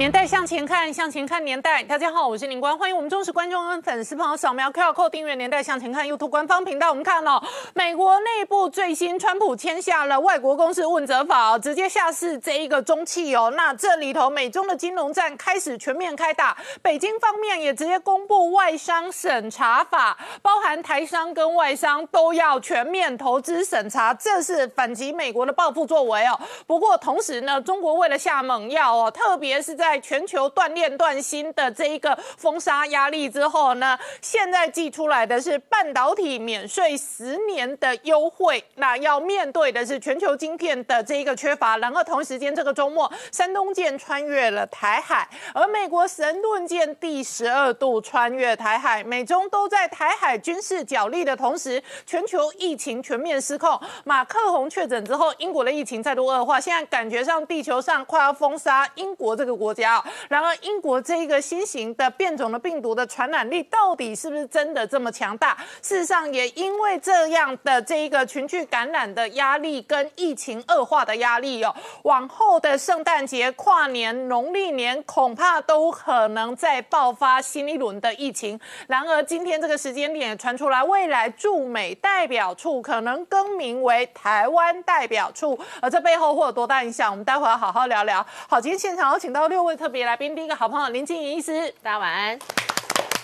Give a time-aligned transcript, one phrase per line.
[0.00, 1.82] 年代向前看，向前看年代。
[1.82, 6.88] 大家好，我是林官，欢迎我们忠实观众跟粉丝朋友扫描 QR Code 订阅《年代向前看》YouTube 官方频道。
[6.88, 7.38] 我们看哦，
[7.74, 13.52] 美国内部最新，川普签下了外国公司问责法，直接下市这一个中汽哦。
[13.54, 26.40] 那这里头美中的金融战开始全面开打，北京方面也直接公布外商审查法，包含台商跟外商都要全面投资审查，这是反击美国的报复作为哦。
[26.66, 41.76] 不过同时呢，中国为了下猛药哦，特别是在在全球断链断芯的这一个封杀压力之后呢，现在寄出来的是半导体免税十年的优惠，那要面对的是全球晶片的这一个缺乏。
[41.78, 53.76] 然后同时间，这个周末山东舰穿越了台海，而美国神盾舰第十二度穿越台海，美中都在台海军事角力的同时，全球疫情全面失控。
[54.04, 59.79] 马克宏确诊之后，英国的疫情再度恶化，现在感觉上地球上快要封杀英国这个国家。
[60.28, 65.56] 然而，英国这一个新型的变种的病毒的传染力到底是不是真的这么强大？
[65.82, 78.58] 事实上，也因为这样的这一个群聚感染的压力跟疫情恶化的压力哦，往后的圣诞节、跨年、农历年恐怕都可能再爆发新一轮的疫情。
[78.86, 87.10] 然而，今天这个时间点传出来，未来驻美代表处可能更名为台湾代表处，而这背后会有多大影响？
[87.10, 88.24] 我们待会儿好好聊聊。
[88.48, 89.69] 好，今天现场有请到六位。
[89.76, 92.38] 特别来宾，第一个好朋友林静怡医师，大家晚安。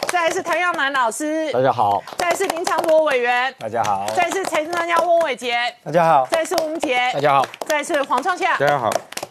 [0.08, 2.02] 再来是谭耀南老师，大家好。
[2.16, 4.06] 再来是林长博委员，大家好。
[4.14, 6.26] 再来是财政专家翁伟杰，大家好。
[6.30, 7.46] 再来是吴杰，大家好。
[7.66, 8.88] 再来是黄创夏，大家好。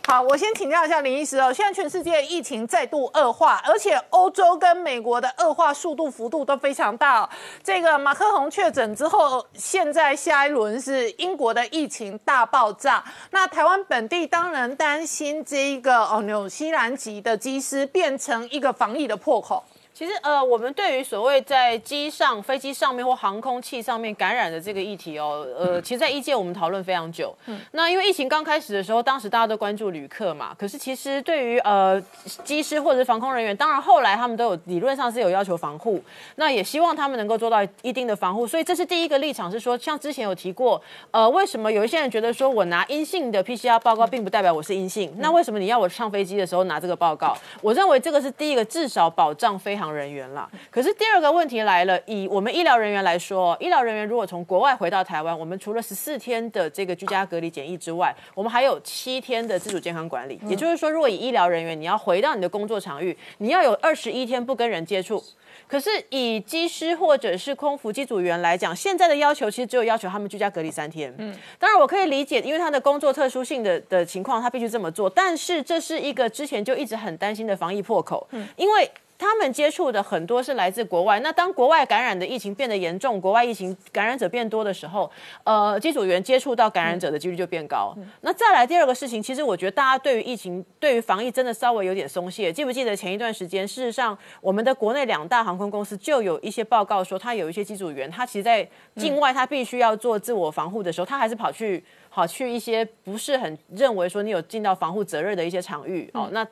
[0.07, 1.51] 好，我先请教一下林医师哦。
[1.51, 7.27] 现在全世界疫情再度恶化，而且欧洲跟美国的恶化速度幅度都非常大。
[7.63, 13.03] 这个马克宏确诊之后，现在下一轮是英国的疫情大爆炸。
[13.31, 19.63] 那台湾本地当然担心这一个哦，纽西兰籍的机师变成一个防疫的破口。
[19.97, 27.33] 其实，呃，我们对于所谓在机上、飞机上面或航空器上面感染的这个议题哦，呃，其实，在一届我们讨论非常久。
[27.45, 30.53] 嗯，那因为疫情刚开始的时候，当时大家都关注旅客嘛。
[30.59, 31.97] 可是，其实对于呃
[32.43, 36.03] 机师或者是防空人员，当然后来他们都有理论上是有要求防护，
[36.35, 38.45] 那也希望他们能够做到一定的防护。
[38.45, 45.09] 所以，这是第一个立场是说，像之前有提过，呃，为什么有一些人觉得说我拿阴性的 PCR 报告，并不代表我是阴性？
[45.19, 47.33] 那为什么你要我上飞机的时候拿这个报告？
[47.61, 49.95] 我认为这个是第一个，至少保障非常。
[49.95, 60.37] 人员了，可是第二个问题来了，以我们医疗人员来说，医疗人员如果从国外回到台湾，我们除了十四天的这个居家隔离检疫之外，我们还有七天的自主健康管理。
[60.47, 65.23] 也就是说，如果以医疗人员，你要回到你的工作场域，你要有二十一天不跟人接触。
[65.65, 71.13] 可是以机师或者是空服机组员来讲，现在的要求其实只有要求他们居家隔离三天。
[71.17, 75.09] 嗯，当然我可以理解，因为他的工作特殊性的的情况，他必须这么做。
[75.09, 78.27] 但是这是一个之前就一直很担心的防疫破口。
[78.31, 78.91] 嗯，因为。
[79.17, 85.09] 他们接触的很多是来自国外，那当国外感染的疫情变得严重，国外疫情感染者变多的时候，
[85.43, 87.95] 呃，机组员接触到感染者的几率就变高。
[88.21, 92.51] 那再来第二个事情，其实我觉得大家对于疫情、对于防疫真的稍微有点松懈。
[92.51, 106.45] 记不记得前一段时间，事实上我们的国内两大航空公司就有一些报告说，他有一些机组员，他其实在境外他必须要做自我防护的时候，他还是跑去跑去一些不是很认为说你有尽到防护责任的一些场域哦，那。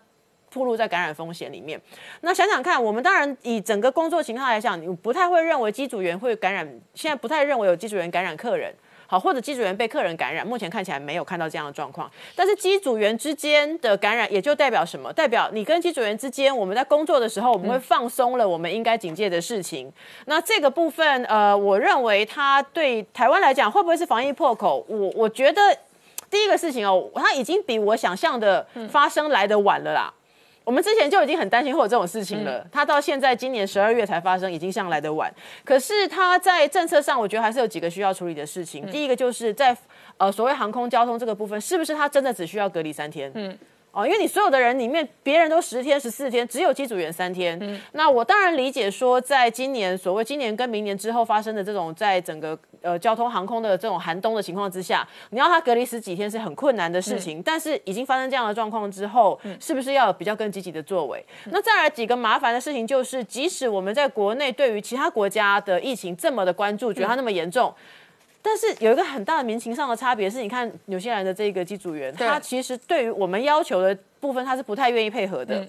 [0.53, 1.81] 暴露在感染风险里面，
[2.21, 8.73] 那想想看，我们当然以整个工作情况来讲，你不太会认为机组员会感染，现在不太认为有机组员感染客人，
[9.07, 12.09] 好，或者机组员被客人感染，目前看起来没有看到这样的状况。
[12.35, 15.11] 但是机组员之间的感染，也就代表什么？
[15.11, 19.91] 代表你跟机组员之间，我们在工作的时候，我们会放松了我们应该警戒的事情。
[20.25, 24.85] 那这个部分，呃，我认为它对台湾来讲，会不会是防疫破口？
[24.87, 25.61] 我我觉得
[26.29, 30.13] 第一个事情哦，它已经比我想象的发生来的晚了啦。
[30.63, 35.33] 我们之前就已经很担心会有这种事情了，他到现在今年十二月才发生，已经向来的晚。
[35.65, 38.85] 可是他在政策上，我觉得还是有几个需要处理的事情。
[38.89, 39.75] 第一个就是在
[40.17, 43.31] 呃所谓航空交通这个部分，是不是他真的只需要隔离三天？
[43.35, 43.57] 嗯。
[43.93, 47.55] 哦，因为你所有的人里面，别人都十天、十四天，只有机组员三天。
[47.61, 57.39] 嗯，那我当然理解说，在今年所谓今年跟明年之后发生的这种，在整个呃交通航空的这种寒冬的情况之下，你要他隔离十几天是很困难的事情。
[57.43, 61.23] 但是已经发生这样的状况之后，是不是要有比较更积极的作为？
[61.51, 67.71] 那再来几个麻烦的事情，就是即使我们在国内对于其他国家的疫情这么的关注，觉得它那么严重。
[68.43, 75.67] 但是有一个很大的民情上的差别是，你看纽西兰的这个机组员，他其实对于我们要求的部分，他是不太愿意配合的。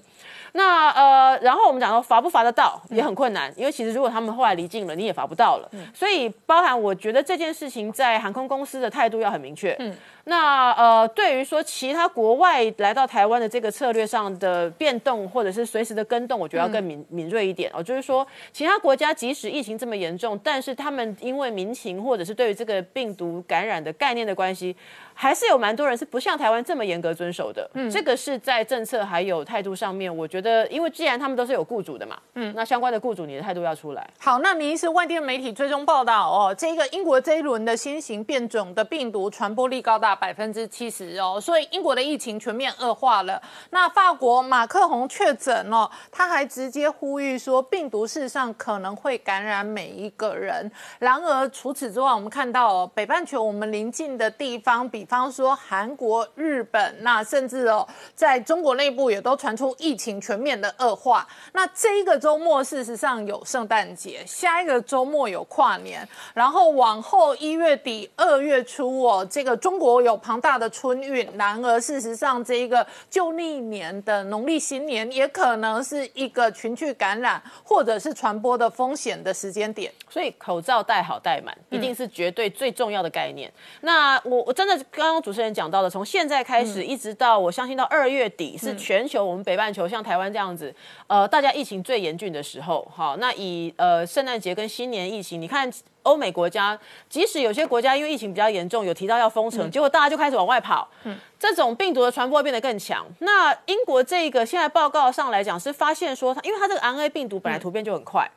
[0.57, 5.69] 那呃，然后我们讲说罚不罚得到也很困难，因为其实如果他们后来离境了，你也罚不到了。
[5.93, 9.75] 所以包含我觉得这件事情在航空公司的态度要很明确。
[9.79, 9.93] 嗯。
[10.27, 17.83] 那呃，对于说其他国外来到台湾的这个策略上的变动，或者是随时的跟动，我觉得要更敏敏锐一点哦。
[17.83, 24.75] 就是说，其他国家即使疫情这么严重，但是他们因为民情或者是对于这个病毒感染的概念的关系，
[25.13, 27.69] 还是有蛮多人是不像台湾这么严格遵守的。
[27.75, 34.09] 嗯，这个是在政策还有态度上面，我觉得，因为既然他们都是有雇主的嘛，嗯，那相关的雇主你的态度要出来。
[34.17, 40.89] 好，那您是外电媒体追踪报道哦，这个英国这一轮的新型变种的病毒传播力高达百分之七。
[40.89, 43.41] 十哦，所以英国的疫情全面恶化了。
[43.71, 50.71] 那法国马克宏确诊哦，他还直接呼吁说，病毒事实上可能会感染每一个人。
[50.99, 61.27] 然而除此之外，我们看到哦北半球我们邻近的地方，比方说韩国、日本，那甚至哦，在中国内部也都传出疫情全面的恶化。
[61.53, 70.65] 那这一个周末事实上有圣诞节，下一个周末有跨年，然后往后一月底、二月初哦，这个中国有庞大的。
[70.75, 79.89] 春运，然而事实上，这一个旧历年的农历新年也可能是一个群聚感染或者是传播的风险的时间点。
[80.09, 83.51] 所以口罩戴好戴满，一定是绝对最重要的概念。
[83.81, 90.73] 那我我真的刚刚主持人讲到的，从现在开始一直到我相信到二月底，是全球我们北半球像台湾这样子，
[91.07, 92.87] 呃，大家疫情最严峻的时候。
[92.95, 95.71] 好，那以呃圣诞节跟新年疫情，你看。
[96.05, 96.79] 欧美国家，
[97.09, 103.03] 即使有些国家因为疫情比较严重，有提到要封城，结果大家就开始往外跑，嗯这种病毒的传播会变得更强。
[103.21, 108.29] 那英国这个现在报告上来讲是发现说，它因为它这个 RNA 病毒本来突变就很快，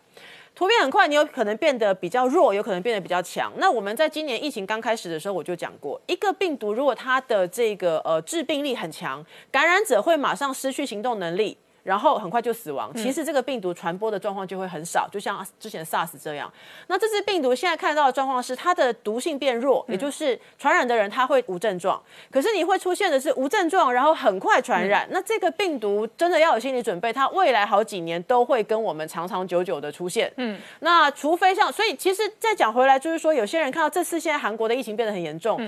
[0.55, 3.53] 突变很快，你有可能变得比较弱，有可能变得比较强。
[3.59, 9.23] 那我们在今年疫情刚开始的时候，我就讲过，一个病毒如果它的这个呃致病力很强，
[9.53, 11.59] 感染者会马上失去行动能力。
[11.89, 12.95] 然后很快就死亡。
[12.95, 16.53] 其实这个病毒传播的状况就会很少，就像之前 SARS 这样。
[16.89, 21.99] 那这次病毒现在看到的状况是，它的毒性变弱，也就是传染的人他会无症状。
[22.31, 25.09] 可是你会出现的是无症状，然后很快传染。
[25.11, 30.31] 那这个病毒真的要有心理准备，它未来好几年都会跟我们长长久久的出现。
[30.37, 35.59] 嗯，那除非像，所以其实再讲回来，就是说有些人看到这次现在韩国的疫情变得很严重。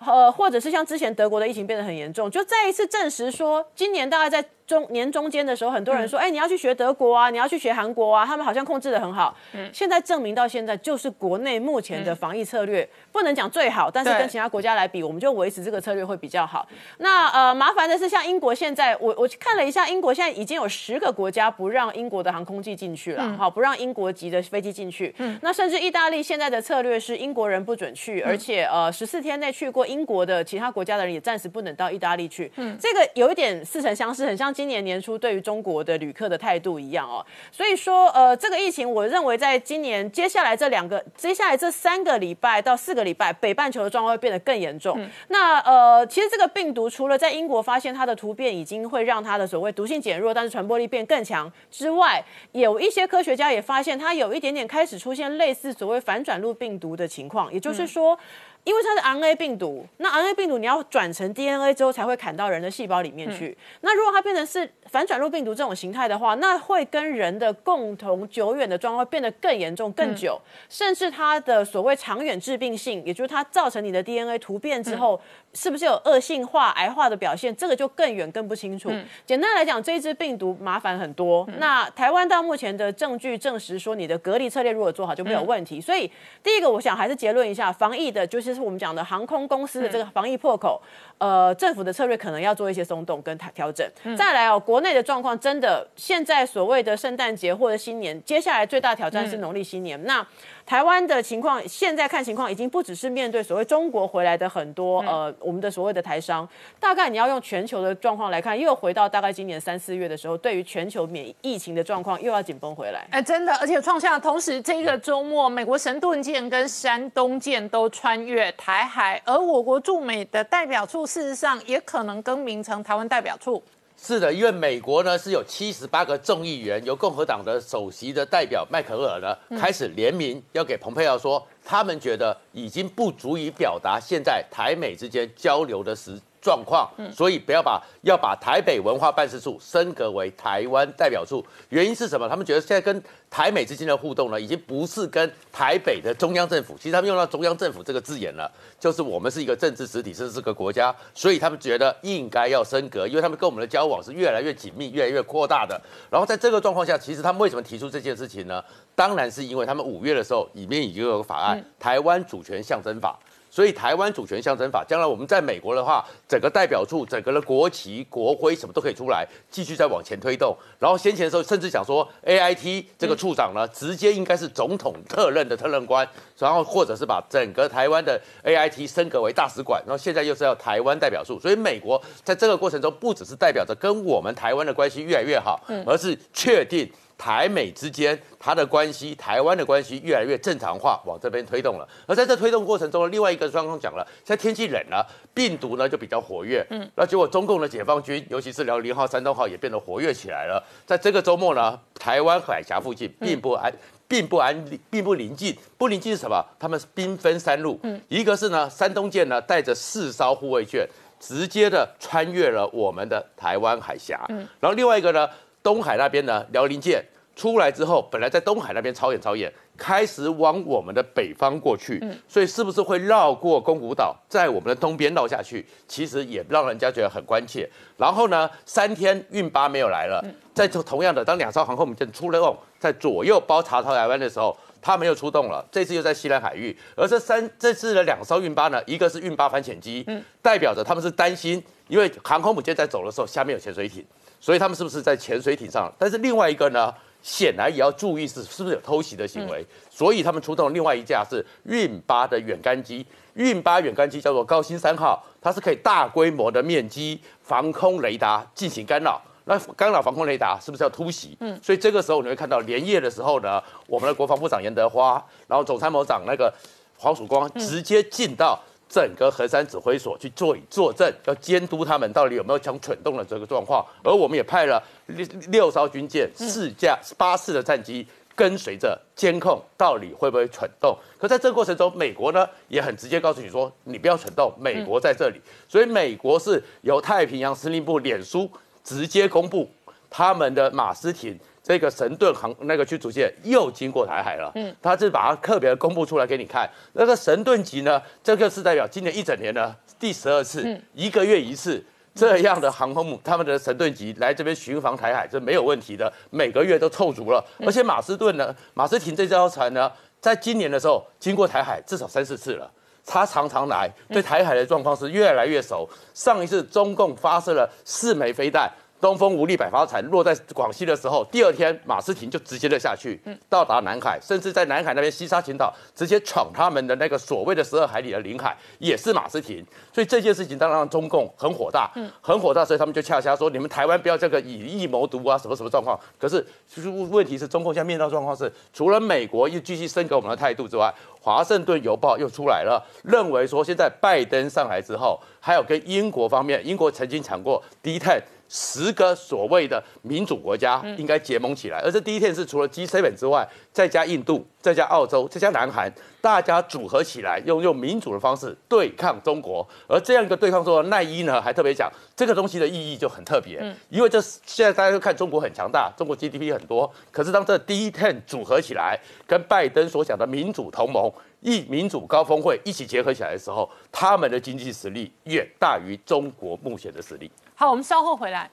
[0.00, 9.36] 呃，或者是像之前德国的疫情变得很严重，就再一次证实说，今年大概在中年中间的时候，很多人说，哎，你要去学德国啊，你要去学韩国啊，他们好像控制的很好。
[9.54, 16.68] 嗯，现在证明到现在，就是国内目前的防疫策略不能讲最好，但是跟其他国家来比，我们就维持这个策略会比较好。
[16.98, 25.14] 那呃，麻烦的是，像英国现在，我我看了一下，英国现在已经有十个国家不让英国的航空器进去了，好，不让英国籍的飞机进去。
[25.18, 29.88] 嗯，那甚至意大利现在的策略是英国人不准去，而且呃，十四天内去过。
[29.88, 37.24] 英国的其他国家的人也暂时不能到意大利去，嗯，这个有一点似曾相识，很像今年年初对于中国的旅客的态度一样哦。
[37.52, 44.98] 所以说，呃，这个疫情，我认为在今年接下来这两个、接下来这三个礼拜到四个礼拜，北半球的状况会变得更严重。
[45.28, 52.20] 那呃，其实这个病毒除了在英国发现它的突变已经会让它的所谓毒性减弱，但是传播力变更强之外，
[52.50, 58.18] 有一些科学家也发现它有一点点开始出现类似所谓反转录病毒的情况，也就是说。
[58.64, 63.56] 因为它是 RNA 病毒，那 RNA 病毒你要转成 DNA 之后才会砍到人的细胞里面去。
[63.80, 75.20] 那如果它变成是反转录病毒这种形态的话，那会跟人的共同久远的状况变得更严重、更久，甚至它的所谓长远致病性，也就是它造成你的 DNA 突变之后。
[75.54, 77.56] 是不是有恶性化、癌化的表现？
[77.56, 78.92] 这个就更远、更不清楚。
[79.24, 81.48] 简单来讲，这一支病毒麻烦很多。
[81.58, 85.80] 那台湾到目前的证据证实说，你的隔离策略如果做好就没有问题。
[85.80, 86.08] 所以
[86.42, 90.80] 第一个，我想还是结论一下，防疫的就是是我们讲的航空公司的这个防疫破口。
[91.18, 93.86] 呃，政府的策略可能要做一些松动跟调整。
[94.16, 100.02] 再来哦，国内的状况真的，现在所谓的圣诞节或者新年，接下来最大挑战是农历新年。
[100.04, 100.26] 那
[100.64, 106.46] 台湾的情况，现在看情况，已经不只是面对所谓中国回来的很多呃，我们的所谓的台商，
[106.78, 113.06] 大概你要用全球的状况来看，又回到大概今年三四月的时候，对于全球免疫情的状况又要紧绷回来。
[113.10, 123.62] 哎，真的，而且创下同时这个周末，美国神盾舰跟山东舰都穿越台海，而我国驻美的代表处事实上也可能更名成台湾代表处。
[124.00, 141.44] 是的，因为美国呢是有七十八个众议员，由共和党的首席的代表迈克尔呢开始联名，要给蓬佩奥说，他们觉得已经不足以表达现在台美之间交流的实状况，所以不要把要把台北文化办事处升格为台湾代表处。
[141.70, 142.28] 原因是什么？
[142.28, 155.80] 他们觉得现在跟台美之间的互动呢，已经不是跟台北的中央政府，其实他们用到中央政府这个字眼了，就是我们是一个政治实体，是这个国家，所以他们觉得应该要升格，因为他们跟我们的交往是越来越紧密、越来越扩大的。
[156.10, 158.64] 然后在这个状况下，其实他们为什么提出这件事情呢？
[158.94, 163.18] 当然是因为他们五月的时候里面已经有个法案《台湾主权象征法》。
[163.50, 170.56] 所以台湾主权象征法，将来我们在美国的话，整个代表处、整个的国旗、国徽什么都可以出来，继续再往前推动。
[170.78, 179.82] 然后先前的时候，甚至想说 A I T 这个处长呢，直接应该是总统特任的特任官，然后或者是把整个台湾的 A I T 升格为大使馆。
[179.86, 186.90] 然后现在又是要台湾代表处，所以美国在这个过程中，不只是代表着跟我们台湾的关系越来越好，而是确定。
[187.18, 191.86] 台美之间，它的关系，台湾的关系越来越正常化，往这边推动了。
[192.06, 196.64] 而在这推动过程中，另外一个双方讲了，现在天气冷了，病毒呢就比较活跃。
[196.70, 200.64] 嗯，那结果中共的解放军，尤其是辽宁号、山东号也变得活跃起来了。
[200.86, 203.72] 在这个周末呢，台湾海峡附近并不安，
[204.06, 205.56] 并不安，并不临近。
[205.76, 206.40] 不临近是什么？
[206.56, 207.80] 他们是兵分三路。
[207.82, 214.24] 嗯，一个是呢，山东舰呢带着四艘护卫舰，直接的穿越了我们的台湾海峡。
[214.28, 215.28] 嗯，然后另外一个呢？
[215.62, 217.04] 东海那边呢，辽宁舰
[217.36, 225.64] 出来之后，本来在东海那边超演超演，开始往我们的北方过去，所以是不是会绕过宫古岛，在我们的东边绕下去？
[225.86, 227.68] 其实也让人家觉得很关切。
[227.96, 235.64] 然后呢，三天运八没有来了，在同样的，当两艘航空母舰出了动，在左右包查台湾的时候，它没有出动了。
[235.70, 240.04] 这次又在西南海域，而这三这次的两艘运八呢，一个是运八反潜机，
[240.42, 244.04] 代表着他们是担心，因为航空母舰在走的时候，下面有潜水艇。
[244.40, 245.92] 所以他们是不是在潜水艇上？
[245.98, 246.92] 但是另外一个呢，
[247.22, 249.66] 显然也要注意是是不是有偷袭的行为。
[249.90, 253.04] 所以他们出动另外一架是运八的远干机，
[253.34, 259.20] 运八远干机叫做高新三号，它是可以大规模的面积防空雷达进行干扰。
[259.44, 261.36] 那干扰防空雷达是不是要突袭？
[261.40, 266.52] 嗯，所以这个时候你会看到连夜的时候呢，我们的国防部长严德花，然后总参谋长那个
[266.96, 268.58] 黄曙光直接进到。
[268.88, 273.84] 整个河山指挥所去做以作证，要监督他们到底有没有想蠢动的这个状况。
[274.02, 280.96] 而我们也派了六六艘军舰、四架八式的战机跟随着监控，到底会不会蠢动？
[281.18, 285.40] 可在这个过程中，美国呢也很直接告诉你说，你不要蠢动，美国在这里。
[285.68, 288.50] 所以美国是由太平洋司令部脸书
[288.82, 289.68] 直接公布
[290.08, 291.38] 他们的马斯艇。
[291.68, 296.66] 这个神盾航那个驱逐舰又经过台海了，嗯，他是把它特别公布出来给你看。
[296.94, 301.84] 那个神盾级呢，这个是代表今年一整年呢第十二次，一个月一次
[302.14, 307.44] 这样的航空母，他们的神盾级来这边巡防台海，是没有问题的，每个月都凑足了。
[307.58, 312.70] 而且马斯顿呢，马斯廷这艘船呢，在今年的时候经过台海至少三四次了，
[313.04, 315.86] 他常常来，对台海的状况是越来越熟。
[316.14, 318.72] 上一次中共发射了四枚飞弹。
[319.00, 329.64] 东风无力百发残落在广西的时候，第二天马斯廷就直接的下去，到达南海，甚至在南海那边西沙群岛直接闯他们的那个所谓的十二海里的领海，也是马斯廷。
[329.92, 331.90] 所以这件事情当然让中共很火大，
[332.20, 335.98] 很火大，所以他们就恰恰说：你们台湾不要这个以疫谋独啊，什么什么状况。
[336.18, 348.20] 可是就是问题是中共现在面到状况是，除了美国又继续升格我们的态度之外，华盛顿邮报又出来了，认为说现在拜登上来之后，还有跟英国方面，英国曾经抢过低碳。
[348.48, 359.66] 十个所谓的民主国家应该结盟起来，而这第一天是除了 G7 之外，再加印度，再加澳洲，再加南韩，大家组合起来，用用民主的方式对抗中国。
[359.86, 377.30] 而这样一个对抗中的奈伊呢，还特别讲这个东西的意义就很特别，因为这现在大家都看中国很强大，中国 GDP 很多，可是当这第一天组合起来，跟拜登所讲的民主同盟、一民主高峰会一起结合起来的时候，他们的经济实力远大于中国目前的实力。
[377.60, 378.48] 好，我们稍后回来。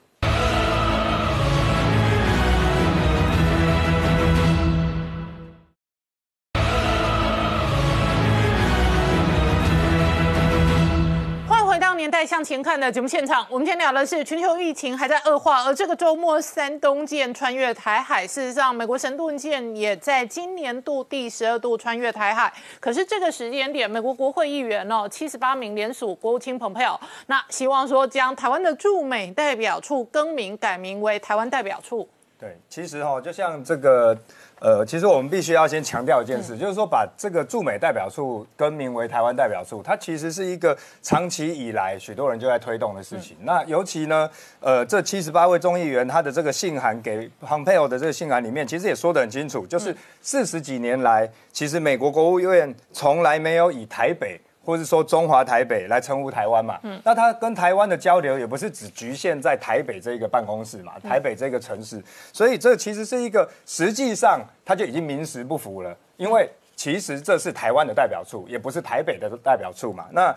[12.06, 22.54] 年代向前看的节目现场，我们今天聊的是全球疫情还在恶化，而这个周末山东舰穿越台海，事实上美国神盾舰也在今年度第十二度穿越台海。
[22.80, 32.08] 可是这个时间点，美国国会议员哦，七十八名联署国务卿蓬佩奥，那希望说将台湾的驻美代表处更名改名为台湾代表处。
[32.38, 34.16] 对，其实哈，就像这个。
[34.60, 43.36] 呃，其实我们必须要先强调一件事，就是说把这个驻美代表处更名为台湾代表处，它其实是一个长期以来许多人就在推动的事情。
[43.42, 44.30] 那尤其呢，
[44.62, 54.40] 呃，这七十八位众议员他的这个信函给 Pompeo 的这个信函里面，其实也说得很清楚，就是四十几年来，其实美国国务院从来没有以台北。
[54.66, 56.80] 或是说中华台北来称呼台湾嘛。
[57.04, 62.04] 那他跟台湾的交流也不是只局限在台北这个办公室嘛，台北这个城市，
[62.34, 70.08] 所以这其实是一个实际上他就已经名实不符了，因为其实这是台湾的代表处，也不是台北的代表处嘛。
[70.12, 70.36] 那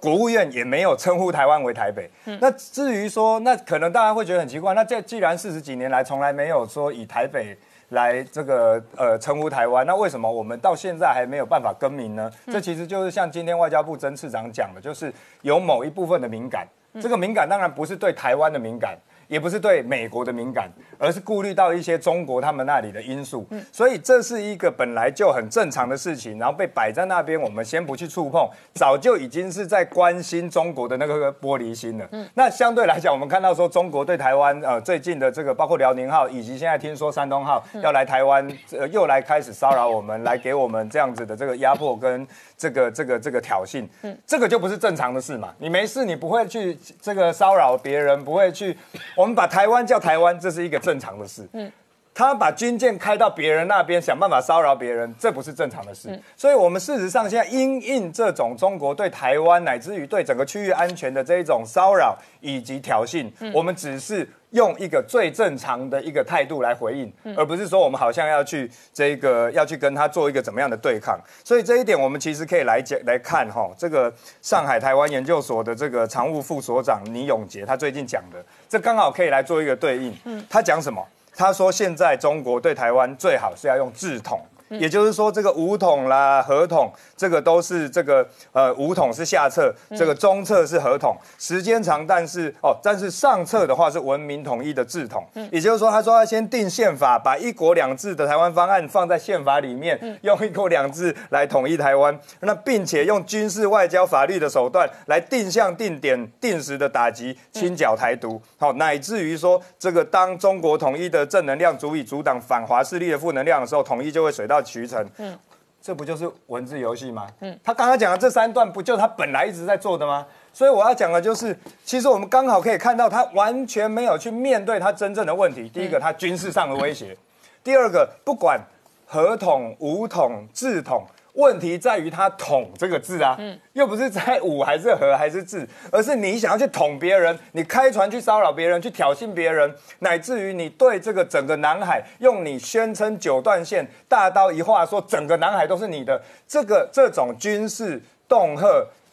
[0.00, 2.08] 国务院也没有称呼台湾为台北。
[2.40, 7.56] 那至于说，那可能大家会觉得很奇怪，那这既然四十几年来从来没有说以台北
[7.90, 12.30] 来这个呃称呼台湾，那为什么我们到现在还没有办法更名呢？
[12.46, 15.12] 这其实就是像今天外交部曾次长讲的，就是
[15.42, 16.66] 有某一部分的敏感。
[17.00, 18.96] 这个敏感当然不是对台湾的敏感。
[19.28, 32.08] 也不是对美国的敏感，而是顾虑到一些中国他们那里的因素，所以这是一个本来就很正常的事情，然后被摆在那边，我们先不去触碰，早就已经是在关心中国的那个玻璃心了。
[32.12, 43.86] 嗯那相对来讲，我们看到说中国对台湾呃最近的这个，包括辽宁号，以及现在听说山东号要来台湾，呃又来开始骚扰我们，来给我们这样子的这个压迫跟这个这个这个挑衅，
[44.26, 45.54] 这个就不是正常的事嘛。
[45.58, 48.74] 你没事，你不会去这个骚扰别人，不会去。
[49.18, 51.44] 我们把台湾叫台湾，这是一个正常的事。
[51.52, 51.72] 嗯，
[52.18, 56.20] 他把军舰开到别人那边，想办法骚扰别人，这不是正常的事。
[56.36, 71.16] 所以，我们事实上现在因应这种中国对台湾乃至于对整个区域安全的这一种骚扰以及挑衅，我们只是用一个最正常的一个态度来回应，而不是说我们好像要去这个要去跟他做一个怎么样的对抗。
[71.44, 78.44] 所以这一点，我们其实可以来讲来看哈，这个上海台湾研究所的这个常务副所长倪永杰，他最近讲的。
[78.68, 80.12] 这刚好可以来做一个对应。
[80.24, 81.00] 嗯，他讲什么？
[81.38, 84.44] 他说现在中国对台湾最好是要用制统。
[84.70, 95.24] 也就是说，这个五统啦、合统，这个都是这个呃，五统是下册，这个中册是合统，时间长，但是哦，但是上册的话是文明统一的制统。
[95.50, 114.57] 也就是说，他说要先定宪法，把一国两制的台湾方案放在宪法里面，用一国两制来统一台湾，那并且用军事、外交、法律的手段来定向、定点、定时的打击、清剿台独，好，乃至于说这个当中国统一的正能量足以阻挡反华势力的负能量的时候，统一就会水到。
[114.62, 115.38] 渠成，嗯，
[115.80, 117.26] 这不就是文字游戏吗？
[117.40, 120.26] 嗯，他刚刚讲的这三段，不就他本来一直在做的吗？
[120.52, 125.68] 所以我要讲的就是，其实我们刚好可以看到，他完全没有去面对他真正的问题。
[125.68, 127.14] 第一个，他军事上的威胁；
[127.62, 128.60] 第二个，不管
[129.06, 131.06] 合统、武统、制统。
[131.38, 133.38] 问题在于他“捅”这个字啊，
[133.72, 148.66] 又不是在武还是和还是字，而是你想要去捅别人，你开船去骚扰别人，去挑衅别人，乃至于你对这个整个南海用你宣称九段线大刀一划，说整个南海都是你的，这个这种军事恫吓。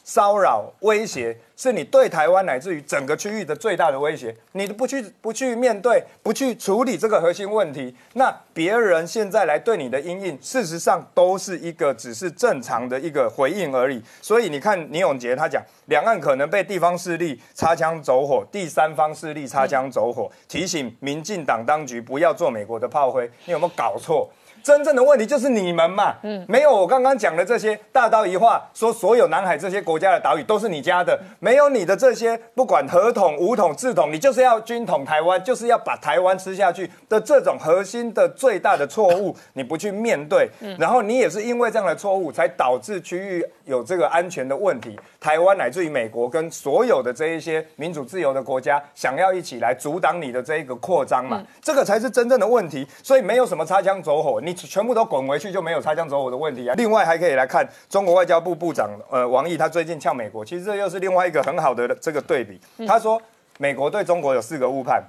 [0.05, 4.33] 骚扰、威胁是你对台湾乃至于整个区域的最大的威胁。
[4.51, 13.99] 你不去、不去面对、不去处理这个核心问题，那别人现在来对你的阴影，事实上都是一个只是正常的一个回应而已。
[14.21, 23.27] 所以你看，倪永杰他讲，两岸可能被地方势力擦枪走火，第三方势力擦枪走火，提醒民进党当局不要做美国的炮灰。
[23.45, 24.29] 你有没有搞错？
[24.65, 40.49] 真正的问题就是你们嘛，嗯，没有我刚刚讲的这些大刀一划，说所有南海这些国家的岛屿都是你家的，没有你的这些不管合统、武统、治统，你就是要军统台湾，就是要把台湾吃下去的这种核心的最大的错误，你不去面对，
[40.79, 54.54] 然后你也是因为这样的错误，才导致区域有这个安全的问题，台湾乃至于美国跟所有的这一些民主自由的国家想要一起来阻挡你的这一个扩张嘛，这个才是真正的问题，所以没有什么擦枪走火，你。
[54.55, 56.75] 全部都滚回去就没有擦枪走火的问题啊！
[56.75, 62.59] 另外还可以来看中国外交部部长呃王毅，他最近呛美国，其实这又是另外一个很好的这个对比。
[62.87, 63.21] 他说
[63.57, 65.03] 美国对中国有四个误判，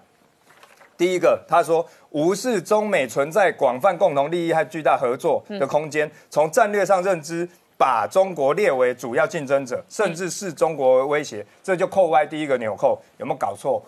[0.96, 13.82] 第一个他说无视中美存在广泛共同利益和巨大合作的空间，从战略上认知把中国列为主要竞争者，甚至视中国为威胁，这就扣歪第一个纽扣，有没有搞错？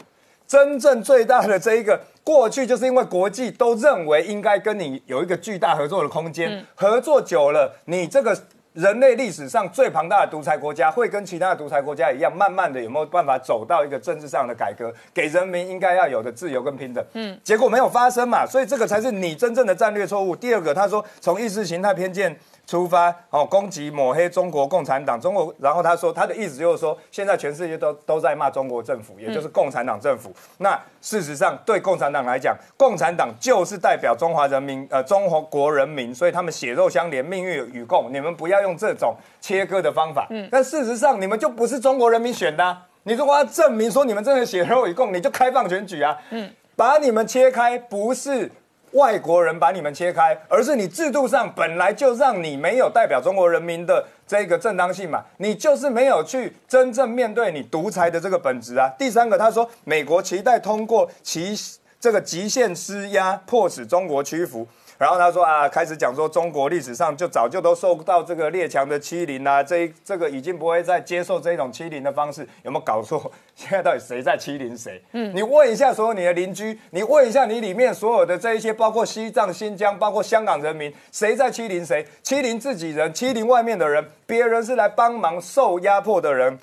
[0.48, 8.34] 真正最大的这一个过去，就是因为国际都认为应该跟你有一个巨大合作的空间，合作久了，你这个
[8.72, 17.04] 人类历史上最庞大的独裁国家，会跟其他的独裁国家一样，慢慢的有没有办法走到一个政治上的改革，给人民应该要有的自由跟平等？
[17.12, 20.34] 嗯，结果没有发生嘛，所以这个才是你真正的战略错误。
[20.34, 22.34] 第二个，他说从意识形态偏见。
[22.68, 30.30] 出发哦，攻击抹黑中国共产党，中国，然后他说他的意思就是说，现在全世界都都在骂中国政府，也就是共产党政府。
[30.58, 38.12] 那事实上，对共产党来讲，共产党就是代表中华人民，呃，中华国人民，所以他们血肉相连，命运与共。
[38.12, 40.26] 你们不要用这种切割的方法。
[40.28, 40.46] 嗯。
[40.52, 42.76] 但事实上，你们就不是中国人民选的。
[43.04, 46.14] 你如果要证明说你们真的血肉与共，你就开放选举啊。
[46.28, 46.50] 嗯。
[46.76, 48.52] 把你们切开，不是。
[48.92, 58.88] 外国人把你们切开，而是你制度上本来就让你没有代表中国人民的这个正当性嘛，你就是没有去真正面对你独裁的这个本质啊。
[58.98, 61.54] 第三个，他说美国期待通过其
[62.00, 64.66] 这个极限施压，迫使中国屈服。
[64.98, 73.30] 然后他说啊，开始讲说中国历史上就早就都受到这个列强的欺凌啊，这这个已经不会再接受这种欺凌的方式，有没有搞错？
[73.54, 75.00] 现在到底谁在欺凌谁？
[75.12, 82.04] 嗯，你问一下所有你的邻居，你问一下你里面所有的这一些，包括西藏、新疆，包括香港人民，谁在欺凌谁？
[82.24, 86.58] 欺凌自己人，欺凌外面的人，别人是来帮忙受压迫的人。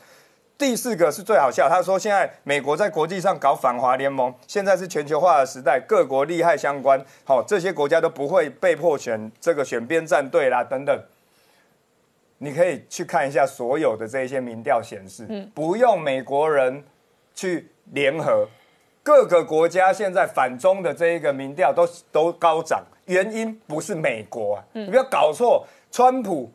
[0.57, 10.97] 第四个是最好笑，他说现在美国在国际上搞反华联盟，现在是全球化的时代，各国利害相关，好，这些国家都不会被迫选这个选边站队啦，等等。
[12.37, 16.83] 你可以去看一下所有的这一些民调显示，不用美国人
[17.33, 18.47] 去联合，
[19.03, 26.49] 各个国家现在反中的这一个民调都都高涨，原因不是美国啊，你不要搞错，川普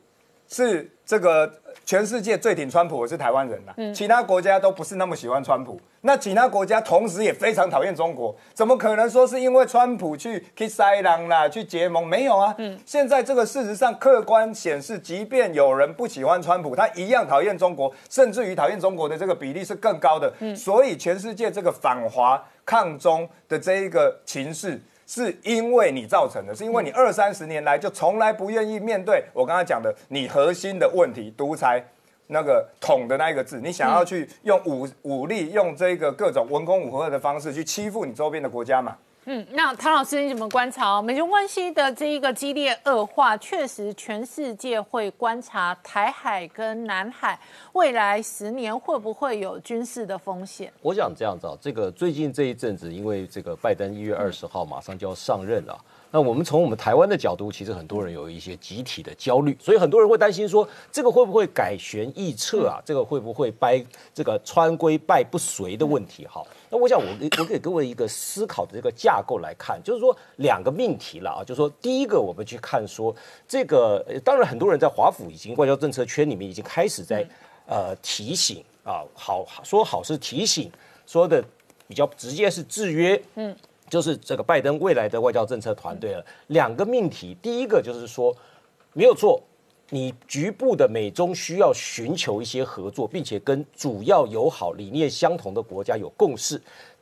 [0.47, 1.60] 是这个。
[1.83, 5.79] 全世界最挺川普的是台湾人啦，其他国家都不是那么喜欢川普。
[6.03, 12.07] 那其他国家同时也非常讨厌中国，怎么可能说是因为川普去 kiss 塞朗啦，去结盟？
[12.07, 12.55] 没有啊。
[12.85, 20.33] 现在这个事实上客观显示，即便有人不喜欢川普，他一样讨厌中国，甚至于讨厌中国的这个比例是更高的。
[20.55, 24.81] 所以全世界这个反华抗中的这一个情势。
[25.13, 31.85] 是因为你造成的，是因为你二三十年来就从来不愿意面对我刚才讲的你核心的问题，独裁
[32.27, 38.95] 那个统的那一个字，你想要去用武武力，用这个各种文攻武赫的方式去欺负你周边的国家嘛？
[39.25, 43.37] 嗯，那唐老师你怎么观察美中关系的这一个激烈恶化？
[43.37, 47.39] 确实，全世界会观察台海跟南海
[47.73, 50.73] 未来十年会不会有军事的风险？
[50.81, 55.79] 我想这样子啊，这个最近这一阵子，因为这个拜登一月二十号马上就要上任了。
[56.13, 62.81] 那我们从我们台湾的角度，其实很多人有一些集体的焦虑，所以很多人会担心说，这个会不会改弦易辙啊？
[62.83, 63.81] 这个会不会掰
[64.13, 66.27] 这个川规败不遂的问题？
[66.27, 67.05] 哈，那我想我
[67.37, 73.15] 我给各位一个思考的这个架构来看，就是说两个命题了啊，就是说第一个我们去看说
[73.47, 77.23] 这个，当然很多人在华府已经外交政策圈里面已经开始在
[77.67, 80.71] 呃提醒啊，好说好是提醒，
[81.05, 81.43] 说的
[81.87, 83.55] 比较直接是制约，嗯。
[83.89, 88.33] 就是这个拜登未来的外交政策团队了，两个命题，第一个就是说，
[88.93, 89.43] 没有错，
[89.93, 96.59] 你局部的美中需要寻求一些合作，并且跟主要友好理念相同的国家有共识，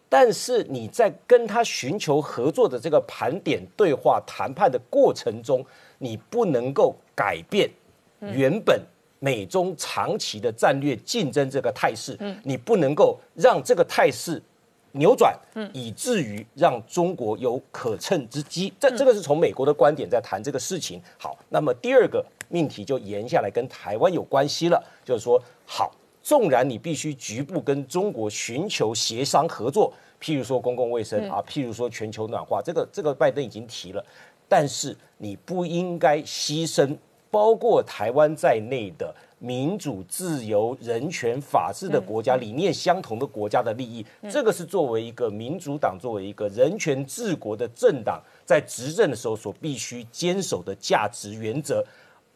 [0.10, 5.64] 但是你在跟他寻求合作的这个盘点、对话、谈判的过程中，
[6.00, 7.70] 你不能够改变
[8.20, 8.82] 原本
[9.20, 14.42] 美中长期的战略竞争这个态势，你不能够让这个态势。
[14.94, 15.40] 扭转，
[15.72, 18.74] 以至于让中国有可乘之机。
[18.80, 21.00] 这这个是从美国的观点在谈这个事情。
[21.16, 34.06] 好，那么第二个命题就延下来跟台湾有关系了，就是说，好，纵然你必须局部跟中国寻求协商合作，譬如说公共卫生啊，譬如说全球暖化，这个这个拜登已经提了，
[34.48, 36.98] 但是你不应该牺牲
[37.32, 39.16] 包括台湾在内的。
[39.42, 51.82] 民主、自由、人权、法治的国家，理念相同的国家的利益，这个是作为一个民主党、作为一个人权治国的政党，在执政的时候所必须坚守的价值原则，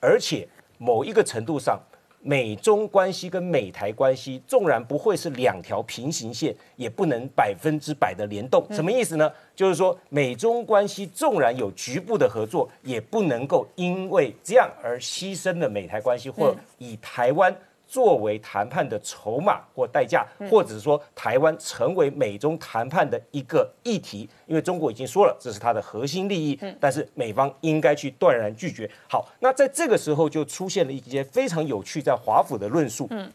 [0.04, 0.46] 而且
[0.78, 1.80] 某一个程度上。
[2.26, 8.66] 美中关系跟美台关系，纵然不会是两条平行线，也不能百分之百的联动。
[8.72, 9.30] 什么意思呢？
[9.54, 17.54] 就是说，美中关系纵然有局部的合作，也不能够因为这样而牺牲了美台关系，或以台湾。
[17.94, 28.90] 作为谈判的筹码或代价，或者是说台湾成为美中谈判的一个议题，因为中国已经说了这是它的核心利益，但是美方应该去断然拒绝。
[29.08, 33.06] 好，那在这个时候就出现了一些非常有趣在华府的论述。
[33.12, 33.32] 嗯，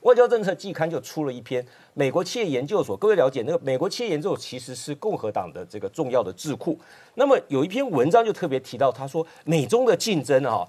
[0.00, 6.76] 外交政策季刊就出了一篇美国企业研究所，各位了解那个美国企业研究所其实是共和党的这个重要的智库。
[7.14, 10.66] 那么有一篇文章就特别提到，他说美中的竞争啊，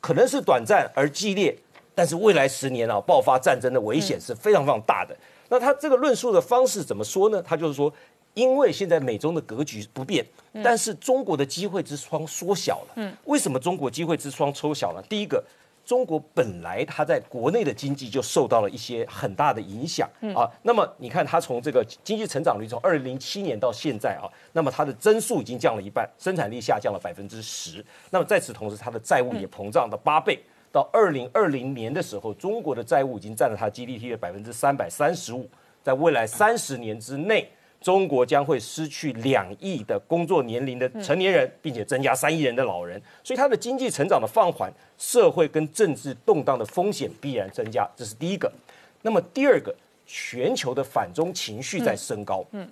[0.00, 1.58] 可能是短暂而激烈。
[2.00, 5.14] 但是未来十年啊，爆发战争的危险是非常非常大的。
[5.50, 7.42] 那他这个论述的方式怎么说呢？
[7.42, 7.92] 他就是说，
[8.32, 10.24] 因为现在美中的格局不变，
[10.64, 12.92] 但是中国的机会之窗缩小了。
[12.94, 15.02] 嗯，为什么中国机会之窗缩小了？
[15.10, 15.44] 第一个，
[15.84, 20.48] 中国本来它在国内的经济就受到了一些很大的影响啊。
[20.62, 27.84] 那么你看，它从这个经济成长率从二零零七年到现在啊，那么它的增速已经降了一半，生产力下降了百分之十。
[28.08, 30.42] 那么在此同时，它的债务也膨胀了八倍。
[30.72, 35.48] 到二零二零年的时候，中国的债务已经占了它 GDP 的百分之三百三十五。
[35.82, 37.48] 在未来三十年之内，
[37.80, 48.52] 中国将会失去两亿的工作年龄的成年人，并且增加三亿人的老人，所以它的经济成长的放缓，社会跟政治动荡的风险必然增加，这是第一个。
[49.00, 49.74] 那么第二个，
[50.06, 52.44] 全球的反中情绪在升高。
[52.52, 52.68] 嗯，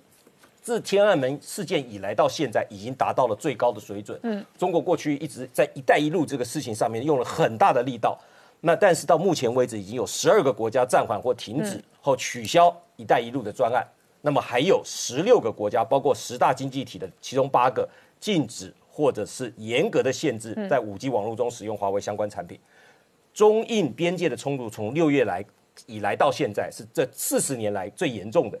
[0.61, 4.19] 自天安门事件以来到现在，已经达到了最高的水准。
[4.23, 8.19] 嗯，中国过去一直在“一带一路”这个事情上面用了很大的力道。
[8.61, 13.85] 那但是到目前为止，已经有十二个国家暂缓或停止或取消“一带一路”的专案。
[14.21, 17.87] 那么还有十六个国家，包括十大经济体的其中八个，
[18.19, 22.59] 禁止或者是严格的限制在五 G 网络中使用华为相关产品。
[23.33, 25.45] 中印边界的冲突从六月来
[25.85, 28.59] 以来到现在是这四十年来最严重的。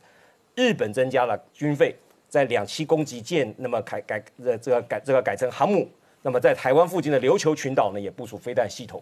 [0.59, 1.95] 日本增加了军费，
[2.27, 5.87] 在两栖攻击舰，那么改改呃这个改这个改成航母。
[6.21, 9.01] 那么在台湾附近的琉球群岛呢，也部署飞弹系统。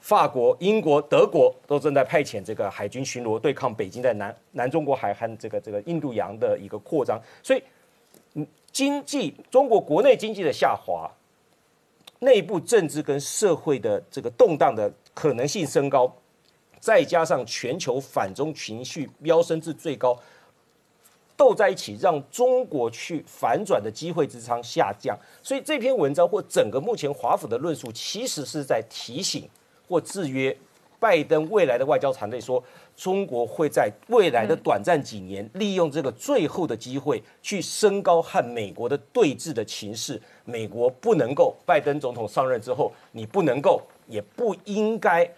[0.00, 7.20] 法国、英国、德国都正在派遣这个海军巡逻，对抗北京在南南中国海和这个这个印度洋的一个扩张。
[7.42, 7.62] 所以，
[8.72, 11.10] 经济中国国内经济的下滑，
[12.20, 16.10] 内部政治跟社会的这个动荡的可能性升高，
[16.80, 20.18] 再加上全球反中情绪飙升至最高，
[21.36, 25.18] 斗在一起，让中国去反转的机会之仓下降。
[25.42, 29.48] 所以这篇文章或整个目前华府的论述，其实是在提醒。
[29.86, 30.56] 或制约
[30.98, 32.64] 拜登未来的外交团队说，
[32.96, 40.20] 中国会在未来的短暂几年，利用这个最后的机会去升高和美国的对峙的情势。
[40.46, 45.30] 美国不能够，拜登总统上任之后，你不能够，也不应该，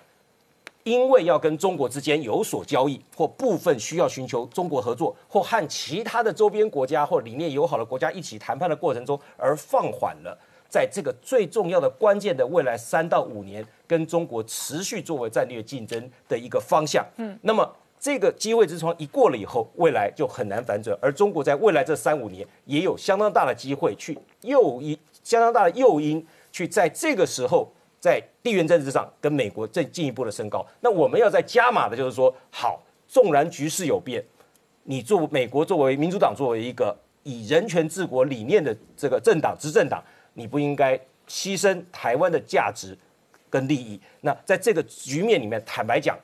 [0.87, 10.39] 因为要跟中国之间有所交易，或部分需要寻求中国合作，或和其他的周边国家或理念友好的国家一起谈判的过程中，而放缓了。
[10.69, 17.05] 在这个最重要的关键的未来三到五年，跟中国持续作为战略竞争的一个方向。
[17.17, 17.69] 嗯，那么
[17.99, 20.97] 这个机会之窗一过了以后，未来就很难反转。
[21.03, 27.73] 而中国在未来这三五年也有相当大的机会去诱因，相当大的诱因去在这个时候
[28.07, 30.65] 在地缘政治上跟美国再进一步的升高。
[30.81, 34.25] 那我们要在加码的就是说，好，纵然局势有变，
[34.85, 40.01] 你作美国作为民主党作为一个以人权治国理念的这个政党执政党。
[40.39, 40.95] 你不应该
[41.27, 42.95] 牺牲台湾的价值
[43.49, 43.99] 跟利益。
[44.21, 46.15] 那在这个局面里面，坦白讲，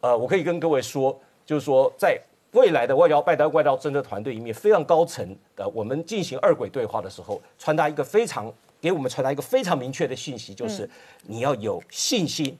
[0.00, 2.18] 呃，我可以跟各位说，就是说，在
[2.52, 10.88] 未来的外交拜登外交政策团队里面，非常高层的，我们进行二轨对话的时候，传达一个非常给我们传达一个非常明确的信息，就是
[11.22, 12.58] 你要有信心，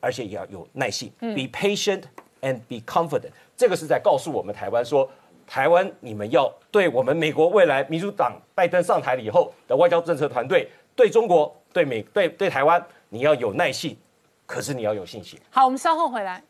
[0.00, 2.02] 而且也要有耐心，be patient
[2.40, 3.30] and be confident。
[3.56, 5.08] 这个是在告诉我们台湾说。
[5.50, 13.96] 台湾，你们要对我们美国未来民主党拜登上台了以后的外交政策团队，对中国、对美、对对台湾，你要有耐性，
[14.44, 15.40] 可是你要有信心。
[15.48, 16.44] 好，我们稍后回来。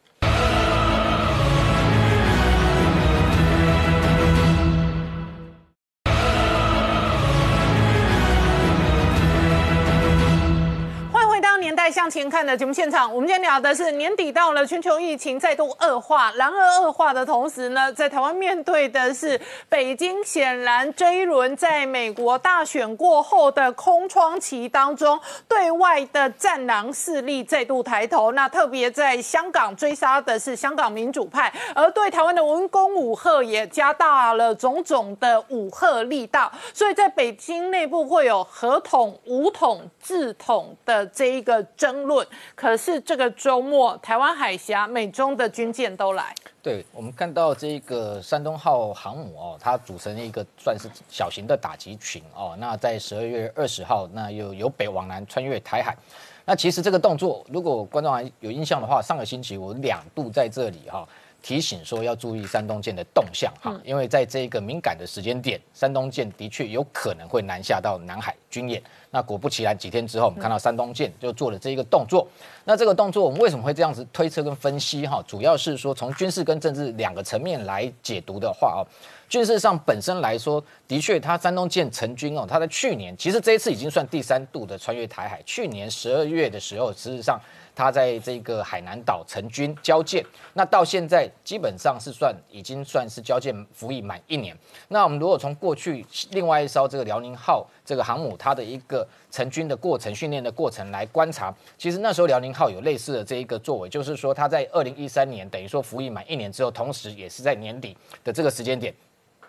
[11.99, 16.31] 向前看的节目现场，我们今天聊的是年底到了，全球疫情再度恶化。
[16.37, 28.31] 然而恶化的同时呢，在台湾面对的是北京显然这一轮在美国大选过后的空窗期当中，对外的战狼势力再度抬头。
[28.31, 36.49] 那特别在香港追杀的是香港民主派，而对台湾的文攻武赫也加大了种种的武赫力道。
[36.73, 41.67] 所以在北京内部会有合统、武统、制统的这一个。
[41.89, 46.35] 争论，可是这个周末台湾海峡美中的军舰都来。
[46.63, 52.55] 对我们看到这个山东号航母哦，它组成一个算是小型的打击群哦。
[52.59, 55.97] 那在十二月二十号，那又由北往南穿越台海。
[56.45, 61.09] 那其实这个动作，如果观众还有印象的话，上个星期我两度在这里哈。
[61.49, 68.83] 提醒说要注意山东舰的动向哈，因为在这个敏感的时间点，山东舰的确有可能会南下到南海军演。
[69.11, 72.29] 那果不其然，几天之后我们看到山东舰就做了这一个动作。
[72.67, 75.25] 那这个动作我们为什么会这样子推测跟分析哈？
[75.27, 78.85] 主要是说从军事跟政治两个层面来解读的话哦，
[79.27, 85.43] 军事上本身来说，的确它山东舰成军哦，它在去年其实这一次已经算第三度的穿越台海。
[85.47, 87.41] 去年十二月的时候，事实上。
[87.79, 94.57] 他在这个海南岛成军交舰，那到现在基本上是算已经算是交舰服役满一年。
[94.89, 108.93] 那我们如果从过去另外一艘这个辽宁号这个航母它的一个成军的过程、训练的过程来观察，其实那时候辽宁号有类似的这一个作为，就是说它在二零一三年等于说服役满一年之后，同时也是在年底的这个时间点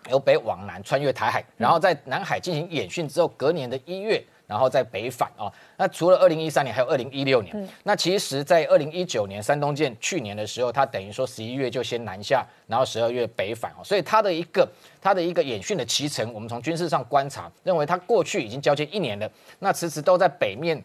[0.08, 4.22] 由北往南穿越台海，然后在南海进行演训之后，隔年的一月。
[4.50, 5.46] 然后在北返啊。
[5.76, 7.68] 那除了二零一三年，还有二零一六年。
[7.84, 13.84] 那其实，在二零一九年山东舰去年的时候，它等于说十一月就先南下，然后十二月北返哦。
[13.84, 14.68] 所以它的一个
[15.00, 20.82] 它的一个演训的期程，我们从军事上观察，认为它过去已经交接一年了，那迟迟都在北面。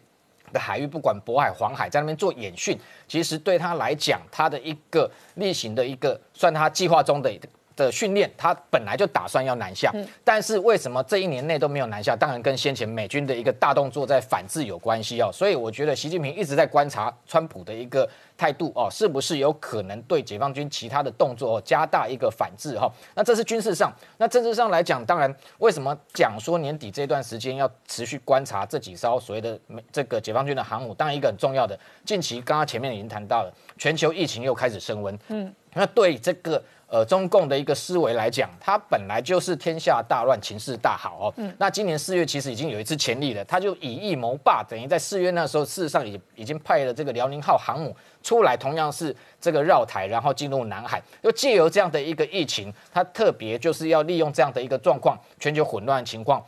[0.52, 7.28] 的海域，不管渤海、黄海，在那边做演训，其实对他来讲，他的一个例行的一个算他计划中的
[7.76, 9.92] 的训练，他本来就打算要南下，
[10.24, 12.16] 但是为什么这一年内都没有南下？
[12.16, 15.30] 当然跟先前美军的一个大动作在反制有关系哦。
[15.32, 18.08] 所以我觉得习近平一直在观察川普的一个。
[18.38, 22.86] 态度哦，是不是有可能对解放军其他的动作加大一个反制哈？
[23.14, 30.92] 那这是军事上，那政治上来讲，当然为什么讲说年底这段时间要持续观察这几艘所谓的美这个解放军的航母？
[30.92, 36.62] 当然一个很重要的，近期刚刚前面已经谈到了，全球疫情又开始升温，嗯，那对这个。
[36.88, 41.34] 呃，中共的一个思维来讲，它本来就是天下大乱，情势大好哦。
[41.36, 56.40] 嗯，那今年四月其实已经有一次潜力了，他就以疫谋霸，等于在四月那时候，事实上已已经派了这个辽宁号航母出来，同样是这个绕台，然后进入南海，又借由这样的一个疫情，它特别就是要利用这样的一个状况，全球混乱情况。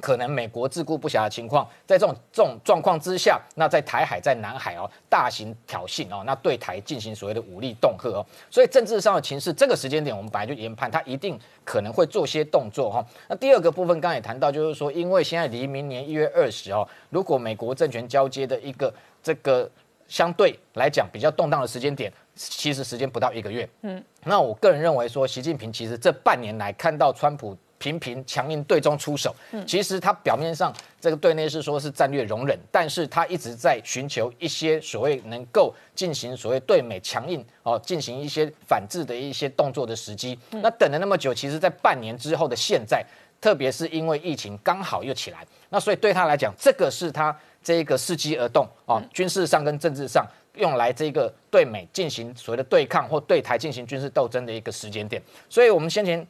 [0.00, 13.04] 可能美国自顾不暇的情况，在这种这种状况之下，那在台海、在南海哦，大型挑衅哦，那对台进行所谓的武力恫吓哦，所以政治上的情势，这个时间点我们本来就研判，他一定可能会做些动作哈。
[13.28, 19.70] 那第二个部分，刚才也谈到，就是说，因为现在离明年一月二十哦，如果美国政权交接的一个这个
[20.08, 27.56] 相对来讲比较动荡的时间点，其实时间不到一个月，嗯，那我个人认为说，习近平其实这半年来看到川普。
[27.84, 29.34] 频频强硬对中出手，
[29.66, 40.38] 其实他表面上这个对内是说是战略容忍，但是他一直在寻求一些所谓能够进行所谓对美强硬哦，进行一些反制的一些动作的时机。
[40.50, 43.04] 那等了那么久，其实在半年之后的现在，
[43.38, 55.20] 特别是因为疫情刚好又起来，那所以对他来讲，这个是他这个伺机而动啊，军事上跟政治上用来这个对美进行所谓的对抗或对台进行军事斗争的一个时间点。
[55.50, 56.26] 所以我们先前。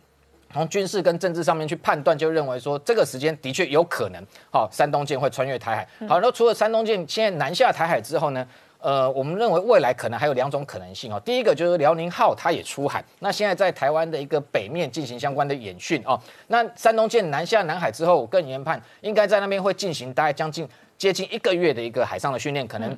[0.54, 6.06] 从军事跟政治上面去判断，就认为说这个时间的确有可能，好，山东舰会穿越台海。
[6.06, 8.46] 好，那除了山东舰现在南下台海之后呢，
[8.78, 11.20] 呃，我们认为未来可能还有两种可能性哦。
[11.24, 16.16] 第一个就是辽宁号它也出海，那现在在台湾的一个北面进行相关的演训哦。
[16.46, 22.96] 那山东舰南下南海之后，我个人研判应该在那边会进行大概将近接近一个月的一个海上的训练，可能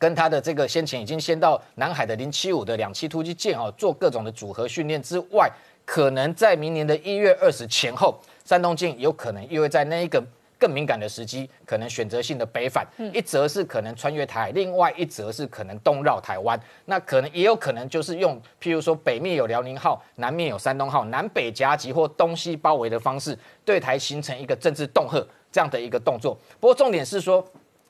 [0.00, 5.48] 跟它的这个先前已经先到南海的零七五的两栖突击舰哦做各种的组合训练之外。
[5.88, 10.22] 可能在明年的一月二十前后，山东舰有可能又会在那一个
[10.58, 12.86] 更敏感的时机，可能选择性的北返。
[13.14, 16.60] 一则是可能穿越台海，另外一则是可能东绕台湾。
[16.84, 26.38] 那可能也有可能就是用，譬如说北面有辽宁号，南面有山东号，南北夹击或东西包围的方式，对台形成一个政治恫吓这样的一个动作。
[26.60, 27.42] 不过重点是说。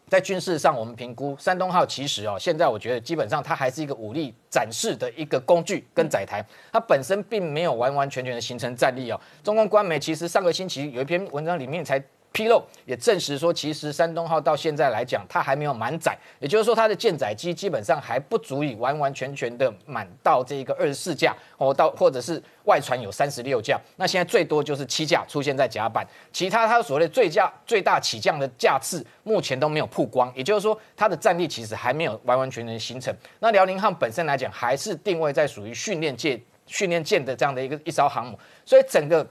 [0.08, 9.20] 在军事上，我们评估山东号其实哦，现在我觉得基本上它还是一个武力展示的一个工具跟载台，它本身并没有完完全全的形成战力哦。
[9.42, 12.02] 中共官媒其实上个星期有一篇文章里面才。
[12.32, 33.12] 披露也证实说，其实山东号到现在来讲，它还没有满载，也就是说，它的舰载机基本上还不足以完完全全的满到这个二十四架哦，到或者是外传有三十六架，那现在最多就是七架出现在甲板，其他它所谓的最架最大起降的架次目前都没有曝光，也就是说，它的战力其实还没有完完全全形成。
[33.40, 39.26] 那辽宁号本身来讲，还是定位在属于训练舰、训练舰的这样的一个一艘航母，所以整个。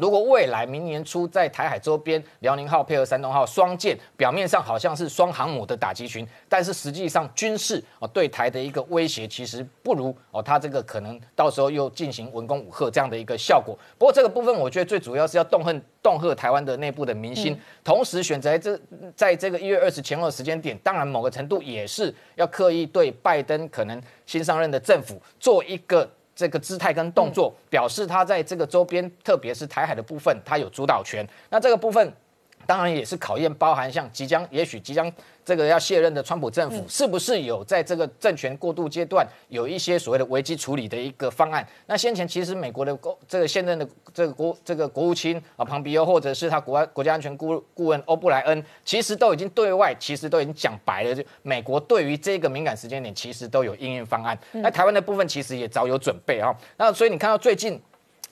[0.00, 13.78] 如果未来明年初在台海周边，辽宁号配合山东号双舰，表面上好像是双航母的打击群，但是实际上军事哦对台的一个威胁其实不如哦，它这个可能到时候又进行文攻武赫这样的一个效果。
[13.98, 18.80] 不过这个部分我觉得最主要是要动恨恫吓台湾的内部的民心，同时选择这
[19.14, 26.10] 在这个一月二十前后的时间点，当然某个程度也是要刻意对拜登可能新上任的政府做一个。
[26.40, 31.26] 这个姿态跟动作，表示他在这个周边，特别是台海的部分，他有主导权。
[31.50, 32.10] 那这个部分。
[32.66, 35.10] 当然也是考验，包含像即将，也许即将
[35.44, 41.66] 这个要卸任的川普政府，是不是有在这个政权过渡阶段有一些所谓的危机处理的一个方案？
[41.86, 54.38] 那先前其实美国的国这个现任的这个国这个国务卿啊，庞比欧，或者是他国外国家安全顾顾问欧布莱恩，其实都已经对外其实都已经讲白了，就美国对于这个敏感时间点，其实都有应运方案。
[54.52, 56.54] 那台湾的部分其实也早有准备啊。
[56.76, 57.80] 那所以你看到最近。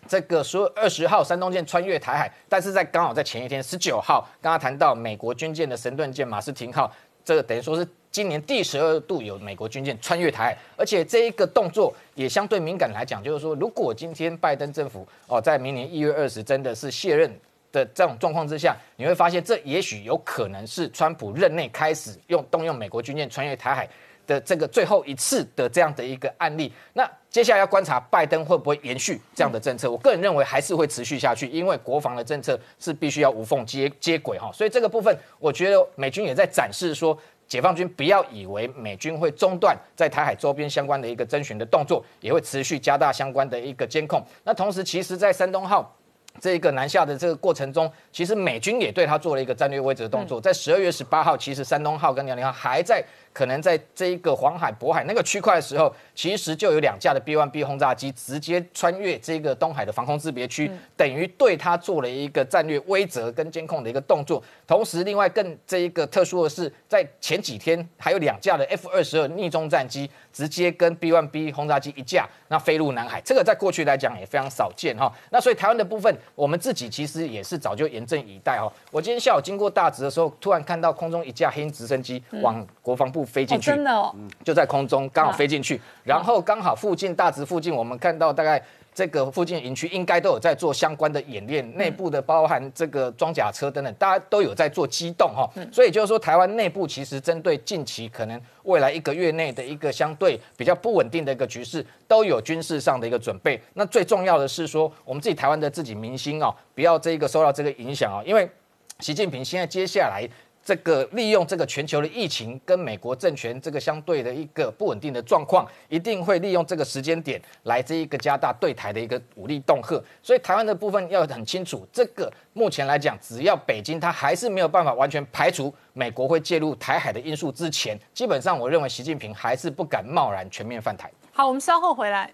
[0.09, 6.91] 这个说二十号山东舰穿越台海，但是在刚好在前一天十九号，刚刚谈到美国军舰的神盾舰马斯廷号，
[7.25, 17.31] 这个等于说是今年第十二度有美国军舰穿越台海，而且这一个动作也相对敏感来讲，就是说如果今天拜登政府哦在明年一月二十真的是卸任
[17.71, 23.87] 的这种状况之下，你会发现这也许有可能是川普任内开始用动用美国军舰穿越台海
[24.29, 26.73] 的这个最后一次的这样的一个案例。
[26.93, 29.91] 那接下来要观察拜登会不会延续这样的政策。
[29.91, 34.49] 我个人认为还是会持续下去，因为国防的政策是必须要无缝接接轨哈。
[34.53, 37.19] 所以这个部分，我觉得美军也在展示说。
[37.49, 44.23] 解放军不要以为美军会中断在台海周边相关的一个征询的动作，也会持续加大相关的一个监控。
[44.45, 45.97] 那同时，其实，在山东号
[46.39, 50.39] 这一个南下的这个过程中，其实美军也对他做了一个战略位置的动作。
[50.39, 53.03] 在十二月十八号，其实山东号跟辽宁号还在。
[53.33, 64.43] 可能在这一个黄海、渤海那个区块的时候，其实就有两架的 B-1B 轰炸机直接穿越这个东海的防空识别区，等于对它做了一个战略威慑跟监控的一个动作。
[64.67, 73.21] 同时，另外更这一个特殊的是，在前几天还有两架的 F-22 逆中战机直接跟 B-1B 轰炸机一架，那飞入南海。
[73.25, 75.13] 这个在过去来讲也非常少见哈。
[75.31, 78.73] 那所以台湾的部分，我们自己其实也是早就严阵以待哈。
[78.91, 83.18] 我今天下午经过大直的时候，突然看到空中一架黑鹰直升机往国防部。
[83.25, 84.15] 飞进去，真的哦，
[84.45, 88.63] 就在空中刚好飞进去，然后刚好附近大直附近，我们看到大概
[88.95, 103.61] 这个附近营区应该都有在做相关的演练，内部的包含这个装甲车等等，大家都有在做机动哈，所以就是说台湾内部其实针对近期可能未来一个月内的一个相对比较不稳定的一个局势，都有军事上的一个准备。
[103.75, 108.51] 那最重要的是说，我们自己台湾的自己民心哦，不要这个受到这个影响哦，因为
[108.99, 110.29] 习近平现在接下来。
[110.69, 119.99] 这个利用这个全球的疫情跟美国政权这个相对的一个不稳定的状况，一定会利用这个时间点来这一个加大对台的一个武力恫吓。
[120.23, 131.11] 所以台湾的部分要很清楚，这个目前来讲，只要北京它还是没有办法完全排除美国会介入台海的因素之前，基本上我认为习近平还是不敢贸然全面犯台。
[131.33, 132.31] 好，我们稍后回来。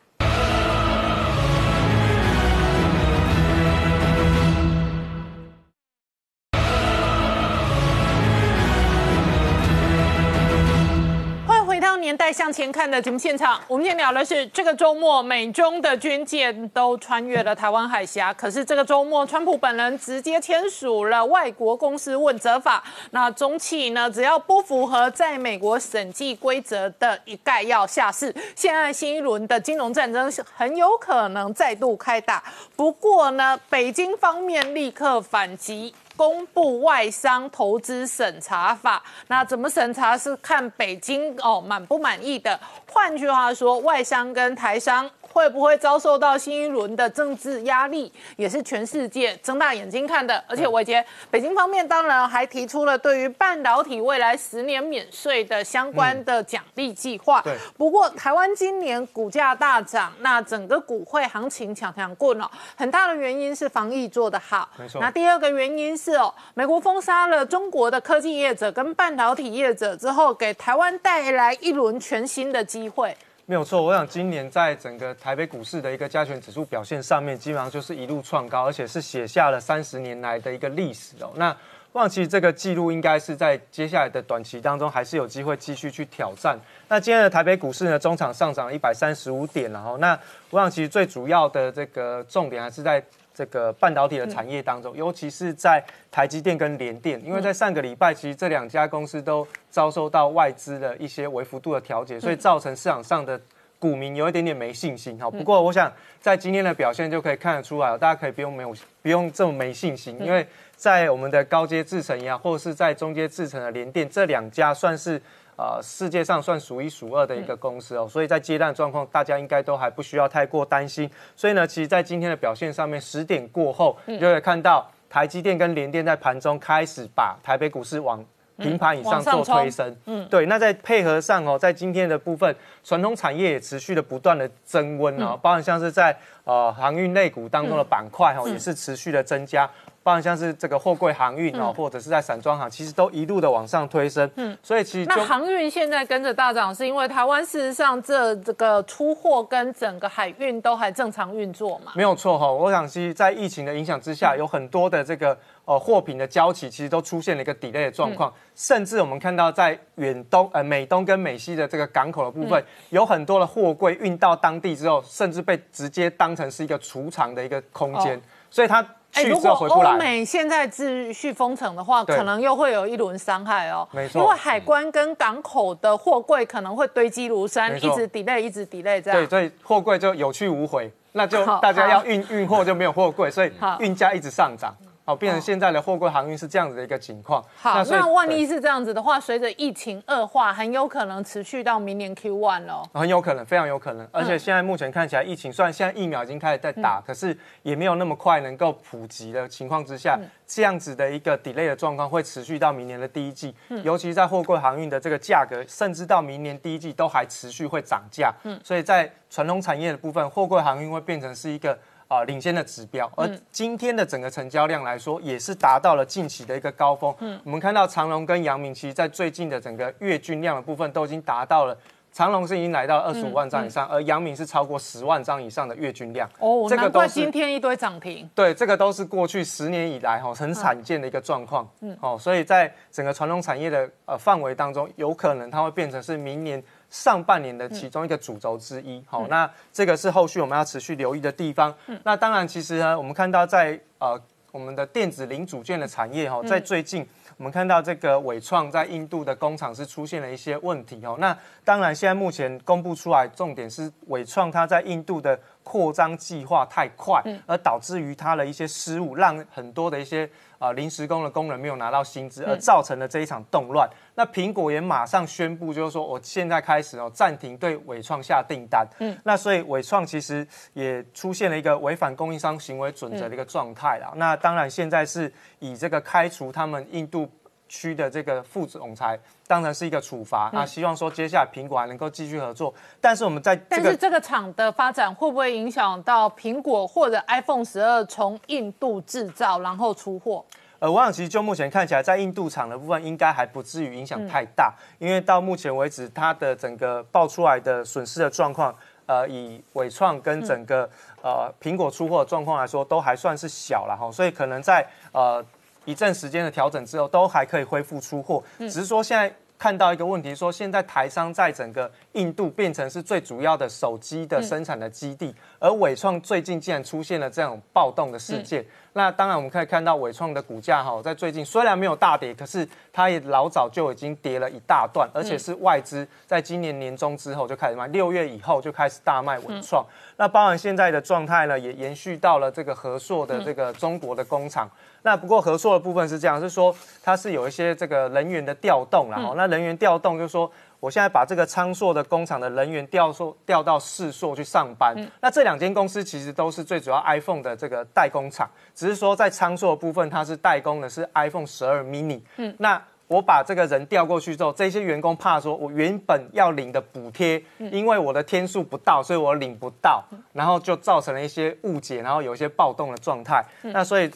[12.14, 18.32] 年代向前看的节目现场，我们今天聊的是这个周末美中的军舰都穿越了台湾海峡。
[18.32, 22.84] 可是这个周末，川普本人直接签署了外国公司问责法。
[23.10, 28.32] 那中企呢，只要不符合在美国审计规则的，一概要下市。
[28.54, 32.40] 现在新一轮的金融战争是很有可能再度开打。
[32.76, 35.92] 不过呢，北京方面立刻反击。
[36.16, 42.58] 公布外商投资审查法，那怎么审查是看北京哦满不满意的。
[42.90, 45.10] 换句话说，外商跟台商。
[45.34, 50.42] 会不会遭受到新一轮的政治压力，也是全世界睁大眼睛看的。
[50.46, 57.42] 而且，伟杰，北京方面当然还提出了对于半导体未来十年免税的相关的奖励计划。
[57.42, 57.52] 对。
[57.76, 64.68] 不过，台湾今年股价大涨，那整个股会行情抢抢过哦，很大的原因是防疫做得好。
[64.78, 65.00] 没错。
[65.00, 73.16] 那第二个原因是哦，美国封杀了中国的科技业者跟半导体业者之后，给台湾带来一轮全新的机会。
[73.46, 81.30] 没有错，我想今年在整个台北股市的一个加权指数表现上面，基本上就是一路创高，而且是写下了三十年来的一个历史哦。
[81.36, 81.54] 那
[81.92, 86.58] 我想其实这个记录应该是在接下来的短期当中，还是有机会继续去挑战。
[86.88, 90.18] 那今天的台北股市呢，中场上涨一百三十五点，然后那
[90.48, 93.04] 我想其实最主要的这个重点还是在。
[93.34, 103.40] 这个半导体的产业当中，尤其是在台积电跟联电，因为在上个礼拜，其实这两家公司都遭受到外资的一些微幅度的调节，所以造成市场上的
[103.78, 105.18] 股民有一点点没信心。
[105.18, 108.72] 哈，不过我想在今天的表现就可以看得出来，大家可以不用没有
[109.02, 115.20] 不用这么没信心，因为在我们的高阶制程呀，或者是在中阶制程的联电这两家算是。
[115.56, 121.08] 呃，世界上算数一数二的一个公司哦，所以在接单状况，大家应该都还不需要太过担心。
[121.36, 128.24] 所以呢，其实，在今天的表现上面，十点过后，就会看到台积电跟联电在盘中开始把台北股市往
[128.56, 129.96] 平盘以上做推升。
[130.06, 130.46] 嗯，对。
[130.46, 139.70] 那在配合上哦，在今天的部分，传统产业也持续的不断的增温哦，包含像是在呃航运类股当中的板块哦，也是持续的增加。
[140.04, 144.30] 包含像是这个货柜航运哦，或者是在散装行，其实都一路的往上推升。
[144.36, 151.92] 嗯，所以其实那航运现在跟着大涨，是因为台湾事实上这这个出货跟整个海运都还正常运作嘛？
[151.96, 168.86] 没有错哈，我想其实，在疫情的影响之下，有很多的这个呃货品的交期，其实都出现了一个 delay 的状况，甚至我们看到在远东呃美东跟美西的这个港口的部分，有很多的货柜运到当地之后，甚至被直接当成是一个储藏的一个空间，所以它。
[169.14, 173.86] 哎，如果欧美现在继续封城的话，可能又会有一轮伤害哦。
[173.92, 179.20] 没错，因为海关跟港口的货柜可能会堆积如山，一直 delay，一直 delay 这样。
[179.20, 184.74] 对，所以货柜就有去无回，那就大家要运运货就没有货柜，所以运价一直上涨。
[185.04, 187.44] 哦，变成现在的货柜航运是这样子的一个情况。
[187.56, 192.82] 好，那万一是这样子的话，随着疫情恶化，很有可能持续到明年 Q one 了。
[192.94, 194.08] 很有可能，非常有可能。
[194.10, 203.54] 而嗯且现在目前看起来，疫情虽然现在疫苗已经开始在打，可是也没有那么快能够普及的情况之嗯下，这样子的一个 delay 的状况会持续到明年的第一季。
[203.68, 208.32] 嗯尤其是在货柜航运的这个价格，甚至到明年第一季都还持续会涨价。
[208.44, 211.78] 嗯所以在传统产业的部分，货柜航运会变成是一个。
[212.08, 217.14] 啊、领先的指标，而嗯今天的整个成交量来说，也是达到了近期的一个高峰。
[217.20, 221.76] 嗯我们看到长隆跟阳明，其实在最近的整个月均量的部分，都已经达到了
[222.12, 226.28] 长隆是已经来到二十五万张以上，而阳明是超过十万张以上的月均量。
[226.38, 228.30] 哦，这个难怪都是今天一堆涨停。
[228.36, 231.68] 对，这个都是过去十年以来哈很罕见的一个状况。
[231.80, 239.02] 嗯，哦，所以在整个传统产业的呃范围当中，有可能它会变成是明年上半年的其中一个主轴之一。
[239.06, 241.74] 好、那这个是后续我们要持续留意的地方。
[242.02, 244.20] 那当然，其实呢，我们看到在呃
[244.52, 247.06] 我们的电子零组件的产业哈，在最近。
[247.36, 251.16] 我们看到这个伟创在印度的工厂是出现了一些问题哦。
[251.18, 260.30] 那当然，现在目前公布出来，重点是伟创它在印度的扩张计划太快，而导致于它的一些失误，让很多的一些
[260.64, 263.88] 啊临时工的工人没有拿到薪资，而造成了这一场动乱。
[264.14, 268.86] 那苹果也马上宣布，就是说我现在开始哦暂停对伟创下订单。
[268.98, 274.12] 嗯，那所以伟创其实也出现了一个违反供应商行为准则的一个状态啦。
[274.16, 277.28] 那当然现在是以这个开除他们印度。
[277.68, 290.44] 区的这个副总裁当然是一个处罚，那希望说接下来苹果还能够继续合作，但是我们在这个但是这个厂的发展会不会影响到苹果或者 iPhone 十二从印度制造然后出货？
[290.80, 298.74] 呃，我想其实就目前看起来，在印度厂的部分应该还不至于影响太大，因为到目前为止，它的整个爆出来的损失的状况，
[299.06, 300.88] 呃，以伟创跟整个、
[301.22, 305.42] 呃苹果出货的状况来说，都还算是小了哈，所以可能在呃
[305.84, 309.34] 一阵时间的调整之后，都还可以恢复出货，只是说现在。
[309.56, 318.62] 看到一个问题，说现在台商在整个印度变成是最主要的手机的生产的基地，而伟创最近竟然出现了这种暴动的事件。
[318.94, 329.84] 那当然我们可以看到伟创的股价哈，在最近虽然没有大跌，可是它也老早就已经跌了一大段，而且是外资在今年年中之后就开始卖，六月以后就开始大卖伟创。
[330.16, 334.70] 那包含现在的状态呢，也延续到了这个和硕的这个中国的工厂。
[335.02, 340.50] 那不过合硕的部分是这样，是说它是有一些这个人员的调动啦，哦、那人员调动就是说。
[340.80, 352.20] 我现在把这个昌硕的工厂的人员调硕调到世硕去上班，那这两间公司其实都是最主要 iPhone 的这个代工厂，只是说在昌硕的部分，它是代工的是 iPhone 十二 mini。
[352.36, 363.44] 嗯，那我把这个人调过去之后，这些员工怕说我原本要领的补贴，因为我的天数不到，所以我领不到，然后就造成了一些误解，然后有一些暴动的状态。
[363.62, 364.10] 那所以。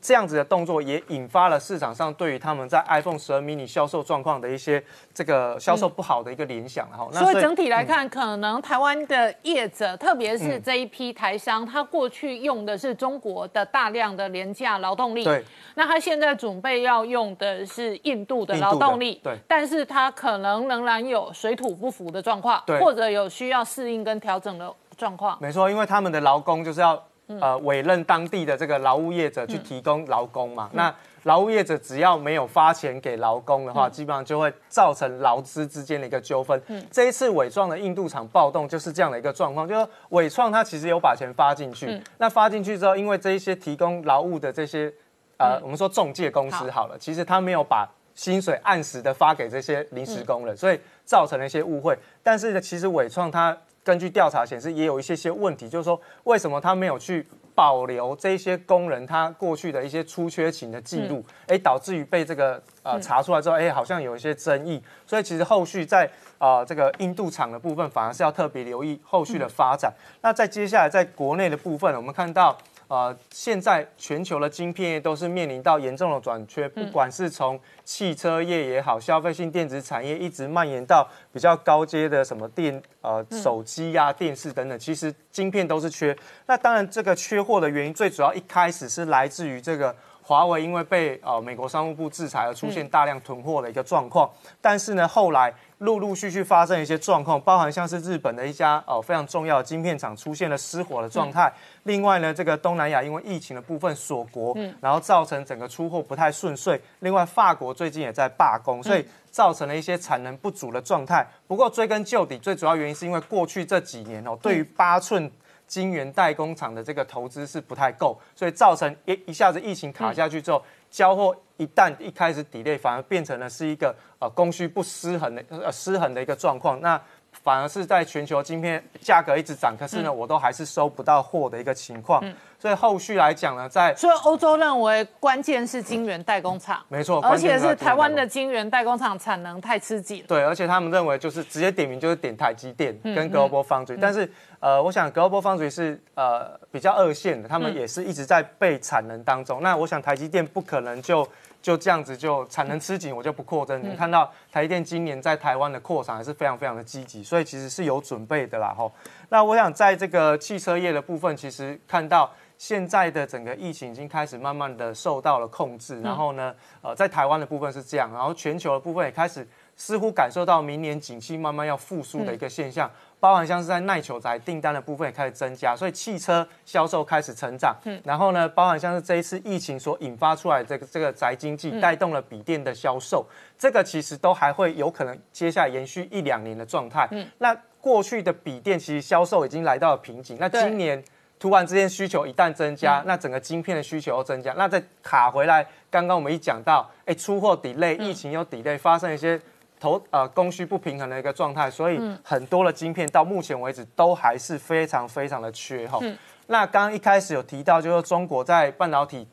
[0.00, 4.82] 这样子的动作也引发了市场上对于他们在 iPhone 十二 mini 销售状况的一些
[5.12, 19.36] 这个销售不好的一个联想，然后、所以整体来看，可能台湾的业者，特别是这一批台商，他过去用的是中国的大量的廉价劳动力，对，那他现在准备要用的是印度的印度的劳动力，对。
[19.46, 22.80] 但是他可能仍然有水土不服的状况，对。
[22.80, 25.36] 或者有需要适应跟调整的状况。
[25.40, 27.02] 没错，因为他们的劳工就是要
[27.40, 30.68] 呃委任当地的这个劳务业者去提供劳工嘛。
[30.72, 36.60] 那劳务业者只要没有发钱给劳工的话，基本上就会造成劳资之间的一个纠纷。
[36.90, 44.92] 这一次伟创的印度厂暴动就是这样的一个状况，就是伟创它其实有把钱发进去，那发进去之后，因为这一些提供劳务的这些
[45.38, 51.96] 呃，我们说中介公司好了，其实他没有把薪水按时的发给这些临时工人，所以造成了一些误会。
[52.22, 66.08] 但是呢，其实伟创它根据调查显示，也有一些些问题，就是说为什么他没有去保留这些工人他过去的一些出缺勤的记录，哎、导致于被这个呃查出来之后，哎、好像有一些争议，所以其实后续在
[66.38, 69.92] 呃这个印度厂的部分，反而是要特别留意后续的发展。
[70.20, 72.56] 那在接下来在国内的部分，我们看到。
[72.92, 86.14] 呃，现在全球的晶片业都是面临到严重的短缺，不管是从汽车业也好，消费性电子产业一直蔓延到比较高阶的什么电呃手机呀、电视等等，其实晶片都是缺。
[86.44, 101.52] 那当然，这个缺货的原因最主要一开始是来自于这个华为因为被呃美国商务部制裁而出现大量囤货的一个状况，但是呢，后来陆陆续续发生一些状况，包含像是日本的一家哦、呃、非常重要的晶片厂出现了失火的状态。
[101.82, 106.80] 另外呢，这个东南亚因为疫情的部分锁国，然后造成整个出货不太顺遂。
[107.00, 111.26] 另外，法国最近也在罢工，所以造成了一些产能不足的状态。
[111.48, 115.30] 不过追根究底，最主要原因是因为过去这几年哦，对于八寸。
[115.72, 126.78] 晶圆代工厂的这个投资是不太够，所以造成一一下子疫情卡下去之后，交货一旦一开始 delay，反而变成了是一个呃供需不失衡的呃失衡的一个状况。
[126.82, 127.00] 那
[127.42, 132.22] 反而是在全球晶片价格一直涨，可是呢，我都还是收不到货的一个情况。
[132.58, 140.26] 所以后续来讲呢，在所以欧洲认为关键是晶圆代工厂，没错，而且是台湾的晶圆代工厂产能太吃紧了。
[140.28, 144.30] 对，而且他们认为就是直接点名就是点台积电跟 Global Foundry，、但是
[144.60, 149.60] 呃，我想 Global Foundry 是呃比较二线的，他们也是一直在被产能当中。
[149.60, 151.26] 那我想台积电不可能就
[151.62, 153.82] 就这样子就产能吃紧，我就不扩增。
[153.82, 158.92] 你看到台积电今年在台湾的扩产还是非常非常的积极，所以其实是有准备的啦吼。
[159.30, 162.30] 那我想在这个汽车业的部分，其实看到。
[162.58, 169.44] 现在的整个疫情已经开始慢慢的受到了控制，然后呢，呃，在台湾的部分是这样，然后全球的部分也开始
[169.76, 177.76] 似乎感受到明年景气慢慢要复苏的一个现象，包含像是在耐久宅订单的部分也开始增加，所以汽车销售开始成长。
[177.84, 183.26] 嗯，然后呢，包含像是这一次疫情所引发出来的这个这个宅经济带动了笔电的销售，
[183.58, 187.08] 这个其实都还会有可能接下来延续一两年的状态。
[187.10, 191.02] 嗯，那过去的笔电其实销售已经来到了瓶颈，那今年。
[191.38, 195.66] 突然之间需求一旦增加，那整个晶片的需求又增加，那再卡回来。
[195.90, 199.36] 刚刚我们一讲到，哎，出货 delay，疫情又 delay，发生一些
[199.82, 205.98] 投呃供需不平衡的一个状态，所以很多的晶片到目前为止都还是非常非常的缺哈。
[206.46, 209.26] 那刚刚一开始有提到，就是中国在半导体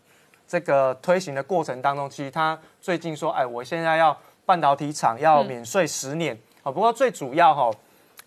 [0.47, 7.69] 这个推行的过程当中，其实它最近说，哎，我现在要半导体厂要免税十年，好，不过最主要哈。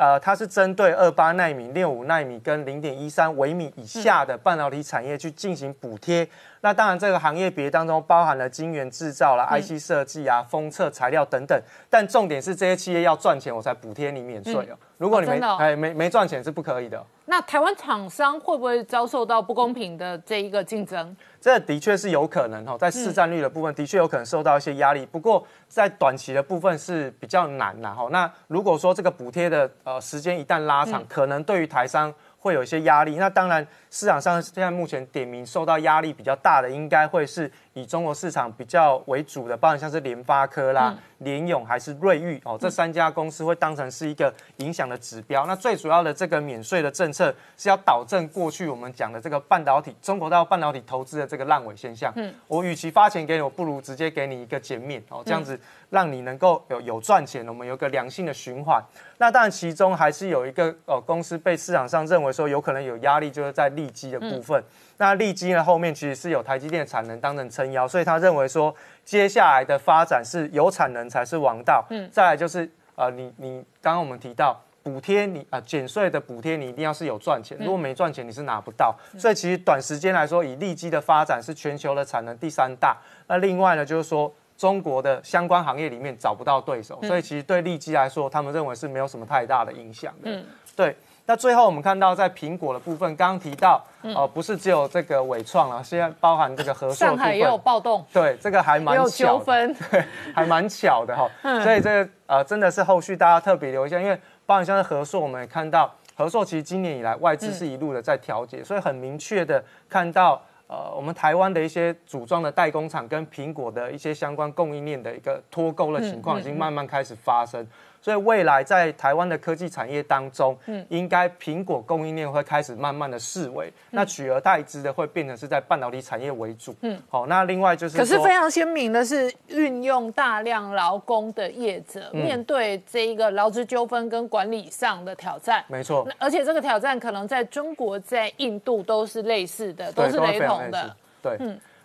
[0.02, 6.28] 呃，它是针对二八纳米、六五纳米跟零点一三微米以下的半导体产业去进行补贴。
[6.62, 11.56] 那当然，这个行业别当中包含了晶圆制造啦、IC 设计啊、封测材料等等。
[11.88, 14.76] 但重点是这些企业要赚钱，我才补贴你免税哦。
[14.98, 17.04] 如果你没真的哦哎没没赚钱是不可以的哦。
[17.26, 21.16] 那台湾厂商会不会遭受到不公平的这一个竞争？
[21.42, 28.06] 这的确是有可能哦，在市占率的部分的确有可能受到一些压力，不过在短期的部分是比较难啦哈。
[28.12, 33.16] 那如果说这个补贴的呃时间一旦拉长，可能对于台商会有一些压力。
[33.16, 45.46] 那当然市场上现在目前点名受到压力比较大的，应该会是以中国市场比较为主的，包含像是联发科啦、联咏还是瑞昱哦，这三家公司会当成是一个影响的指标。
[45.46, 52.12] 那最主要的这个免税的政策是要导正过去我们讲的这个半导体中国到半导体投资的这个烂尾现象。
[52.16, 55.58] 嗯，我与其发钱给你，我不如直接给你一个减免哦，这样子
[55.90, 58.82] 让你能够有有赚钱，我们有个良性的循环。
[59.18, 64.62] 那当然其中还是有一个呃公司被市场上认为说有可能有压力，就是在利基的部分。
[64.96, 68.74] 那利基呢后面其实是有台积电产能当成撑腰，所以他认为说
[69.04, 71.84] 接下来的发展是有产能才是王道。
[71.90, 74.60] 嗯，再来就是呃你你刚刚我们提到。
[74.84, 78.92] 补贴你啊，减税的补贴你一定要是有赚钱，如果没赚钱你是拿不到。
[79.16, 82.96] 所以其实短时间来说，以利基的发展是全球的产能第三大。
[83.28, 90.28] 那另外呢，就是说中国的相关行业里面找不到对手，所以其实对利基来说，他们认为是没有什么太大的影响的。
[90.28, 90.96] 嗯对。
[91.32, 93.82] 那最后我们看到在苹果的部分，刚刚提到，
[94.14, 99.10] 哦、不是只有这个伟创了，现在包含这个合硕的部分，上海也有暴动，对，这个还蛮巧的。
[99.10, 99.74] 纠纷。
[100.36, 101.26] 还蛮巧的哈。
[101.40, 104.14] 嗯所以这个呃真的是后续大家特别留意一下，因为
[104.44, 110.38] 包含像是合硕，我们也看到合硕其实今年以来外资是一路的在调节，所以很明确的看到。
[110.68, 117.66] 呃，我们台湾的一些组装的代工厂跟苹果的一些相关供应链的一个脱钩的情况，已经慢慢开始发生。
[118.02, 126.74] 所以未来在台湾的科技产业当中，嗯，应该苹果供应链会开始慢慢的式微，那取而代之的会变成是在半导体产业为主。
[126.80, 132.32] 嗯，好，那另外就是可是非常鲜明的是，运用大量劳工的业者，嗯。
[132.32, 135.62] 面对这一个劳资纠纷跟管理上的挑战。
[135.68, 136.02] 没错。
[136.08, 140.96] 那，而且这个挑战可能在中国、在印度都是类似的，都是雷同的。
[141.20, 141.38] 对，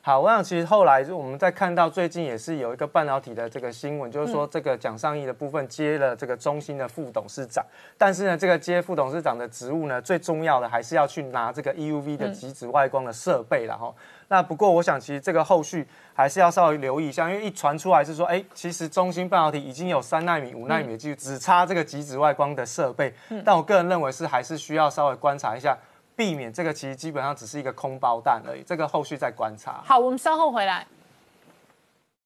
[0.08, 7.62] 好，我想其实后来我们在看到最近也是有一个半导体的这个新闻，就是说这个蒋尚义的部分接了这个中兴的副董事长，
[7.98, 13.94] 但是呢，这个接副董事长的职务呢，最重要的还是要去拿这个 EUV 的极紫外光的设备了哈。
[14.30, 23.14] 那不过我想其实这个后续还是要稍微留意一下，因为一传出来是说，哎，其实中芯半导体已经有三纳米、五纳米的技术，只差这个极紫外光的设备。
[23.44, 25.78] 但我个人认为是还是需要稍微观察一下。
[26.18, 29.84] 避免这个其实基本上只是一个空包弹而已，这个后续再观察。
[29.86, 30.86] 好，我们稍后回来。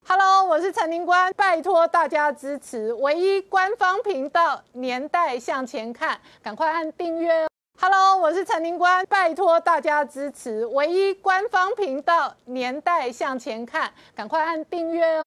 [0.08, 7.50] Hello，我是陈宁官，拜托大家支持唯一官方频道《年代向前看》，赶快按订阅哦。
[7.82, 15.26] Hello，我是陈宁官，拜托大家支持唯一官方频道《年代向前看》，赶快按订阅哦。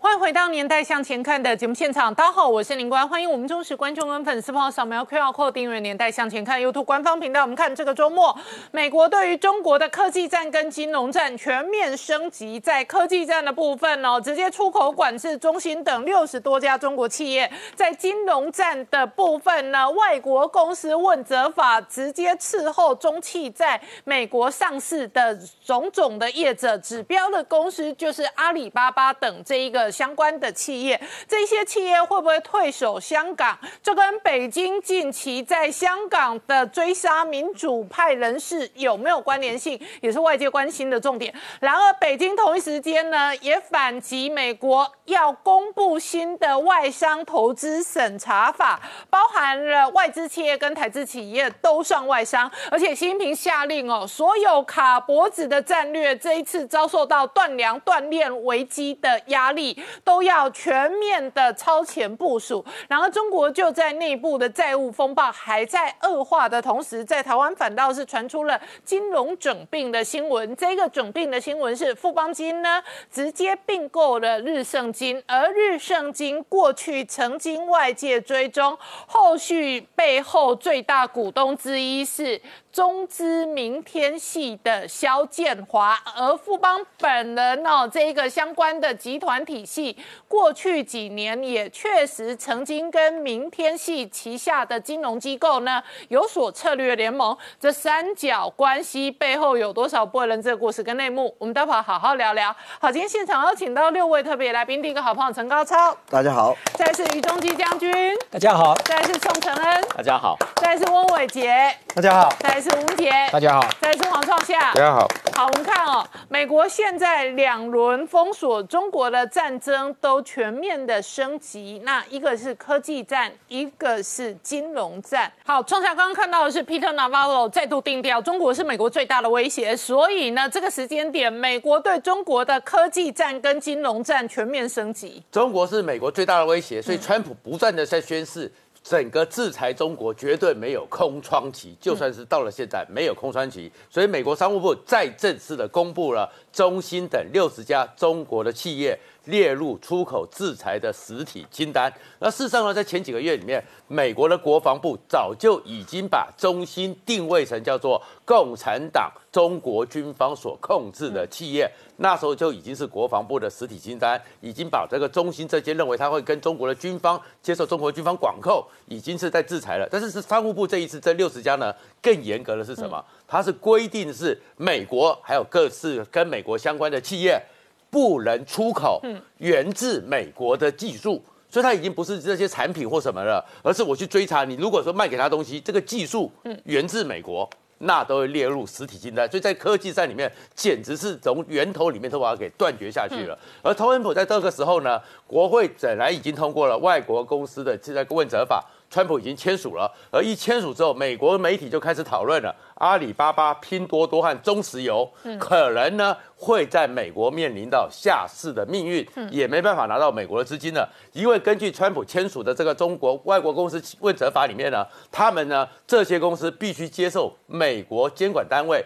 [0.00, 7.42] 欢迎回到《年代向前看》的节目现场，大家好，我是林官，欢迎我们忠实观众跟粉丝朋友扫描 QR Code 订阅《年代向前看》YouTube 官方频道。
[7.42, 8.34] 我们看这个周末，
[8.70, 29.87] 美国对于中国的科技战跟金融战全面升级，在科技战的部分呢，直接出口管制中心等六十多家中国企业；在金融战的部分呢，外国公司问责法直接伺候中企在美国上市的种种的业者，指标的公司就是阿里巴巴等这一个。
[29.90, 33.58] 相关的企业，这些企业会不会退守香港？
[33.82, 41.34] 这跟北京近期在香港的追杀民主派人士有没有关联性，也是外界关心的重点。
[41.60, 59.77] 然而，北京同一时间呢，也反击美国要公布新的外商投资审查法，包含了外资企业跟台资企业都算外商，而且习近平下令哦，所有卡脖子的战略这一次遭受到断粮断链危机的压力。
[60.04, 70.54] 都要全面的超前部署，然而中国就在内部的债务风暴还在恶化的同时，在台湾反倒是传出了金融整并的新闻。
[70.56, 78.76] 这个整并的新闻是富邦金呢直接并购了日盛金，而日盛金过去曾经外界追踪，
[79.06, 82.40] 后续背后最大股东之一是。
[82.70, 89.94] 中资明天系的肖建华，而富邦本人哦，这一个相关的集团体系，
[90.26, 97.36] 过去几年也确实曾经跟明天系旗下的金融机构呢有所策略联盟。
[97.60, 101.34] 这三角关系背后有多少不为人知的故事跟内幕？
[101.36, 102.56] 我们待会好好聊聊。
[102.80, 107.92] 好，今天现场邀请到六位特别来宾，第一个好朋友陈高超，大家好；再是于中基将军，
[108.30, 112.68] 大家好；再是宋承恩，大家好；再是翁伟杰，大家好；再是。
[112.78, 115.08] 吴杰，大家好；再是黄创夏，大家好。
[115.34, 125.32] 好，我们看哦，美国现在两轮封锁中国的战争都全面的升级，那一个是科技战，一个是金融战。
[125.44, 135.22] 好，创下刚刚看到的是 Peter Navarro 再度定调，中国是美国最大的威胁，所以呢，这个时间点，美国对中国的科技战跟金融战全面升级。
[135.32, 138.50] 中国是美国最大的威胁，所以川普不断的在宣示。
[138.80, 148.98] 整个制裁中国绝对没有空窗期，就算是到了现在没有空窗期，所以美国商务部再正式的公布了中兴等六十家中国的企业
[149.28, 151.92] 列入出口制裁的实体清单。
[152.18, 161.70] 那事实上呢，在前几个月里面，美国的国防部早就已经把中心定位成叫做共产党中国军方所控制的企业。
[162.00, 169.88] 那时候就已经是国防部的实体清单，已经把这个中心这些认为他会跟中国的军方接受中国军方管控，已经是在制裁了。
[169.90, 173.04] 但是是商务部这一次这六十家呢，更严格的是什么？
[173.26, 177.42] 它是规定是美国还有各式跟美国相关的企业
[177.90, 179.02] 不能出口
[179.38, 186.30] 源自美国的技术，所以它已经不是这些产品或什么了，而是我去追查你，如果说卖给他东西，这个技术
[186.64, 187.48] 源自美国。
[187.80, 193.38] 那都会列入实体清单，所以在科技战里面，简直是从源头里面都把它给断绝下去了。
[193.62, 202.52] 而特朗普在这个时候呢，国会本来已经通过了外国公司的这个问责法，川普已经签署了，而一签署之后，美国媒体就开始讨论了。
[202.78, 205.08] 阿里巴巴、拼多多和中石油
[205.38, 210.88] 可能呢会在美国面临到下市的命运，也没办法拿到美国的资金了。
[211.12, 218.84] 因为根据川普签署的这个中国外国公司问责法里面呢，他们呢这些公司必须接受美国监管单位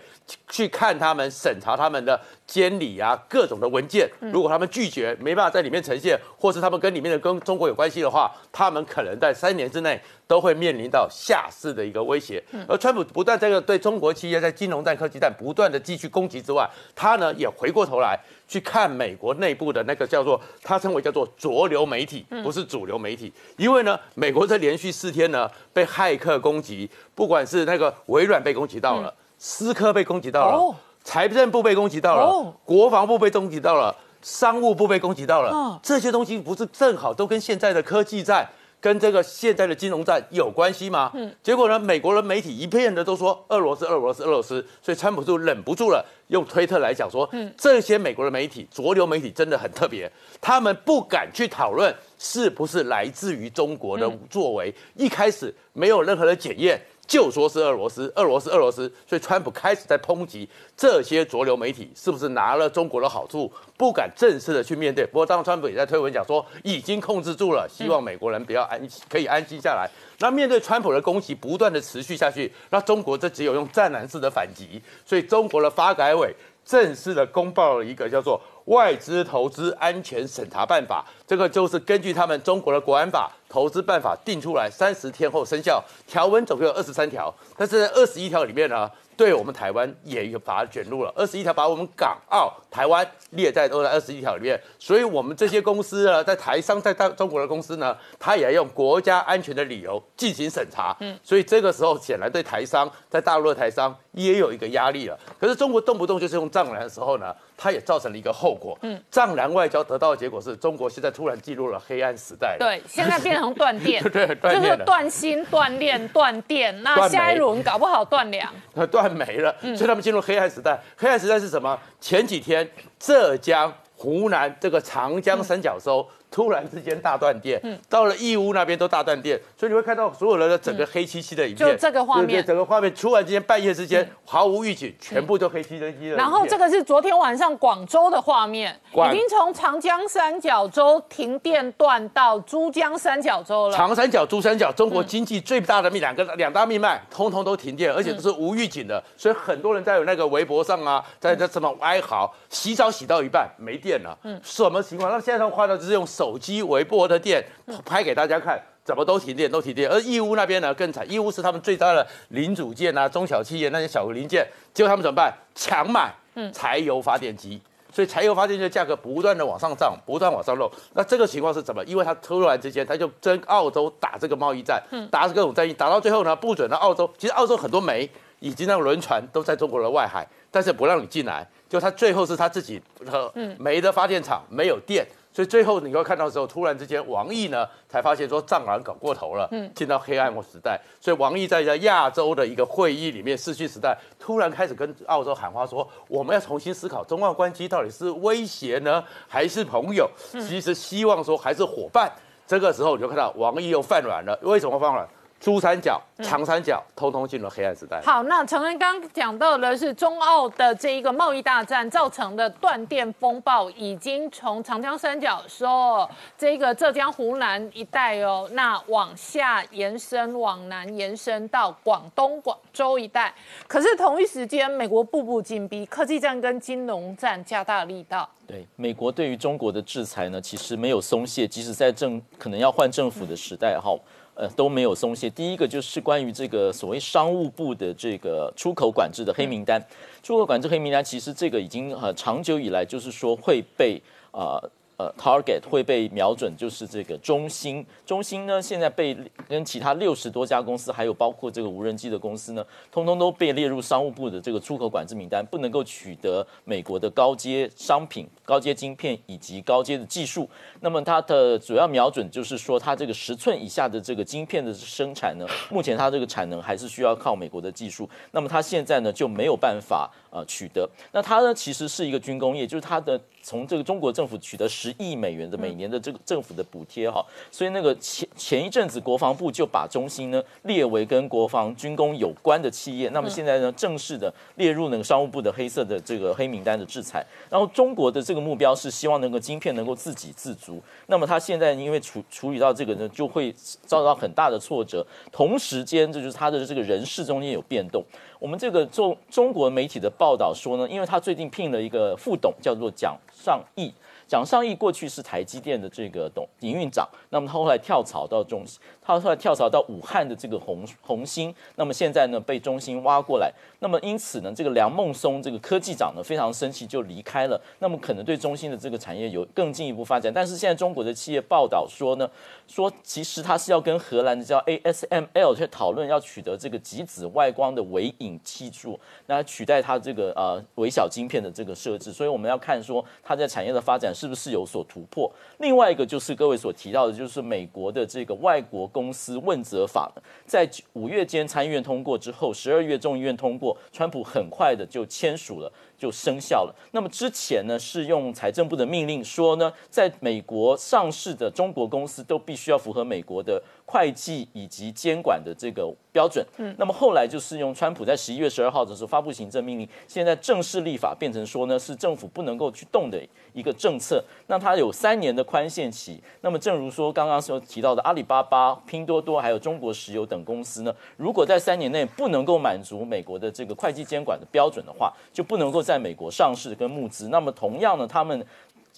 [0.48, 4.10] 去看他们审查他们的监理啊各种的文件。
[4.20, 10.00] 如果他们拒绝没办法在里面呈现，或是他们跟里面的跟中国有关系的话，他们可能在三年之内
[10.32, 12.42] 都会面临到下市的一个威胁。
[12.66, 13.82] 而川普不断这个对。
[13.82, 16.64] 中国企业在金融战、科技战不断的继续攻击之外，
[16.94, 18.16] 他呢也回过头来
[18.46, 23.30] 去看美国内部的那个叫做他称为叫做浊流媒体，不是主流媒体。
[23.56, 38.48] 因为呢，美国这连续四天呢被骇客攻击，不管是那个微软被攻击到了，思科被攻击到了，财政部被攻击到了，国防部被攻击到了，商务部被攻击到了，这些东西不是正好都跟现在的科技战？
[38.82, 41.12] 跟这个现在的金融战有关系吗？
[41.14, 50.10] 嗯，结果呢，美国的媒体一片的都说俄罗斯、俄罗斯、俄罗斯，所以川普就忍不住了，用推特来讲说，嗯，这些美国的媒体、浊流媒体真的很特别，
[50.40, 56.82] 他们不敢去讨论是不是来自于中国的作为，一开始没有任何的检验。
[57.06, 65.04] 就说是俄罗斯，俄罗斯，俄罗斯，所以川普开始在抨击这些主流媒体是不是拿了中国的好处，不敢正式的去面对。
[65.04, 69.90] 不过，当川普也在推文讲说已经控制住了，希望美国人不要安可以安心下来。
[70.20, 74.80] 那面对川普的攻击不断的持续下去，那中国这只有用战狼式的反击。
[75.04, 76.34] 所以，中国的发改委
[76.64, 88.90] 正式的公报了一个叫做外资投资安全审查办法，这个就是根据他们中国的国安法投资办法定出来，三十天后生效，条文总共有二十三条，但是二十一条里面呢。
[89.14, 100.96] 对我们台湾也有把它卷入了二十一条，把我们港澳台湾列在都在二十一条里面，所以我们这些公司呢，在台商在大中国的公司呢，他也要用国家安全的理由进行审查。
[101.00, 105.18] 嗯，所以这个时候显然对台商在大陆的台商也有一个压力了。
[105.38, 107.32] 可是中国动不动就是用藏蓝的时候呢？
[107.54, 118.52] 它也造成了一个后果，嗯，藏蓝外交得到的结果是中国现在突然进入了黑暗时代，对，现在变成断电， 对，就是断芯、断链、断电，那下一轮搞不好断粮，
[118.90, 120.78] 断没了，所以他们进入黑暗时代。
[120.96, 121.78] 黑暗时代是什么？
[122.00, 126.06] 前几天浙江、湖南这个长江三角洲。
[126.32, 127.60] 突然之间大断电，
[127.90, 136.16] 到了义乌那边都大断电，所以你会看到所有人的整个黑漆漆的影片，就这个画面，整个画面突然之间半夜之间毫无预警，全部都黑漆漆的。
[136.16, 143.76] 然后这个是昨天晚上广州的画面，已经从长江三角洲停电断到珠江三角洲了。
[143.76, 155.10] 长三角、珠三角，中国经济最大的命两个两大命脉，通通都停电，而且都是无预警的，所以很多人在有那个微博上啊，在这什么哀嚎，洗澡洗到一半没电了，嗯，什么情况？
[155.10, 156.06] 那现在的话呢，就是用。
[156.21, 157.44] 手机微波的电
[157.84, 159.88] 拍给大家看，怎么都停电，都停电。
[159.88, 165.32] 而义乌那边呢更惨，义乌是他们最大的零组件啊，中小企业那些小零件，结果他们怎么办？
[165.54, 166.12] 强买
[166.52, 167.60] 柴油发电机，
[167.92, 170.70] 所以柴油发电机的价格不断的往上涨，不断往上漏。
[170.94, 171.84] 那这个情况是怎么？
[171.84, 177.08] 因为他突然之间他就跟澳洲打这个贸易战，打各种战役，打到最后呢，不准了澳洲。
[177.18, 178.08] 其实澳洲很多煤
[178.40, 181.46] 以及那个轮船都在中国的外海，但是不让你进来。
[181.68, 185.06] 就他最后是他自己和煤的发电厂没有电。
[185.32, 190.78] 所以最后你会看到的时候，突然之间，王毅呢才发现说藏蓝搞过头了，嗯，进到黑暗时代。
[191.00, 200.10] 所以王毅在在亚洲的一个会议里面，失去时代突然开始跟澳洲喊话说，我们要重新思考中澳关系到底是威胁呢，还是朋友？
[200.32, 202.12] 其实希望说还是伙伴。
[202.46, 205.08] 这个时候你就看到王毅又犯软了，为什么犯软？
[205.42, 208.00] 珠三角、长三角通通进入黑暗时代。
[208.00, 223.34] 好，那陈恩刚讲到的是中澳的这一个贸易大战造成的断电风暴，已经从长江三角说这个浙江、湖南一带哦，那往下延伸，往南延伸到广东、广州一带。
[223.66, 228.30] 可是同一时间，美国步步紧逼，科技战跟金融战加大力道。
[228.46, 233.98] 对，美国对于中国的制裁呢，其实没有松懈，即使在政可能要换政府的时代，哈。
[234.34, 235.28] 呃，都没有松懈。
[235.30, 239.82] 第一个就是关于这个所谓商务部的这个出口管制的黑名单，
[240.22, 244.60] 出口管制黑名单，其实这个已经呃长久以来就是说会被啊。
[244.62, 244.70] 呃
[245.16, 247.84] ，target 会被瞄准，就是这个中兴。
[248.04, 249.16] 中兴呢，现在被
[249.48, 260.46] 跟其他六十多家公司，还有包括这个无人机的公司呢，通通都被列入商务部的这个出口管制名单，不能够取得美国的高阶商品、高阶晶片以及高阶的技术。
[260.80, 268.08] 那么它的主要瞄准就是说，它这个十寸以下的这个晶片的生产呢，目前它这个产能还是需要靠美国的技术。
[268.32, 270.88] 那么它现在呢就没有办法呃取得。
[271.12, 273.20] 那它呢其实是一个军工业，就是它的。
[273.44, 287.24] 从这个中国政府取得十亿美元的每年的这个政府的补贴哈，所以那个前前一阵子国防部就把中兴呢列为跟国防军工有关的企业，那么现在呢正式的列入那个商务部的黑色的这个黑名单的制裁。
[287.48, 293.54] 然后中国的这个目标是希望能够晶片能够自给自足，那么他现在因为处处理到这个呢，就会
[293.86, 295.06] 遭到很大的挫折。
[295.30, 298.02] 同时间，这就是他的这个人事中间有变动。
[298.38, 303.92] 我们这个中中国媒体的报道说呢，因为他最近聘了一个副董，叫做蒋尚义。
[304.32, 308.64] 蒋尚义过去是台积电的这个董营运长，那么他后来跳槽到中，
[309.04, 322.30] 他后来跳槽到武汉的这个红红星，那么现在呢被中兴挖过来，那么因此呢这个梁孟松这个科技长呢非常生气就离开了，那么可能对中兴的这个产业有更进一步发展，但是现在中国的企业报道说呢，
[322.68, 334.12] 说其实他是要跟荷兰的叫 ASML 去讨论要取得这个极紫外光的微影技术，那取代它这个呃微小晶片的这个设置，所以我们要看说它在产业的发展。
[334.12, 335.28] 是不是有所突破？
[335.58, 340.12] 另外一个就是各位所提到的，就是美国的这个外国公司问责法，
[340.46, 345.72] 在五月间参议院通过之后，十二月众议院通过，川普很快的就签署了。
[346.02, 346.74] 就生效了。
[346.90, 356.44] 那么之前呢，是用财政部的命令说呢，在美国上市的中国公司都必须要符合美国的会计以及监管的这个标准。
[356.56, 363.22] 嗯，那么后来就是用川普在十一月十二号的时候发布行政命令，现在正式立法变成说呢，是政府不能够去动的
[363.52, 364.24] 一个政策。
[364.48, 366.20] 那它有三年的宽限期。
[366.40, 377.28] 那么正如说刚刚所提到的，阿里巴巴、拼多多还有中国石油等公司呢，如果在三年内不能够满足美国的这个会计监管的标准的话，就不能够在在美国上市跟募资。
[377.28, 378.46] 那么同样呢，他们。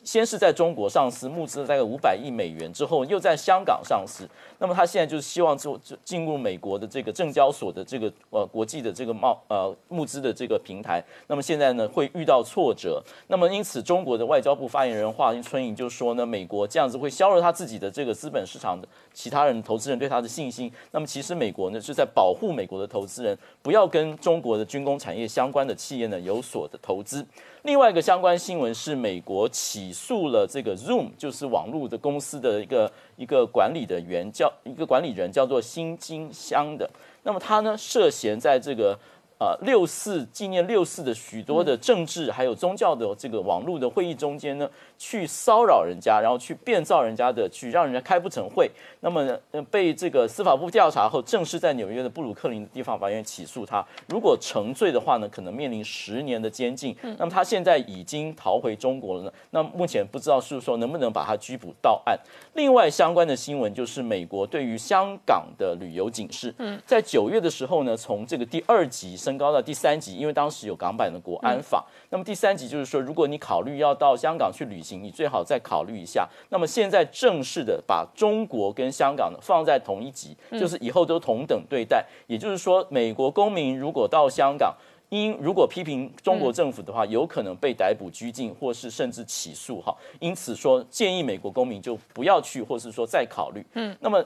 [0.05, 4.29] 先是在中国上市，募资了大概五百亿美元之后，又在香港上市。
[4.59, 11.03] 那么他现在就是希望就进入美国的这个证交所的这个呃国际的这个贸呃募资的这个平台。
[11.27, 13.03] 那么现在呢会遇到挫折。
[13.29, 20.71] 那么因此中国的外交部发言人华春莹就说呢，美国这样子会削弱他自己的这个资本市场的其他人投资人对他的信心。
[20.91, 27.27] 那么其实美国呢是在保护美国的投资人，不要跟中国的军工产业相关的企业呢有所的投资。
[27.65, 36.89] 另外一个相关新闻是，美国起诉了这个 Zoom，就是网络的公司的一个一个管理的员叫一个管理人叫做新金香的。
[37.23, 38.99] 那么他呢涉嫌在这个
[39.45, 44.69] 呃六四纪念六四的许多的政治还有宗教的这个网络的会议中间呢。
[44.97, 48.71] 去骚扰人家，然后去变造人家的，去让人家开不成会。
[49.01, 49.39] 那么
[49.71, 53.85] 被这个司法部调查后，正式在纽约的布鲁克林的地方法院起诉他。
[54.09, 56.97] 如果成罪的话呢，可能面临十年的监禁。
[57.19, 59.33] 那么他现在已经逃回中国了呢。
[59.51, 62.19] 那目前不知道是说能不能把他拘捕到案。
[62.55, 66.55] 另外相关的新闻就是美国对于香港的旅游警示，
[66.87, 71.85] 在九月的时候呢，从这个第二级升高到第三级，因为当时有港版的国安法。
[72.11, 76.29] 那么第三级就是说，如果你考虑要到香港去旅行，你最好再考虑一下。
[76.51, 82.05] 那么现在正式的把中国跟香港呢放在同一级，就是以后都同等对待。
[82.27, 84.75] 也就是说，美国公民如果到香港，
[85.09, 89.81] 因如果批评中国政府的话，有可能被逮捕、拘禁，或是甚至起诉。
[89.81, 93.65] 哈，因此说建议美国公民就不要去，或是说再考虑。
[93.75, 94.25] 嗯，那么。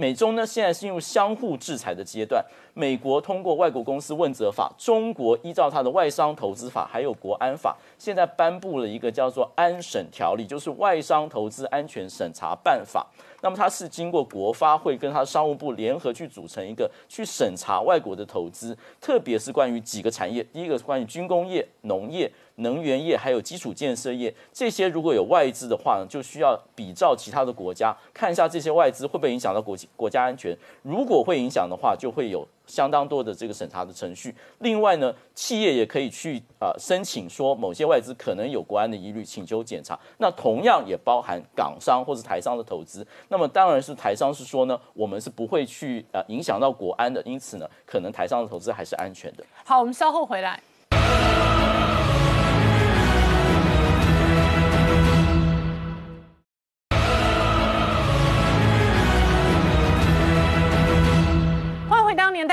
[0.00, 2.40] 美中呢，现在进入相互制裁的阶段。
[2.72, 13.04] 美国通过外国公司问责法，中国依照它的外商投资法还有国安法，现在颁布了一个叫做安审条例，就是外商投资安全审查办法。
[13.40, 22.30] 那么它是经过国发会跟它商务部联合去组成一个去审查外国的投资，特别是关于几个产业，第一个是关于军工业、农业。
[22.60, 30.52] 能源业还有基础建设业，这些如果有外资的话呢，就需要比照其他的国家，看一下这些外资会不会影响到国国家安全。
[30.82, 34.32] 如果会影响的话，就会有相当多的这个审查的程序。
[34.60, 39.98] 另外呢，企业也可以去啊申请说某些外资可能有国安的疑虑，请求检查。
[40.18, 43.04] 那同样也包含港商或者台商的投资。
[43.28, 49.44] 那么当然是台商是说呢，我们是不会去呃影响到国安的，因此呢，可能台商的投资还是安全的。
[49.64, 50.62] 好，我们稍后回来。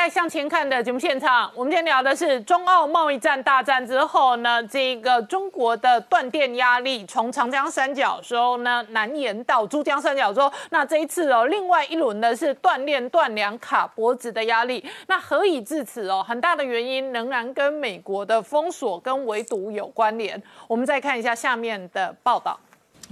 [0.10, 10.52] 向前看的节目现场，我们今天聊的是中澳贸易战大战之后呢，这个中国的断电压力从长江三角洲呢南延到珠江三角洲。
[10.70, 14.84] 那这一次哦，另外一轮呢是断链断粮卡脖子的压力。
[15.08, 16.24] 那何以至此哦？
[16.28, 20.42] 很大的原因仍然跟美国的封锁跟围堵有关联。
[20.68, 22.60] 我们再看一下下面的报道。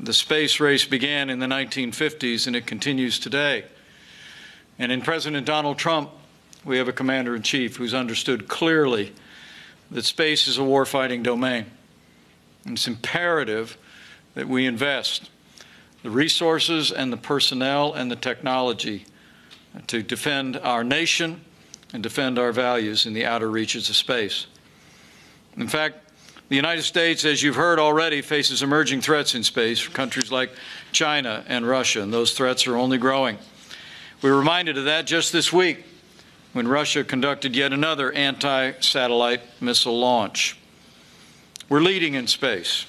[0.03, 3.63] The space race began in the 1950s and it continues today.
[4.77, 6.09] And in President Donald Trump.
[6.65, 9.13] We have a commander in chief who's understood clearly
[9.91, 11.65] that space is a warfighting domain.
[12.65, 13.77] And it's imperative
[14.35, 15.29] that we invest
[16.01, 19.05] the resources and the personnel and the technology
[19.87, 21.41] to defend our nation
[21.93, 24.47] and defend our values in the outer reaches of space.
[25.57, 25.97] In fact,
[26.49, 30.51] the United States, as you've heard already, faces emerging threats in space from countries like
[30.91, 33.37] China and Russia, and those threats are only growing.
[34.21, 35.85] We were reminded of that just this week
[36.53, 40.57] when Russia conducted yet another anti satellite missile launch.
[41.67, 42.85] We're leading in space,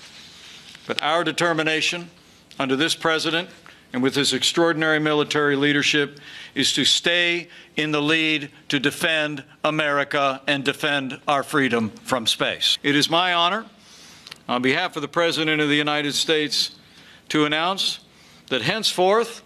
[0.87, 2.11] but our determination
[2.59, 3.49] under this president
[3.93, 6.19] and with his extraordinary military leadership
[6.55, 12.77] is to stay in the lead to defend America and defend our freedom from space.
[12.83, 13.65] It is my honor,
[14.49, 16.73] on behalf of the President of the United States,
[17.31, 18.01] to announce
[18.49, 19.43] that henceforth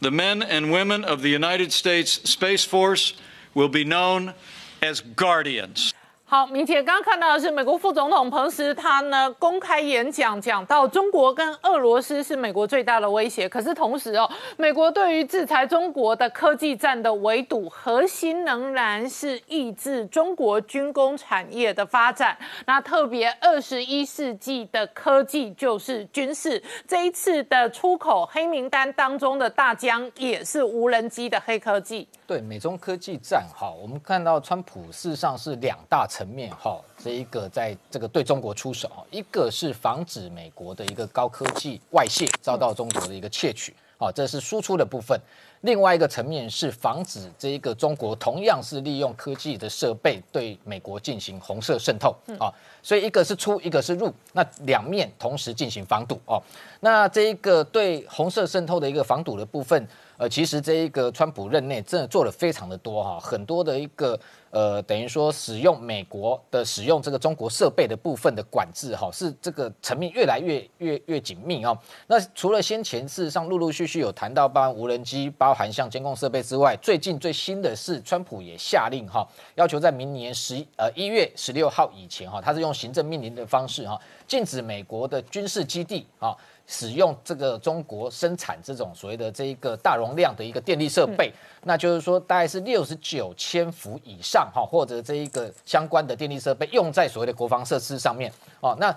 [0.00, 3.14] the men and women of the United States Space Force
[3.54, 4.34] will be known
[4.82, 5.94] as guardians.
[6.32, 13.46] 好，明天刚刚看到的是美国副总统彭斯，他呢公开演讲讲到中国跟俄罗斯是美国最大的威胁。
[13.46, 14.26] 可是同时哦，
[14.56, 22.34] 美国对于制裁中国的科技战的围堵，核心仍然是抑制中国军工产业的发展。
[22.64, 26.62] 那特别二十一世纪的科技就是军事。
[26.88, 32.08] 这一次的出口黑名单当中的大疆也是无人机的黑科技。
[32.26, 43.74] 对美中科技战，哈，我们看到川普事实上是两大层面，哈，这一个在这个对中国出手，一个是防止美国的一个高科技外泄遭到中国的一个窃取。
[43.98, 45.18] 好，这是输出的部分。
[45.60, 52.50] 另外一个层面是防止这一个中国同样是利用科技的设备对美国进行红色渗透啊，
[52.82, 56.42] 所以一个是出，一个是入，那两面同时进行防堵哦。
[56.80, 59.86] 那这一个对红色渗透的一个防堵的部分。
[60.18, 64.18] 呃，其实这一个川普任内真的做了非常的多哈，很多的一个
[64.52, 71.74] 呃，等于说使用美国的使用这个中国设备的部分的管制哈，是这个层面越来越越越紧密啊。
[72.06, 86.36] 那除了先前事实上陆陆续续有谈到包含无人机、包含像监控设备之外，最近最新的是川普也下令哈，要求在明年十呃一月十六号以前哈，他是用行政命令的方式哈，禁止美国的军事基地啊。
[86.64, 91.30] 使用这个中国生产这种所谓的这一个大容量的一个电力设备，
[91.64, 98.76] 那就是说大概是六十九千伏以上哈，或者这一个相关的电力设备用在所谓的国防设施上面哦。
[98.80, 98.94] 那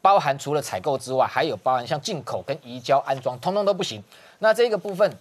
[0.00, 4.02] 包含除了采购之外，还有包含像进口跟移交安装，通通都不行。
[4.38, 5.12] 那这个部分。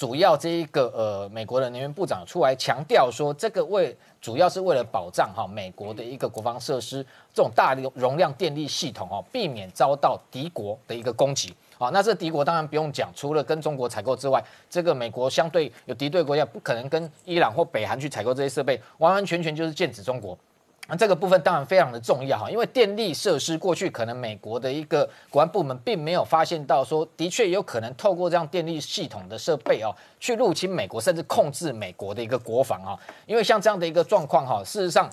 [0.00, 11.90] 主要这一个呃，美国的能源部长出来强调说，这个为主要是为了保障哈美国的一个国防设施这种大容容量电力系统哦，避免遭到敌国的一个攻击啊。
[11.90, 20.34] 那这敌国当然不用讲，除了跟中国采购之外，这个美国相对有敌对国家，不可能跟伊朗或北韩去采购这些设备，完完全全就是剑指中国。
[20.90, 32.98] 那这个部分当然非常的重要哈，因为电力设施过去可能美国的一个国安部门并没有发现到说，的确有可能透过这样电力系统的设备哦，去入侵美国，甚至控制美国的一个国防啊。
[33.24, 35.08] 因为像这样的一个状况哈，事实上，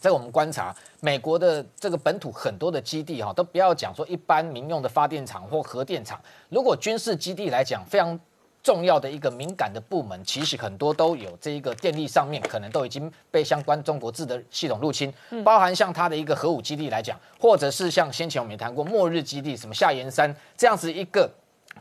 [0.00, 8.18] 在我们观察美国的这个本土很多的基地哈，都不要讲说一般民用的发电厂或核电厂，如果军事基地来讲，非常。
[8.66, 15.14] 重要的一个敏感的部门，其实很多都有这一个电力上面，可能都已经被相关中国制的系统入侵，
[15.44, 21.30] 包含像它的一个核武基地来讲，或者是像先前我们也谈过末日基地，什么下岩山这样子一个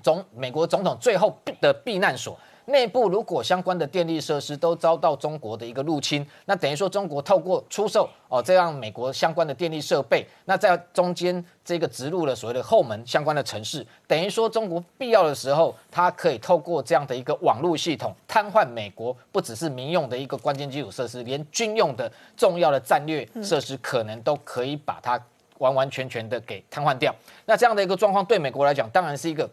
[0.03, 2.37] 总美国总统最后的避难所。
[2.65, 25.19] 内部如果相关的电力设施都遭到中国的一个入侵，那等于说中国透过出售哦这样美国相关的电力设备，那在中间这个植入了所谓的后门相关的城市，等于说中国必要的时候，它可以透过这样的一个网络系统瘫痪美国，不只是民用的一个关键基础设施，连军用的重要的战略设施可能都可以把它
[25.59, 27.13] 完完全全的给瘫痪掉。
[27.45, 29.49] 那这样的一个状况对美国来讲，当然是一个。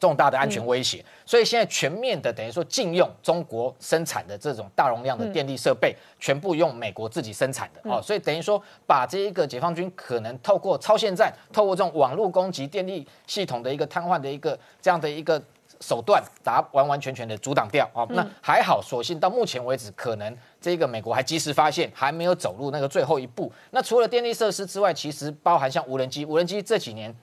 [0.00, 15.40] 重大的安全威胁，所以现在全面的等于说禁用中国生产的这种大容量的电力设备，全部用美国自己生产的哦，所以等于说把这一个解放军可能透过超限战，透过这种网络攻击电力系统的一个瘫痪的一个这样的一个
[15.82, 18.06] 手段，把它完完全全的阻挡掉哦。
[18.10, 23.52] 那还好，所幸到目前为止，可能这个美国还及时发现，还没有走入那个最后一步。
[23.70, 27.14] 那除了电力设施之外，其实包含像无人机，无人机这几年。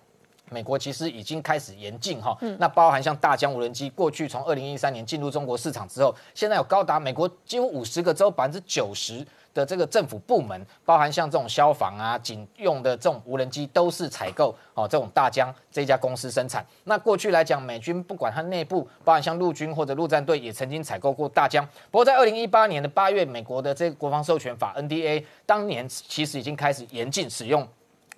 [0.49, 16.65] 美国其实已经开始严禁哈，那包含像大疆无人机，过去从二零一三年进入中国市场之后，现在有高达美国几乎五十个州百分之九十的这个政府部门，包含像这种消防啊、警用的这种无人机，都是采购哦这种大疆这家公司生产。
[16.85, 21.67] 那过去来讲，美军不管它内部，包含像陆军或者陆战队，也曾经采购过大疆。
[21.91, 27.67] 不过在二零一八年的八月，美国的这个国防授权法 NDA 当年其实已经开始严禁使用。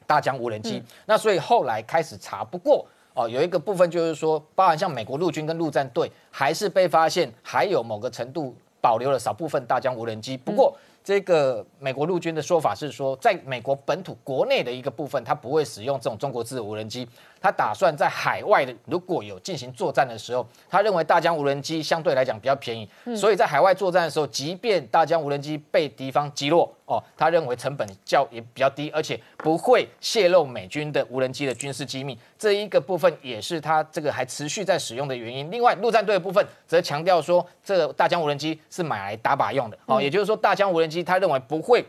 [0.10, 2.84] 大疆无人机，那所以后来开始查，不过
[3.14, 10.76] 哦，有一个部分就是说，包含像美国陆军跟陆战队，还是被发现还有某个程度保留了少部分大疆无人机，不过。
[11.01, 17.07] 这个美国陆军的说法是说，在美国本土国内的一个部分，它不会使用这种中国制的无人机。
[17.41, 32.17] 他打算在海外的如果有进行作战的时候，他认为大疆无人机相对来讲比较便宜，所以在海外作战的时候，即便大疆无人机被敌方击落，哦，他认为成本较也比较低，而且不会泄露美军的无人机的军事机密。
[32.37, 35.49] 这一个部分也是他这个还持续在使用的原因。
[35.49, 41.85] 另外，陆战队的部分则强调说，这个大疆无人机是买来打靶用的，哦，也就是说大疆无人机他认为不会。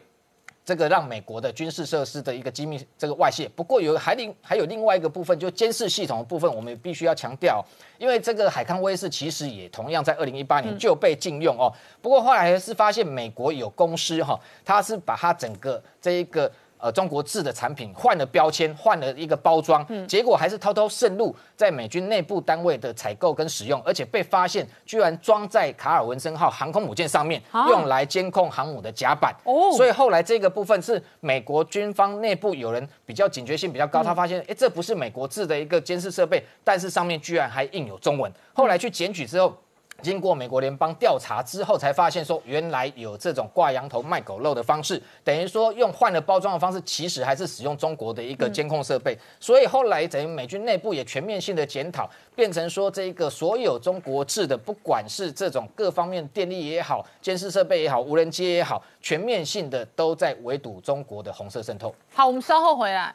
[0.70, 7.60] 这个让美国的军事设施的一个机密这个外泄，不过有还另还有另外一个部分，就监视系统的部分，我们必须要强调，
[7.98, 11.74] 因为这个海康威视其实也同样在二零一八年就被禁用哦。
[12.00, 16.48] 不过后来还是发现美国有公司哈，它是把它整个这一个。
[16.80, 29.34] 呃，中国制的产品换了标签，换了一个包装，结果还是偷偷渗入在美军内部单位的采购跟使用，而且被发现居然装在卡尔文森号航空母舰上面，用来监控航母的甲板。
[29.44, 38.32] 哦，所以后来这个部分是美国军方内部有人比较警觉性比较高，他发现，哎，这不是美国制的一个监视设备，但是上面居然还印有中文。
[38.52, 39.56] 后来去检举之后。
[40.00, 49.16] 经过美国联邦调查之后，才发现说原来有这种挂羊头卖狗肉的方式，等于说用换了包装的方式，其实还是使用中国的一个监控设备。
[49.38, 61.94] 所以后来等于美军内部也全面性的检讨，变成说这个所有中国制的，不管是这种各方面电力也好、监视设备也好、无人机也好，全面性的都在围堵中国的红色渗透。
[62.14, 63.14] 好，我们稍后回来。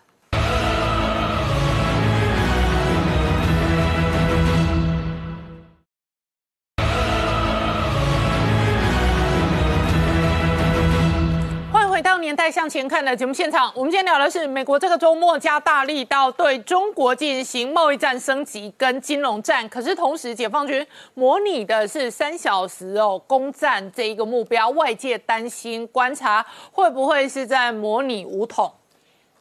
[12.17, 13.71] 年代向前看》的节目现场。
[13.75, 28.71] 我们今天聊的是美国这个周末加大力道对中国进行贸易战升级跟金融战，可是同时解放军模拟的是三小时哦攻占这一个目标，外界担心观察会不会是在模拟武统？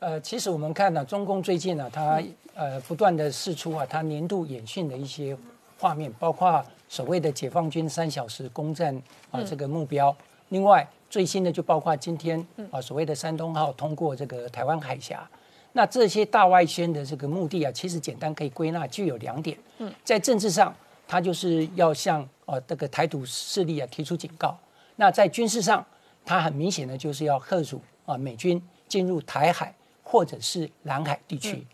[0.01, 2.21] 呃，其实我们看呢、中共最近呢、它
[2.55, 5.37] 呃不断的试出啊，它年度演训的一些
[5.79, 8.95] 画面，包括所谓的解放军三小时攻占
[9.31, 10.15] 啊、这个目标。
[10.51, 15.25] 另外最新的就包括今天啊所谓的山东号通过这个台湾海峡。
[15.71, 19.57] 那这些大外宣的这个目的啊，其实简单可以归纳具有两点。
[19.79, 20.75] 嗯，在政治上，
[21.07, 24.59] 它就是要向啊这个台独势力啊提出警告。
[24.97, 25.87] 那在军事上，
[26.25, 29.73] 它很明显的就是要贺阻啊美军进入台海
[30.03, 31.65] 或者是南海地区。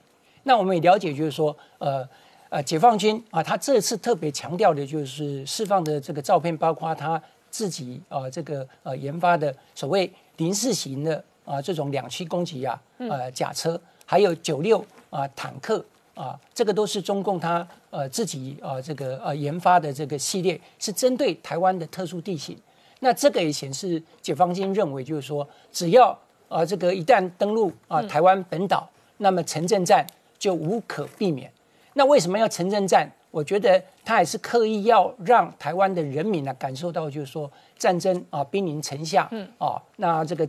[0.43, 2.07] 那我们也了解，就是说，呃
[2.51, 22.57] 呃，解放军啊，他这次特别强调的就是释放的这个照片，包括他自己啊这个呃研发的所谓零式型的啊这种两栖攻击啊呃甲车，还有九六啊坦克啊，这个都是中共他呃自己啊这个呃研发的这个系列，是针对台湾的特殊地形。
[23.01, 26.17] 那这个也显示解放军认为，就是说，只要
[26.49, 30.07] 啊这个一旦登陆啊台湾本岛，那么城镇战
[30.39, 31.51] 就无可避免。
[31.95, 33.11] 那为什么要城镇战？
[33.31, 40.49] 我觉得他还是刻意要让台湾的人民呢、感受到，就是说战争啊兵临城下，嗯啊，那这个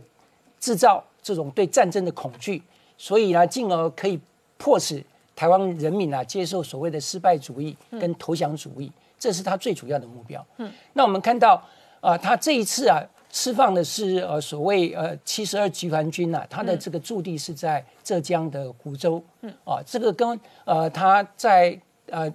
[0.58, 2.62] 制造这种对战争的恐惧，
[2.96, 4.18] 所以呢，进而可以
[4.58, 5.02] 迫使
[5.34, 10.44] 台湾人民啊接受所谓的失败主义跟投降主义，这是他最主要的目标。
[10.58, 11.62] 嗯，那我们看到
[12.00, 13.00] 啊、他这一次啊
[13.30, 19.22] 释放的是呃所谓呃七十二集团军啊，他的这个驻地是在浙江的湖州。
[19.42, 21.80] 嗯，啊，这个跟呃他在
[22.10, 22.28] 呃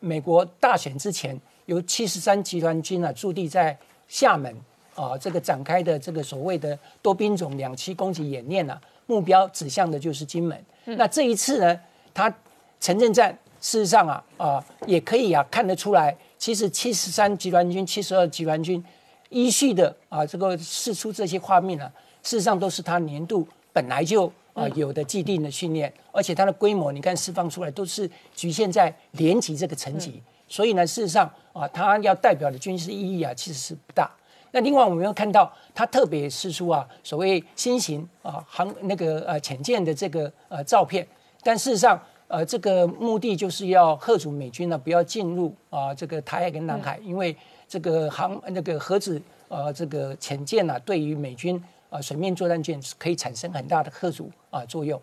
[0.00, 3.76] 美国大选之前，由七十三集团军啊驻地在
[4.08, 4.54] 厦门
[4.94, 10.64] 啊这个展开的这个所谓的多兵种两栖攻击演练啊，目标指向的就是金门。
[10.84, 11.78] 那这一次呢，
[12.12, 12.34] 他
[12.80, 18.82] 城镇战事实上啊啊也可以啊看得出来，其实七十三集团军、七十二集团军
[19.28, 34.10] 依序的啊这个试出这些画面呢、事实上都是他年度本来就啊有的既定的训练，而且它的规模你看释放出来都是局限在连级这个层级，所以呢事实上啊它要代表的军事意义啊其实是不大。
[34.52, 41.06] 那另外我们又看到它特别释出啊所谓新型啊航那个呃潜舰的这个呃照片，
[41.44, 47.36] 但事实上呃这个目的就是要贺阻美军呢不要进入啊这个台海跟南海，因为
[47.68, 54.98] 这个航那个核子呃这个潜舰呢、对于美军啊水面作战舰可以产生很大的克阻啊作用。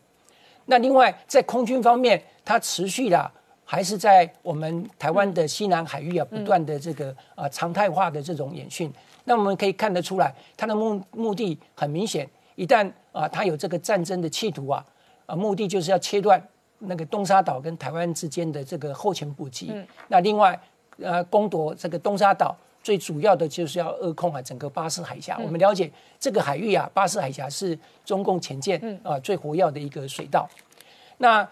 [0.65, 3.31] 那另外在空军方面，它持续的
[3.63, 8.91] 还是在我们台湾的西南海域啊，不断的这个啊常态化的这种演训。
[9.25, 14.85] 那我们可以看得出来，它的目目的很明显，一旦啊它有这个战争的企图啊，
[15.25, 16.41] 啊目的就是要切断
[16.79, 19.73] 那个东沙岛跟台湾之间的这个后勤补给。
[20.07, 20.59] 那另外
[21.01, 22.55] 呃攻夺这个东沙岛。
[22.83, 25.37] 最主要的就是要扼控啊整个巴士海峡。
[25.43, 30.47] 我们了解这个海域啊，巴士海峡是中共潜舰啊最活跃的一个水道。
[31.17, 31.43] 那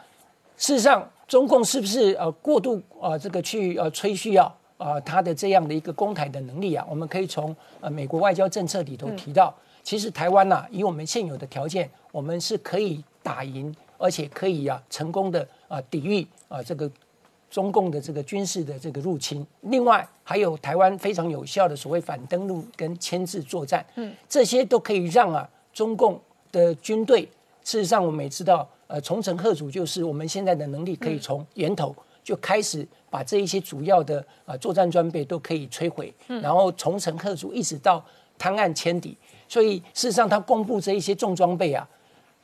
[0.57, 6.85] 事实上，中共是不是呃过度啊这个去呃吹嘘啊啊他的这样的一个攻台的能力啊？
[6.89, 9.53] 我们可以从呃美国外交政策里头提到，
[9.83, 16.89] 其实台湾呐、以我们现有的条件，我们是可以打赢，而且可以啊成功的啊抵御啊这个
[17.55, 19.47] 中共的这个军事的这个入侵。
[19.61, 26.19] 另外还有台湾非常有效的所谓反登陆跟牵制作战，嗯，这些都可以让啊中共
[26.51, 27.21] 的军队，
[27.63, 38.03] 事实上我们也知道，呃，重城贺主就是我们现在的能力可以从源头就开始把这一些主要的啊、呃作战装备都可以摧毁，然后重城贺主一直到
[38.37, 39.15] 滩岸歼敌。
[39.47, 41.87] 所以事实上，他公布这一些重装备啊，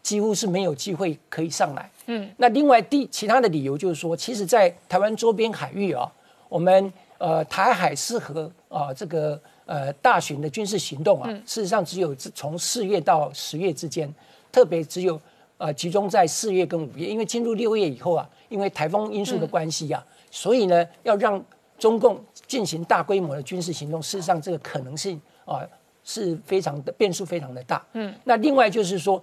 [0.02, 1.90] 几乎是没有机会可以上来。
[2.08, 6.12] 嗯，那另外第其他的理由就是说，其实，在台湾周边海域啊，
[6.50, 14.12] 我们呃台海适合啊这个呃大型的军事行动啊，事实上只有从四月到十月之间，
[14.52, 15.20] 特别只有
[15.58, 21.42] 呃集中在四月跟五月，因为进入六月以后啊，因为台风因素的关系啊，所以呢要让
[21.78, 25.62] 中共进行大规模的军事行动，事实上这个可能性啊
[26.04, 27.86] 是非常的变数非常的大。
[27.94, 29.22] 嗯，那另外就是说，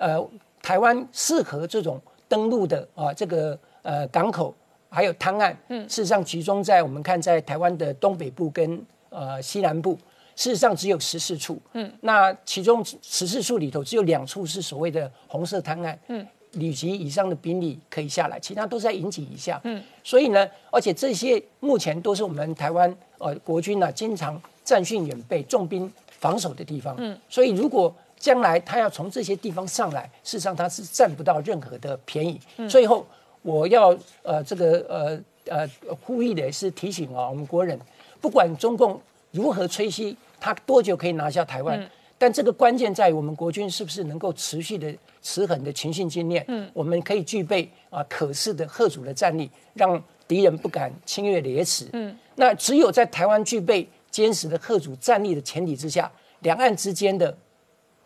[0.00, 0.28] 呃，
[0.60, 4.54] 台湾适合这种登陆的啊这个呃港口
[4.88, 9.96] 还有滩岸，嗯，事实上集中在我们看在台湾的东北部跟呃西南部。
[10.36, 32.40] 事实上只有十四处，嗯，那其中十四处里头只有两处是所谓的红色滩岸，嗯，旅级以上的兵力可以下来，其他都在营级以下，嗯，所以呢，而且这些目前都是我们台湾呃国军呢经常战训远备、重兵防守的地方，嗯，所以如果将来他要从这些地方上来，事实上他是占不到任何的便宜。
[32.68, 33.04] 最后
[33.42, 33.88] 我要
[34.22, 35.68] 呃这个呃呃
[36.00, 37.76] 呼吁的是提醒啊，我们国人
[38.20, 39.00] 不管中共
[39.32, 40.16] 如何吹嘘。
[40.42, 41.90] 他多久可以拿下台湾？
[42.16, 44.90] 但这个关键在于我们国军是不是能够持续的、
[45.20, 46.42] 持狠的勤训精练？
[46.48, 51.90] 嗯，我们可以具备啊可视的贺主的战力，让敌人不敢侵略列齿。
[51.92, 57.36] 嗯，那只有在台湾具备坚实的贺主战力的前提之下，两岸之间的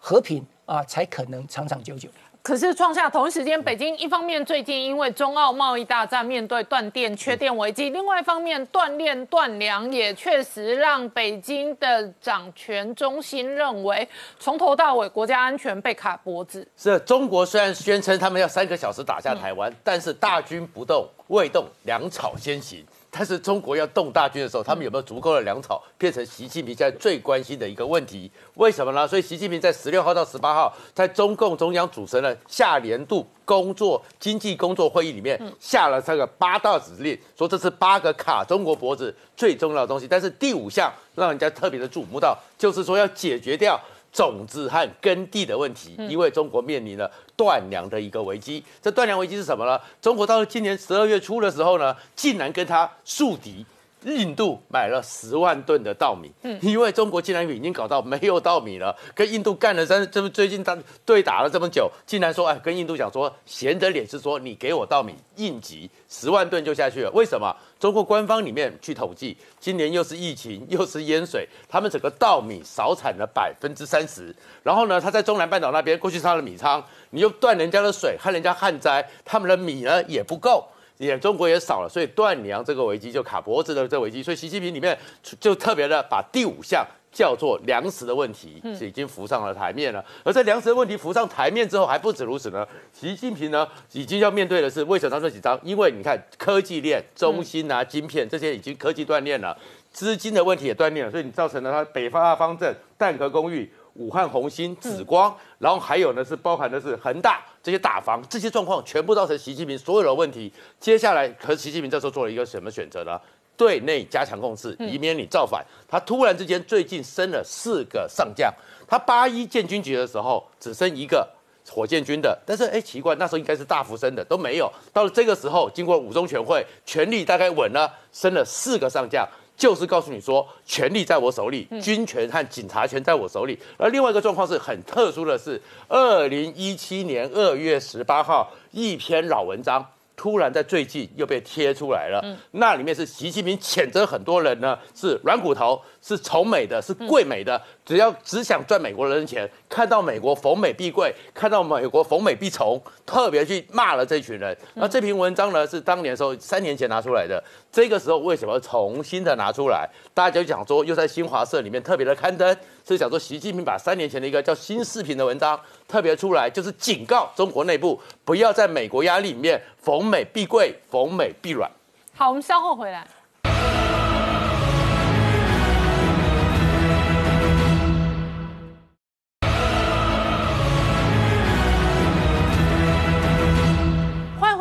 [0.07, 2.11] 和平啊才可能长长久久。
[2.43, 14.07] 可是创下同一时间，北京一方面最近因为中澳贸易大战面对断电、缺电危机，另外一方面断链断粮也确实让北京的掌权中心认为
[14.39, 16.69] 从头到尾国家安全被卡脖子。
[16.77, 22.85] 是中国虽然宣称他们要三个小时打下台湾，但是大军不动，未动，粮草先行。
[23.16, 28.28] 但是中国要动大军的时候，他们有没有足够的粮草，变成习近平现在最关心的一个问题？
[28.55, 29.07] 为什么呢？
[29.07, 40.09] 所以习近平在十六号到十八号，在中共中央主持的下年度工作经济工作会议里面，下了这个八道指令，说这是八个卡中国脖子最重要的东西。
[40.09, 43.81] 但是第五项让人家特别的瞩目到，就是说要解决掉。
[44.15, 48.65] 种子和耕地的问题，因为中国面临了断粮的一个危机。
[48.81, 49.78] 这断粮危机是什么呢？
[50.01, 53.66] 中国到了今年十二月初的时候呢，竟然跟他树敌
[54.05, 56.31] 印度买了十万吨的稻米。
[56.43, 67.11] 嗯，因为中国竟然已经搞到没有稻米了，跟印度干了三，这不最近他对打了这么久，竟然说哎，跟印度讲说，闲着脸是说你给我稻米应急十万吨就下去了。
[67.13, 67.55] 为什么？
[67.81, 74.35] 中国官方里面去统计，今年又是疫情又是淹水，他们整个稻米少产了百分之三十。
[74.63, 80.67] 然后呢，他在中南半岛那边过去是他的米仓，你又断人家的水，害人家旱灾，他们的米呢也不够，
[81.07, 84.23] 也中国也少了，所以断粮这个危机就卡脖子的这危机。
[84.23, 84.99] 所以习近平里面
[85.39, 86.87] 就特别的把第五项。
[87.15, 92.67] 叫做粮食的问题是已经浮上了台面了，而在粮食的问题浮上台面之后，还不止如此呢。
[92.93, 95.57] 习近平呢，已经要面对的是为什么他这紧张？
[95.63, 99.57] 因为你看科技链、中心啊、晶片这些已经科技断裂了，
[99.93, 110.53] 资金的问题也断裂了，所以你造成了他北方二方阵、蛋壳公寓、武汉红星、紫光，然后还有呢是包含的是恒大这些大房，这些状况全部造成习近平所有的问题。
[110.79, 113.21] 接下来，可是习近平这时候做了一个什么选择呢？
[113.57, 115.65] 对内加强控制，以免你造反。
[115.87, 118.53] 他突然之间最近升了四个上将，
[118.85, 121.25] 他八一建军节的时候只升一个
[121.71, 124.69] 火箭军的，但是哎奇怪，那时候应该是大幅升的都没有。
[124.93, 129.25] 到了这个时候，经过五中全会，权力大概稳了，升了四个上将，
[129.57, 133.59] 就是告诉你说，权力在我手里，军权和警察权在我手里。
[133.77, 139.94] 而另外一个状况是很特殊的是，二零一七年二月十八号一篇老文章。
[140.16, 154.57] 突然在最近又被贴出来了，那里面是习近平谴责很多人呢，是软骨头，是崇美的，是贵美的，只要只想赚美国人的钱，看到美国逢美必贵，看到美国逢美必崇，特别去骂了这群人。
[154.74, 157.43] 那这篇文章呢，是当年时候三年前拿出来的，
[157.73, 159.89] 这个时候为什么重新的拿出来？
[160.15, 171.70] 大家就讲说，又在新华社里面特别的刊登，是讲说习近平把三年前的一个叫新视频的文章特别出来，就是警告中国内部不要在美国压力里面逢美必贵，逢美必软。
[172.15, 173.06] 好，我们稍后回来。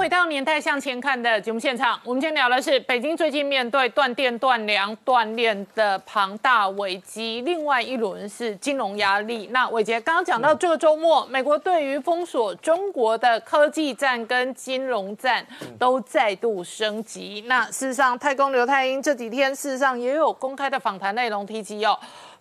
[0.03, 9.47] 回到年代向前看的节目现场，我们今天聊的是北京最近面对断电、断粮、断链的庞大危机，另外一轮是金融压力。
[9.53, 15.47] 那伟杰刚刚讲到这个周末，美国对于封锁中国的科技战跟金融战
[15.79, 17.41] 都再度升级。
[17.47, 21.97] 那事实上，太空刘太英这几天事实上也有公开的访谈内容提及哦。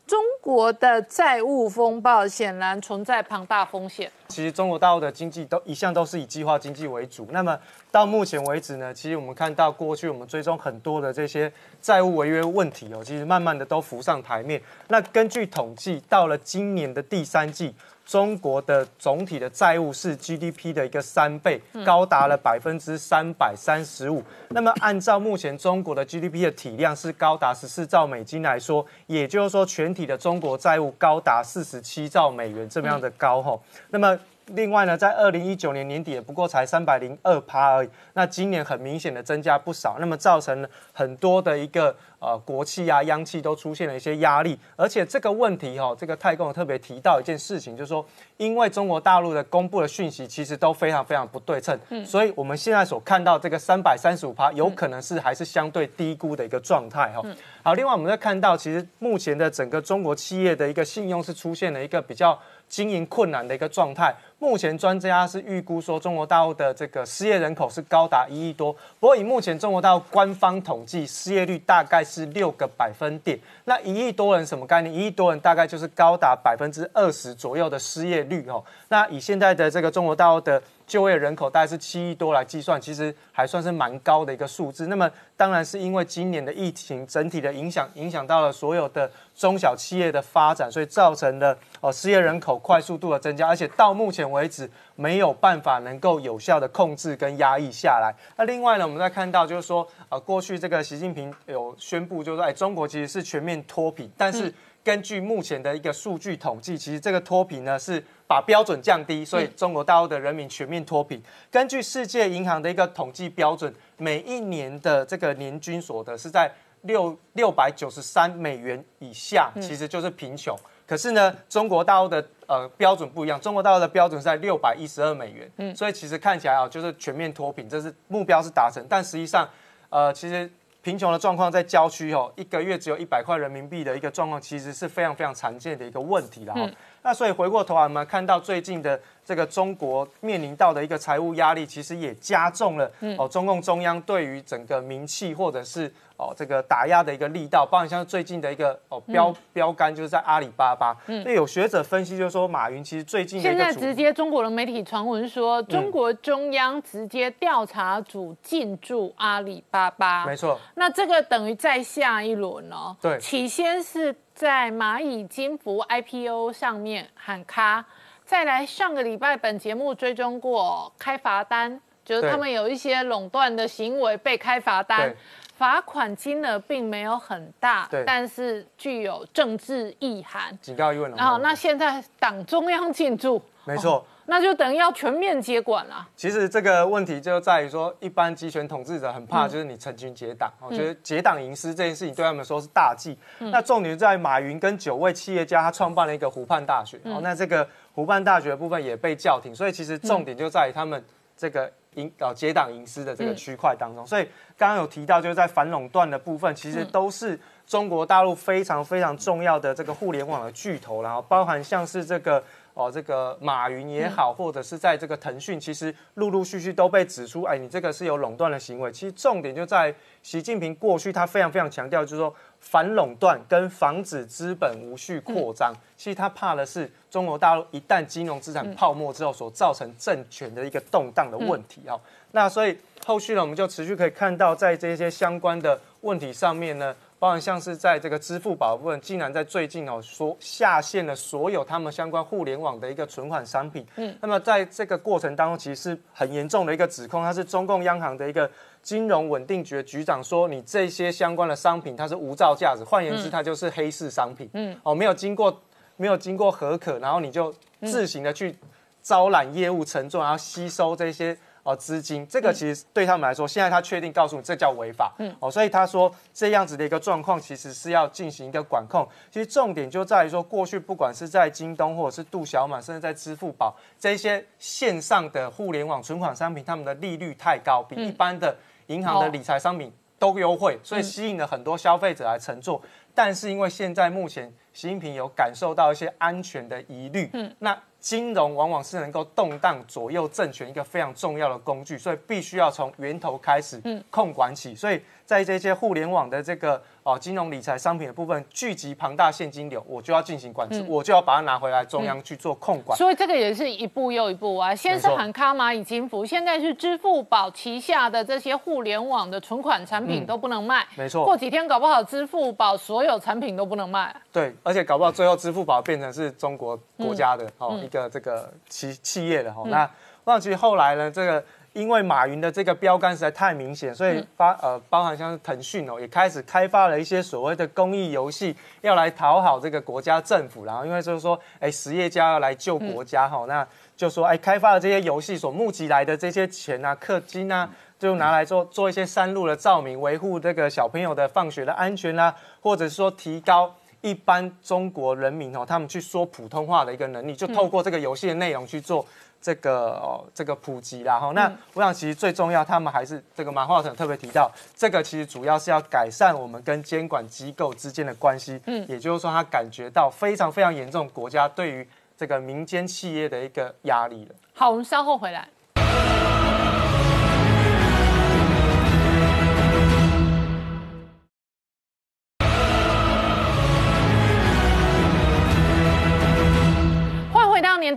[0.07, 4.11] 中国的债务风暴显然存在庞大风险。
[4.29, 7.27] 其实中国大陆的经济都一向都是以计划经济为主。
[7.31, 7.59] 那么
[7.91, 11.51] 到目前为止呢，其实我们看到过去我们追踪很多的这些
[11.81, 14.61] 债务违约问题哦，其实慢慢的都浮上台面。
[14.89, 17.75] 那根据统计，到了今年的第三季，
[18.05, 24.23] 中国的总体的债务是 GDP 的一个三倍，高达了百分之三百三十五。
[24.49, 33.63] 那么按照目前中国的 GDP 的体量是高达十四兆美金来说，也就是说全体的中国债务高达四十七兆美元这么样的高吼。
[33.91, 48.05] 那么另外呢，在二零一九年年底也不过才三百零二趴而已，那今年很明显的增加不少，那么造成了很多的一个呃国企啊、央企都出现了一些压力，而且这个问题哈、这个太公特别提到一件事情，就是说，
[48.37, 57.23] 因为中国大陆的公布的讯息其实都非常非常不对称，所以我们现在所看到这个三百三十五趴，有可能是还是相对低估的一个状态哈。
[57.63, 62.39] 好，另外我们再看到，其实目前的整个中国企业的一个信用是出现了一个比较
[62.73, 64.15] 经营困难的一个状态。
[64.39, 68.73] 目前专家是预估说，中国大陆的这个失业人口是高达一亿多。
[68.99, 73.39] 不过以目前中国大陆官方统计，失业率大概是六个百分点。
[73.67, 74.93] 那一亿多人什么概念？
[74.93, 78.65] 一亿多人大概就是高达百分之二十左右的失业率哦。
[78.89, 80.61] 那以现在的这个中国大陆的
[80.93, 84.89] 就业人口大概是七亿多来计算，其实还算是蛮高的一个数字。
[84.89, 98.15] 那么当然是因为今年的疫情整体的影响，影响到了所有的中小企业的发展，所以造成了哦失业人口快速度的增加，而且到目前为止没有办法能够有效的控制跟压抑下来。
[98.37, 104.53] 那另外呢，我们再看到就是说，呃，过去这个习近平有宣布，就是说，哎，中国其实是全面脱贫，但是
[104.85, 111.23] 根据目前的一个数据统计，其实这个脱贫呢是把标准降低，所以中国大陆的人民全面脱贫。
[111.51, 116.51] 根据世界银行的一个统计标准，每一年的这个年均所得是在
[116.83, 120.59] 六六百九十三美元以下，其实就是贫穷。
[120.85, 129.49] 可是呢，中国大陆的呃标准不一样，中国大陆的标准是在六百一十二美元，嗯，所以其实看起来啊，就是全面脱贫，这是目标是达成，但实际上，
[129.89, 130.51] 呃，其实
[130.83, 136.69] 贫穷的状况在郊区哦，一个月只有一百块人民币的一个状况，其实是非常非常常见的一个问题了哈。
[137.03, 150.97] 那所以回过头来，我们看到最近的这个中国面临到的一个财务压力，其实也加重了哦，中共中央对于整个民气或者是哦这个打压的一个力道，包括像最近的一个哦标标杆，就是在阿里巴巴。
[151.07, 160.25] 那有学者分析就是说，马云其实最近现在直接中国的媒体传闻说，中国中央直接调查组进驻阿里巴巴。
[160.25, 162.97] 没错，那这个等于再下一轮哦。
[163.01, 167.85] 对起先是在蚂蚁金服 IPO 上面喊卡，
[168.25, 175.15] 再来上个礼拜本节目追踪过开罚单，就是他们有一些垄断的行为被开罚单。
[175.57, 180.59] 罚款金额并没有很大，但是具有政治意涵。
[180.61, 184.05] 警告意味浓然后，那现在党中央进驻，没错。
[184.33, 186.09] 那就等于要全面接管了。
[186.17, 193.15] 其实这个问题就在于说，一般集权统治者很怕就是你成群结党，我觉得结党营私这件事情对他们说是大忌。
[193.39, 201.05] 那重点在马云跟九位企业家，他创办了一个湖畔大学，哦，那这个湖畔大学的部分也被叫停，所以其实重点就在于他们
[201.37, 204.07] 这个营呃结党营私的这个区块当中。
[204.07, 204.27] 所以
[204.57, 212.43] 刚刚有提到，就是在反垄断的部分，其实都是中国大陆非常非常重要的这个互联网的巨头，然后包含像是这个。
[212.75, 218.91] 哦，这个马云也好，或者是在这个腾讯，其实陆陆续续都被指出，哎，你这个是有垄断的行为。
[218.91, 225.73] 其实重点就在习近平过去他非常非常强调，就是说反垄断跟防止资本无序扩张。
[225.97, 232.01] 其实他怕的是中国大陆一旦金融资产泡沫之后所造成政权的一个动荡的问题哦。
[232.31, 236.95] 那所以后续呢，我们就持续可以看到，在这些相关的问题上面呢。
[237.23, 243.87] 包含像是在这个支付宝部分，竟然在最近哦说下线了所有他们相关互联网的一个存款商品。
[243.95, 248.51] 嗯，那么在这个过程当中，其实是很严重的一个指控，它是中共央行的一个
[248.83, 254.51] 金融稳定局的局长说，你这些相关的商品它是无照价值，换言之，它就是黑市商品。
[254.55, 255.63] 嗯，哦，没有经过
[255.97, 257.55] 没有经过核可，然后你就
[257.85, 258.53] 自行的去
[259.01, 261.39] 招揽业务承做，然后吸收这些。
[261.65, 269.09] 哦，资金这个其实对他们来说，现在他确定告诉你这叫违法，嗯，哦，所以他说这样子的一个状况，其实是要进行一个管控。
[269.31, 278.57] 其实重点就在于说，过去不管是在京东或者是度小满，甚至在支付宝这些线上的互联网存款商品，他们的利率太高，比一般的
[278.89, 282.83] 银行的理财商品都优惠，所以吸引了很多消费者来乘坐。
[283.15, 287.79] 但是因为现在目前习近平有感受到一些安全的疑虑，嗯，那。
[288.03, 293.81] 金融往往是能够动荡左右政权一个非常重要的工具，所以必须要从源头开始
[294.11, 294.75] 控管起。
[294.75, 295.01] 所以
[295.33, 302.99] 在这些互联网的这个哦金融理财商品的部分聚集庞大现金流，我就要进行管制，我就要把它拿回来中央去做控管。
[302.99, 310.87] 所以这个也是一步又一步啊，先是喊卡蚂蚁金服，现在是支付宝旗下的这些互联网的存款产品都不能卖。
[310.97, 314.15] 没错，过几天搞不好支付宝所有产品都不能卖。
[314.31, 317.79] 对，而且搞不好最后支付宝变成是中国国家的哦。
[317.93, 319.65] 个这个企企业的哦。
[319.67, 319.89] 那
[320.25, 330.65] 那其实后来呢，这个因为马云的这个标杆实在太明显，所以发呃包含像是腾讯哦，也开始开发了一些所谓的公益游戏，要来讨好这个国家政府。
[330.65, 333.67] 然后因为就是说，哎，实业家要来救国家哈，那
[333.97, 337.71] 就说哎，开发了这些游戏所募集来的这些钱啊、氪金啊。
[337.99, 349.07] 就拿来做做一些山路的照明，维护这个小朋友的放学的安全啦，或者说提高一般中国人民哦，他们去说普通话的一个能力，就透过这个游戏的内容去做
[349.43, 351.33] 这个哦这个普及啦哈。
[351.35, 361.87] 那我想其实最重要，他们还是这个马化腾特别提到，这个其实主要是要改善我们跟监管机构之间的关系，嗯，也就是说他感觉到非常非常严重国家对于
[362.17, 364.35] 这个民间企业的一个压力了。
[364.55, 365.49] 好，我们稍后回来。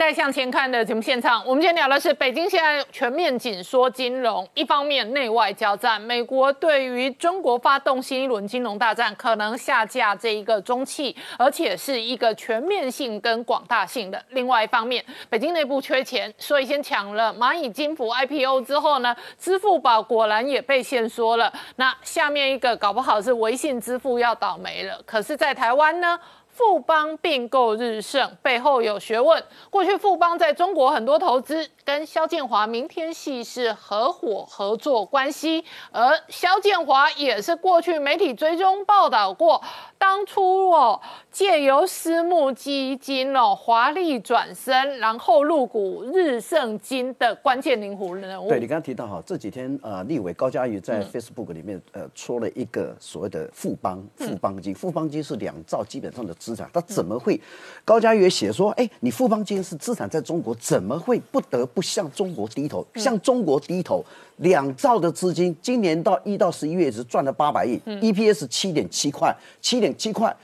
[0.06, 14.24] 年代向前看的节目现场，我们今天聊的是北京现在全面紧缩金融，一方面内外交战，美国对于中国发动新一轮金融大战，可能下架这一个中企，而且是一个全面性跟广大性的。
[14.30, 21.52] 另外一方面，北京内部缺钱，所以先抢了蚂蚁金服 IPO 之后呢，支付宝果然也被限缩了。
[21.78, 25.02] 那下面一个搞不好是微信支付要倒霉了。
[25.04, 26.20] 可是，在台湾呢？
[26.56, 29.44] 富邦并购日盛背后有学问。
[29.70, 39.62] 过去富邦在中国很多投资跟肖建华明天系是合伙合作关系，而肖建华也是过去媒体追踪报道过。
[39.98, 48.48] 当初哦，借由私募基金哦，华丽转身，然后入股日盛金的关键灵活人物。
[48.48, 57.40] 对你刚刚提到哈，这几天呃，立委高嘉瑜在 Facebook 里面呃，出了一个所谓的富邦富邦金，富邦金是两兆基本上的资产，他怎么会？
[57.84, 62.86] 高嘉瑜也写说，哎，你富邦金是资产在中国，怎么会不得不向中国低头？
[62.96, 64.06] 向中国低头？
[64.38, 70.36] 两兆的资金，今年到一到十一月只赚了八百亿，EPS 七点七块，七点七块，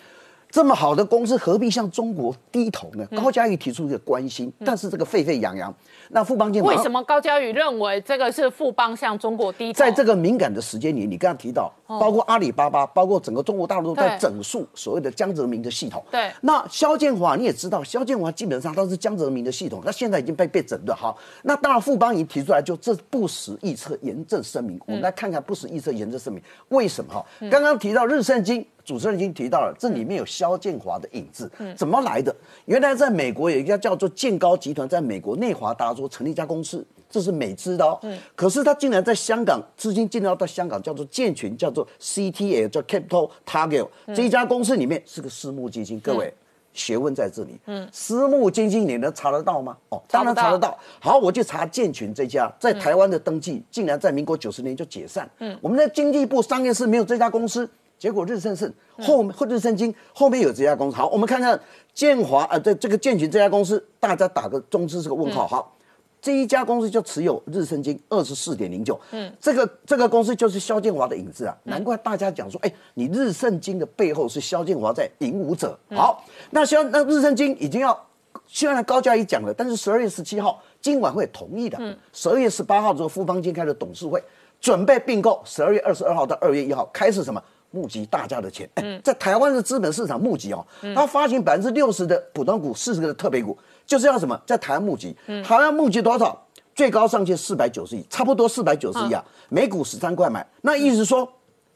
[0.52, 3.08] 这么好的公司何必向中国低头呢？
[3.16, 5.74] 高嘉瑜提出一个关心，但是这个沸沸扬扬。
[6.10, 9.80] 那富邦金为什么高嘉宇认为这个是富邦向中国低头？
[9.80, 16.04] 在这个敏感的时间里，你刚刚提到，包括阿里巴巴，包括整个中国大陆都在整肃所谓的江泽民的系统。
[16.12, 16.30] 对。
[16.42, 21.18] 那肖建华你也知道，肖建华基本上都是江泽民的系统，那现在已经被被整顿好。
[21.44, 24.78] 那当然富邦已经提出来，就这不实臆测严正声明。
[24.86, 27.26] 我们来看看不实臆测严正声明为什么哈？
[27.50, 32.36] 刚刚提到日盛金，主持人已经提到了，这里面有肖建华的影子，怎么来的？
[32.66, 36.86] 原来在美国有一家叫做建高集团，在美国内华达州成立一家公司。
[37.10, 37.98] 这是美资的哦，
[38.36, 45.98] 可是他竟然在香港资金进到到香港，叫做建群，叫做 CTA，叫 Capital Target 这一家公司里面是个私募基金。
[46.02, 46.34] 各位，
[46.74, 47.58] 学问在这里。
[47.68, 49.78] 嗯，私募基金你能查得到吗？
[49.90, 50.78] 哦，当然查得到。
[51.00, 55.30] 好，我就查建群这家在台湾的登记，竟然在民国九十年就解散。
[55.40, 57.70] 嗯，我们的经济部商业室没有这家公司，
[58.02, 60.98] 结果日盛盛后后日盛金后面有这家公司。
[60.98, 61.60] 好，我们看看
[61.94, 65.46] 建华啊，这这个建群这家公司，大家打个中资是个问号。
[65.48, 65.78] 好。
[66.20, 75.76] 这一家公司就持有日盛金二十四点零九，嗯，这个这个公司就是肖建华的影子啊，难怪大家讲说，哎，你日盛金的背后是肖建华在引舞者。
[75.90, 78.00] 好，那肖那日盛金已经要，
[78.46, 84.24] 虽然高嘉怡讲了，但是十二月十七号今晚会同意的，嗯，十二月十八号之后富邦金开了董事会，
[84.60, 86.88] 准备并购，十二月二十二号到二月一号。
[86.94, 93.58] 开始什么募集大家的钱，嗯，在台湾的资本市场募集哦，他发行百分之六十的普通股，四十个的特别股。
[93.84, 96.40] 就是要什么，在台湾募集，台湾募集多少？
[96.74, 100.46] 最高上限四百九十亿，差不多四百九十亿啊，每股十三块买。
[100.62, 101.30] 那意思说，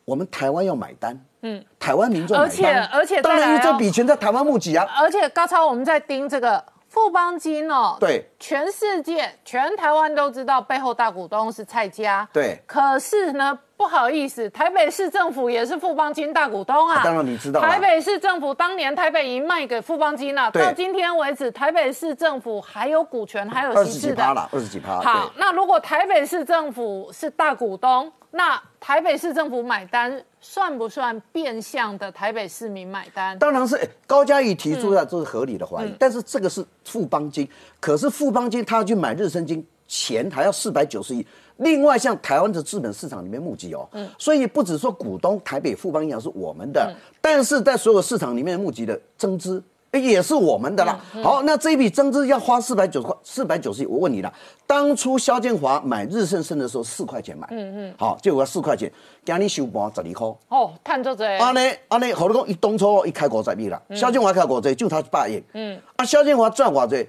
[0.06, 4.88] 我们台湾要买单，嗯，台湾民众，而且而且当然这笔钱在台湾募集啊。
[4.98, 13.60] 而且刚才，我们在盯这个富邦金哦，对，全世界全台湾都知道背后大股东是蔡家，对，可是呢。
[13.78, 17.02] 不好意思，台北市政府也是富邦金大股东啊。
[17.04, 17.60] 当然你知道。
[17.60, 24.24] 台北市政府当年台北银卖给富邦金了，到今天为止，台北市政府还有股权，还有席次的。
[24.24, 25.02] 二十几趴了，二十几趴。
[25.02, 33.38] 好，那如果台北市政府是大股东，那台北市政府买单算不算变相的台北市民买单？
[33.38, 33.78] 当然是
[34.08, 35.94] 高嘉瑜提出的，这是合理的怀疑。
[36.00, 37.48] 但是这个是富邦金，
[37.82, 41.26] 可是富邦金他去买日升金，钱还要四百九十亿。
[41.58, 43.88] 另外，像台湾的资本市场里面募集哦，
[44.18, 49.64] 所以不止说股东台北富邦银行是我们的，但是在所有市场里面募集的增资
[49.94, 51.00] 也是我们的啦。
[51.24, 53.86] 好，那这一笔增资要花四百九十块，四百九十亿。
[53.86, 54.34] 我问你了，
[54.68, 58.92] 当初肖建华买日盛盛的时候四块钱买，嗯嗯，好，就要四块钱，
[59.24, 60.28] 今你收盘十二块。
[60.50, 61.24] 哦，赚足多。
[61.26, 67.08] 安尼安尼，好多讲一当初一开五十亿啦，肖建华开五十亿就他八亿，嗯，啊，肖建华赚偌济？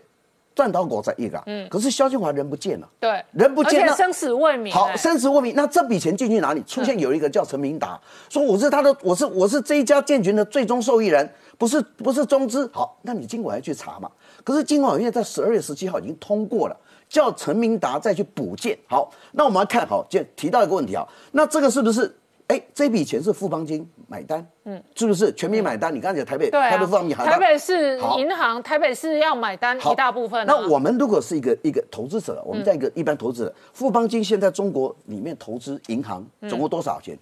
[0.56, 4.72] 赚到五十亿啊，嗯，可是萧建华人不见了，对，人不见了，生死未明。
[4.72, 6.62] 好，哎生死未明，那这笔钱进去哪里？
[6.66, 8.00] 出现有一个叫陈明达，
[8.30, 12.66] 说我是他的，我是我是这一家建群的最终受益人，不是不是中资。
[12.72, 14.10] 好，那你经管要去查嘛？
[14.42, 16.76] 可是经管委员在十二月十七号已经通过了，
[17.06, 18.78] 叫陈明达再去补建。
[18.88, 22.16] 好，那我们来看好，就提到一个问题啊，那这个是不是？
[22.48, 25.32] 哎，这笔钱是富邦金买单，嗯，是不是？
[25.32, 25.92] 全民买单？
[25.92, 26.70] 你刚才讲台北，对啊。
[26.70, 28.18] 台北富邦银行，台北市好。
[28.18, 30.44] 银行，台北市要买单一大部分啊。
[30.46, 37.18] 那我们如果是一个一个投资者，我们在一个一般投资者，富邦金现在中国里面投资银行总共多少钱？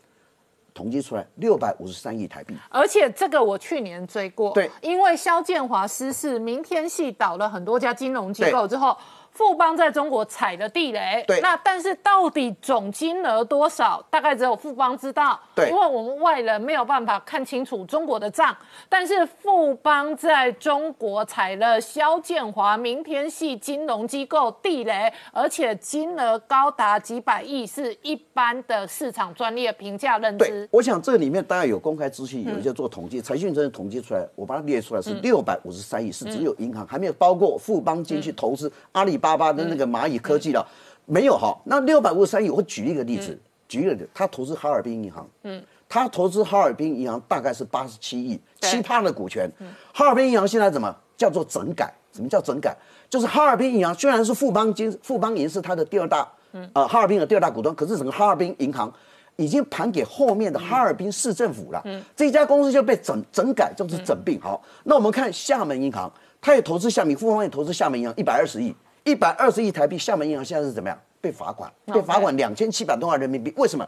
[0.75, 2.53] 统计出来六百五十三亿台币。
[2.69, 4.69] 而且这个我去年追过，对。
[4.83, 8.97] 因为肖建华失事，明天系倒了很多家金融机构之后，
[9.35, 11.23] 富邦在中国踩了地雷。
[11.27, 15.39] 对那但是到底总金额多少，大概只有富邦知道。
[15.55, 18.57] 对因为我们外人没有办法看清楚中国的账，
[18.89, 30.69] 但是富邦在中国踩了肖建华、明天系金融机构地雷，而且金额高达几百亿，是一般的市场专业评价认对知，。
[30.73, 40.63] 我想这里面大概有公开资讯，有一些做统计，财讯真的统计出来，我把它列出来是六百五十三亿，是只有银行，还没有包括富邦金去投资阿里巴巴的那个蚂蚁科技了，
[41.07, 41.57] 没有哈。
[41.65, 49.51] 那六百五十三亿，我举一个例子，举一个例子，他投资哈尔滨银行，嗯，他投资哈尔滨银行大概是八十七亿，对七趴的股权。
[49.95, 51.91] 哈尔滨银行现在怎么叫做整改？
[52.13, 52.77] 什么叫整改？
[53.09, 56.29] 就是哈尔滨银行虽然是富邦金，富邦银是它的第二大，
[56.75, 58.93] 呃，哈尔滨的第二大股东，可是整个哈尔滨银行
[59.37, 61.81] 已经盘给后面的哈尔滨市政府了。
[61.87, 64.39] 嗯这家公司就被整整改，就是整并。
[64.41, 68.75] 好，那我们看厦门银行，它也投资厦门，富邦也投资厦门银行一百二十亿，
[69.05, 70.99] 一百二十亿台币，厦门银行现在是怎么样？
[71.21, 73.53] 被罚款，被罚款两千七百多万人民币。
[73.57, 73.87] 为什么？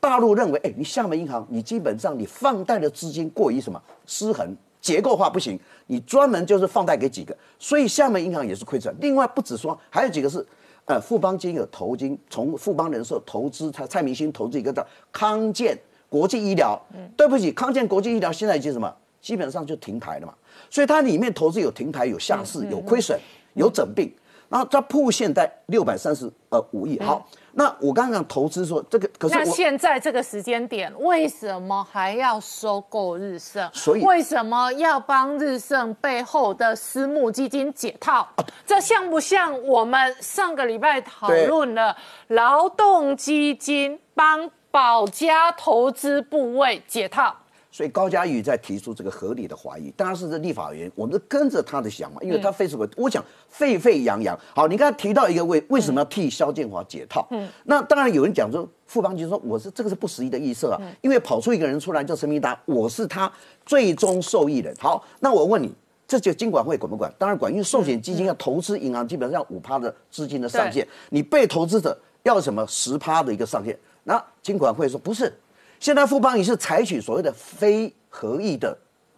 [0.00, 8.94] 大陆认为，哎，你厦门银行，你基本上你放贷的资金过于什么失衡，结构化不行，你专门就是放贷给几个，所以厦门银行也是亏损。
[9.00, 10.44] 另外不止说，还有几个是，
[10.86, 15.78] 呃，富邦金有投金，从富邦人寿投资，他蔡明星投资一个叫康健
[16.08, 16.80] 国际医疗。
[16.92, 20.34] 嗯对不起，康健国际医疗现在已经什么，基本上就停牌了嘛，
[20.68, 23.16] 所以它里面投资有停牌、有下市、有亏损、
[23.54, 24.12] 有整并。
[24.48, 33.68] 然后它铺现在六百三十呃五亿，好，那我刚刚讲投资说这个，可是现在这个时间点，为什么还要收购日盛？
[33.72, 38.20] 所以为什么要帮日盛背后的私募基金解套？
[38.36, 41.96] 啊这像不像我们上个礼拜讨论了
[42.28, 47.34] 劳动基金帮保家投资部位解套？
[47.76, 54.34] 所以高嘉瑜在提出这个合理的怀疑，当然是这立法委员，我们是跟着他的想嘛，因为他非什么，我讲沸沸扬扬。
[54.54, 57.28] 好，你刚才提到一个为为什么要替萧建华解套？
[57.30, 63.30] 嗯，那当然有人讲说，富邦就说我是这个是不实意的预测啊，因为跑出一个人出来叫陈明达，我是他
[63.66, 64.74] 最终受益人。
[64.80, 65.70] 好，那我问你。
[66.08, 67.12] 这就金管会管不管？
[67.18, 73.76] 当然管，因为寿险基金要投资银行，基本上五趴的资金的上限，你被投资者要什么十趴的一个上限？
[74.04, 75.36] 那金管会说不是，
[75.80, 78.76] 现在富邦也是采取所谓的非合意的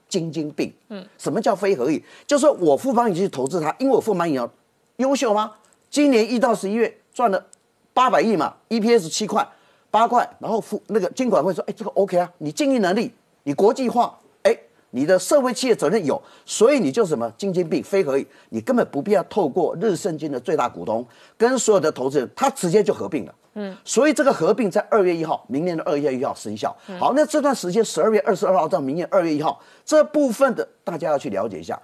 [0.09, 0.72] 精精病。
[0.89, 2.02] 嗯，什么叫非合意？
[2.26, 4.51] 就是说我富邦已经去投资它，因为我富邦也要
[4.97, 5.52] 优秀吗？
[5.90, 7.47] 今年一到十一月赚了
[7.94, 9.47] 八百亿嘛，EPS 七块
[9.90, 13.12] 八块，然后富那个监管会说，哎，这个 OK 啊，你经营能力，
[13.44, 14.56] 你国际化，哎，
[14.90, 21.06] 你的社会企业责任有，所以你就什么精精病非合意，你根本不必要透过日盛金的最大股东
[21.36, 23.35] 跟所有的投资人，他直接就合并了。
[23.59, 26.74] 嗯，所以这个合并在二月一号，明年的二月一号生效。
[26.98, 31.78] 好，那这段时间十二月二十二号到明年二月一号，这部分的大家要去了解一下，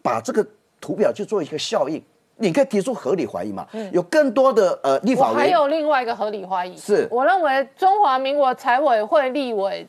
[0.00, 0.46] 把这个
[0.80, 2.00] 图表去做一个效应，
[2.36, 3.66] 你可以提出合理怀疑嘛？
[3.92, 9.86] 有更多的呃立我还法委员有另外一个合理怀疑，是我认为中华民国财委会立委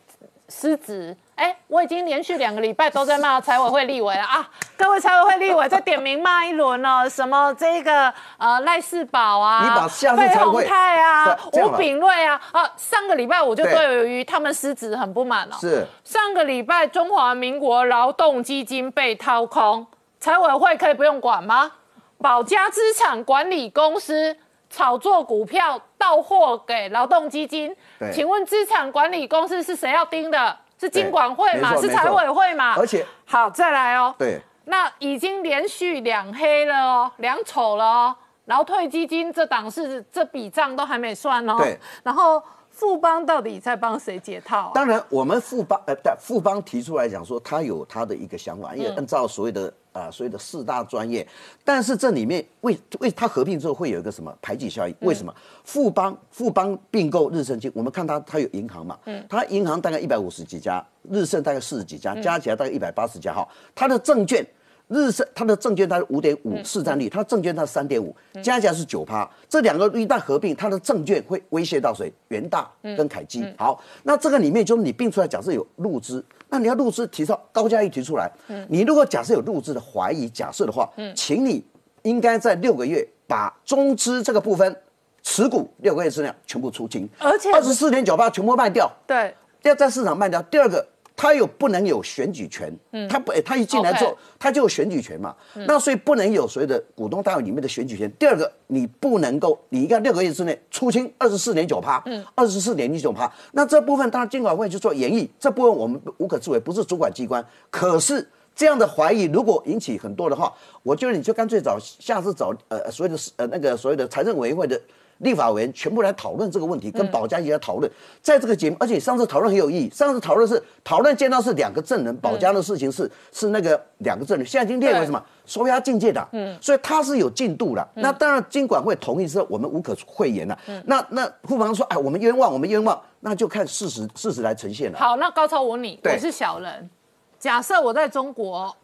[0.50, 1.16] 失职。
[1.40, 4.46] 哎，我已经连续两个礼拜都在骂财委会立委了啊！
[4.76, 19.88] 各位财委会立委再点名骂一轮了，什么这个呃赖世宝啊，你把下次费鸿财会泰啊吴吧炳瑞啊，啊，上个礼拜我就对对于他们失职很不满了、是上个礼拜中华民国劳动基金被掏空，
[20.20, 21.72] 财委会可以不用管吗？
[22.18, 24.36] 保家资产管理公司
[24.70, 30.58] 炒作股票到货给劳动基金对，请问资产管理公司是谁要盯的？
[30.80, 31.76] 是金管会嘛？
[31.76, 32.76] 是财委会嘛？
[32.76, 34.16] 而且好，再来哦。
[34.18, 38.16] 对那已经连续两黑了哦，两丑了哦。
[38.46, 41.58] 然后退基金这档是这笔账都还没算哦。
[41.58, 41.78] 对。
[42.04, 44.72] 然后富邦到底在帮谁解套啊？
[44.74, 51.28] 当然，我们富邦呃，但富邦提出来讲说，他有他的一个想法，因为按照所谓的啊、呃所谓的四大专业，
[51.64, 54.96] 但是这里面为为它合并之后会有一个什么排挤效应？
[55.02, 55.34] 为什么？
[55.64, 64.46] 富邦富邦并购日盛金，我们看它它有银行嘛，嗯它银行大概一百五十几家，日盛大概四十几家，加起来大概一百八十家哈，它的证券。
[64.92, 69.30] 日盛它的证券它是五点五市占率，它证券它三点五，加起来是九趴。
[69.48, 72.12] 这两个一旦合并，它的证券会威胁到谁？
[72.30, 72.68] 元大
[72.98, 73.46] 跟凯基。
[73.56, 78.32] 好，那这个里面就是你并出来，假设有入资，那你要入资提到高价一提出来，
[78.68, 81.64] 你如果假设有入资的怀疑假设的话，请你
[82.02, 84.76] 应该在六个月把中资这个部分
[85.22, 88.92] 持股六个月之内全部出清，而且二十四点九八全部卖掉。
[89.06, 90.42] 对，要在市场卖掉。
[90.44, 90.86] 第二个，
[91.22, 92.74] 他有不能有选举权，
[93.10, 95.36] 他不，他一进来之后他就有选举权嘛。
[95.68, 98.10] 那所以不能有所谓的股东大会里面的选举权。
[98.18, 102.02] 第二个，你不能够，你应该六个月之内出清二十四点九趴，
[102.36, 103.30] 二十四点一九趴。
[103.52, 107.46] 那这部分当然监管会去做演绎，这部分我们无可置疑，不是主管机关。
[107.70, 108.26] 可是。
[108.56, 114.78] 这样的怀疑如果引起很多的话，我觉得你就干脆找下次找呃所谓的呃那个所谓的财政委员会的
[115.20, 117.90] 立法委员全部来讨论这个问题，跟保家一起来讨论。
[118.22, 119.90] 在这个节目，而且上次讨论很有意义。
[119.90, 127.88] 上次讨论是讨论见到是两个证人，保家的事情是是那个两个证人，现在已经列为什么收押境界的，嗯，所以他是有进度了。
[127.96, 130.58] 那当然，经管会同意之后，我们无可讳言了。
[130.86, 134.98] 那那护房说，哎，我们冤枉，我们冤枉，那就看事实事实来呈现了。
[134.98, 136.90] 好，那高超我问你，对我是小人，
[137.38, 138.76] 假设我在中国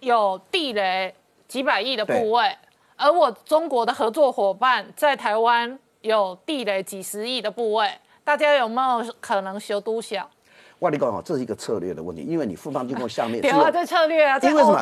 [0.00, 1.14] 有地雷
[1.46, 2.56] 几百亿的部位，
[2.96, 7.88] 而我中国的合作伙伴在台湾有地雷几十亿的部位，
[8.22, 10.28] 大家有没有可能修都小？
[10.78, 14.74] 我跟你讲哦，这是一个策略的问题，因为你富邦经过下面对啊， 这策略啊，这因为什么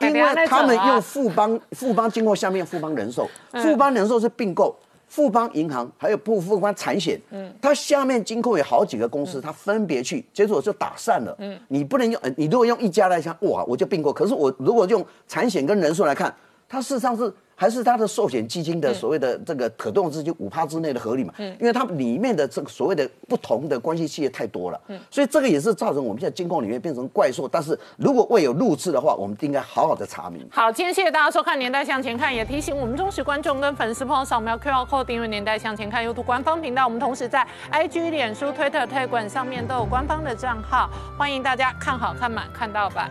[0.00, 4.76] 因为他们用富邦富邦经过下面富邦人寿，嗯富邦人寿是并购。
[5.10, 11.34] 富邦银行还有不富邦产险，嗯，它下面金控有好几个公司，它分别去，结果就打散了。
[11.38, 14.12] 嗯，你不能用，呃你如果用一家来讲，哇，我就并购。
[14.12, 16.32] 可是我如果用产险跟人寿来看，
[16.68, 21.32] 它事实上是还是它的寿险基金的所谓的这个可动资金五趴之内的合理嘛？
[21.38, 27.48] 嗯，因为它里面的这个所谓的不同的关系企业太多了，嗯，所以这个也是造成我们现在监控里面变成怪兽。
[27.48, 30.46] 但是如果未有入资的话，我们应该好好的查明。
[30.52, 36.84] 好，今天谢谢大家收看《年代向前看》，也提醒我们忠实观众跟粉丝朋友扫描 QR code 订阅《年代向前看》YouTube 官方频道。
[36.84, 43.10] 我们同时在 IG、脸书、Twitter、Telegram 上面都有官方的账号，欢迎大家看好看满看到版。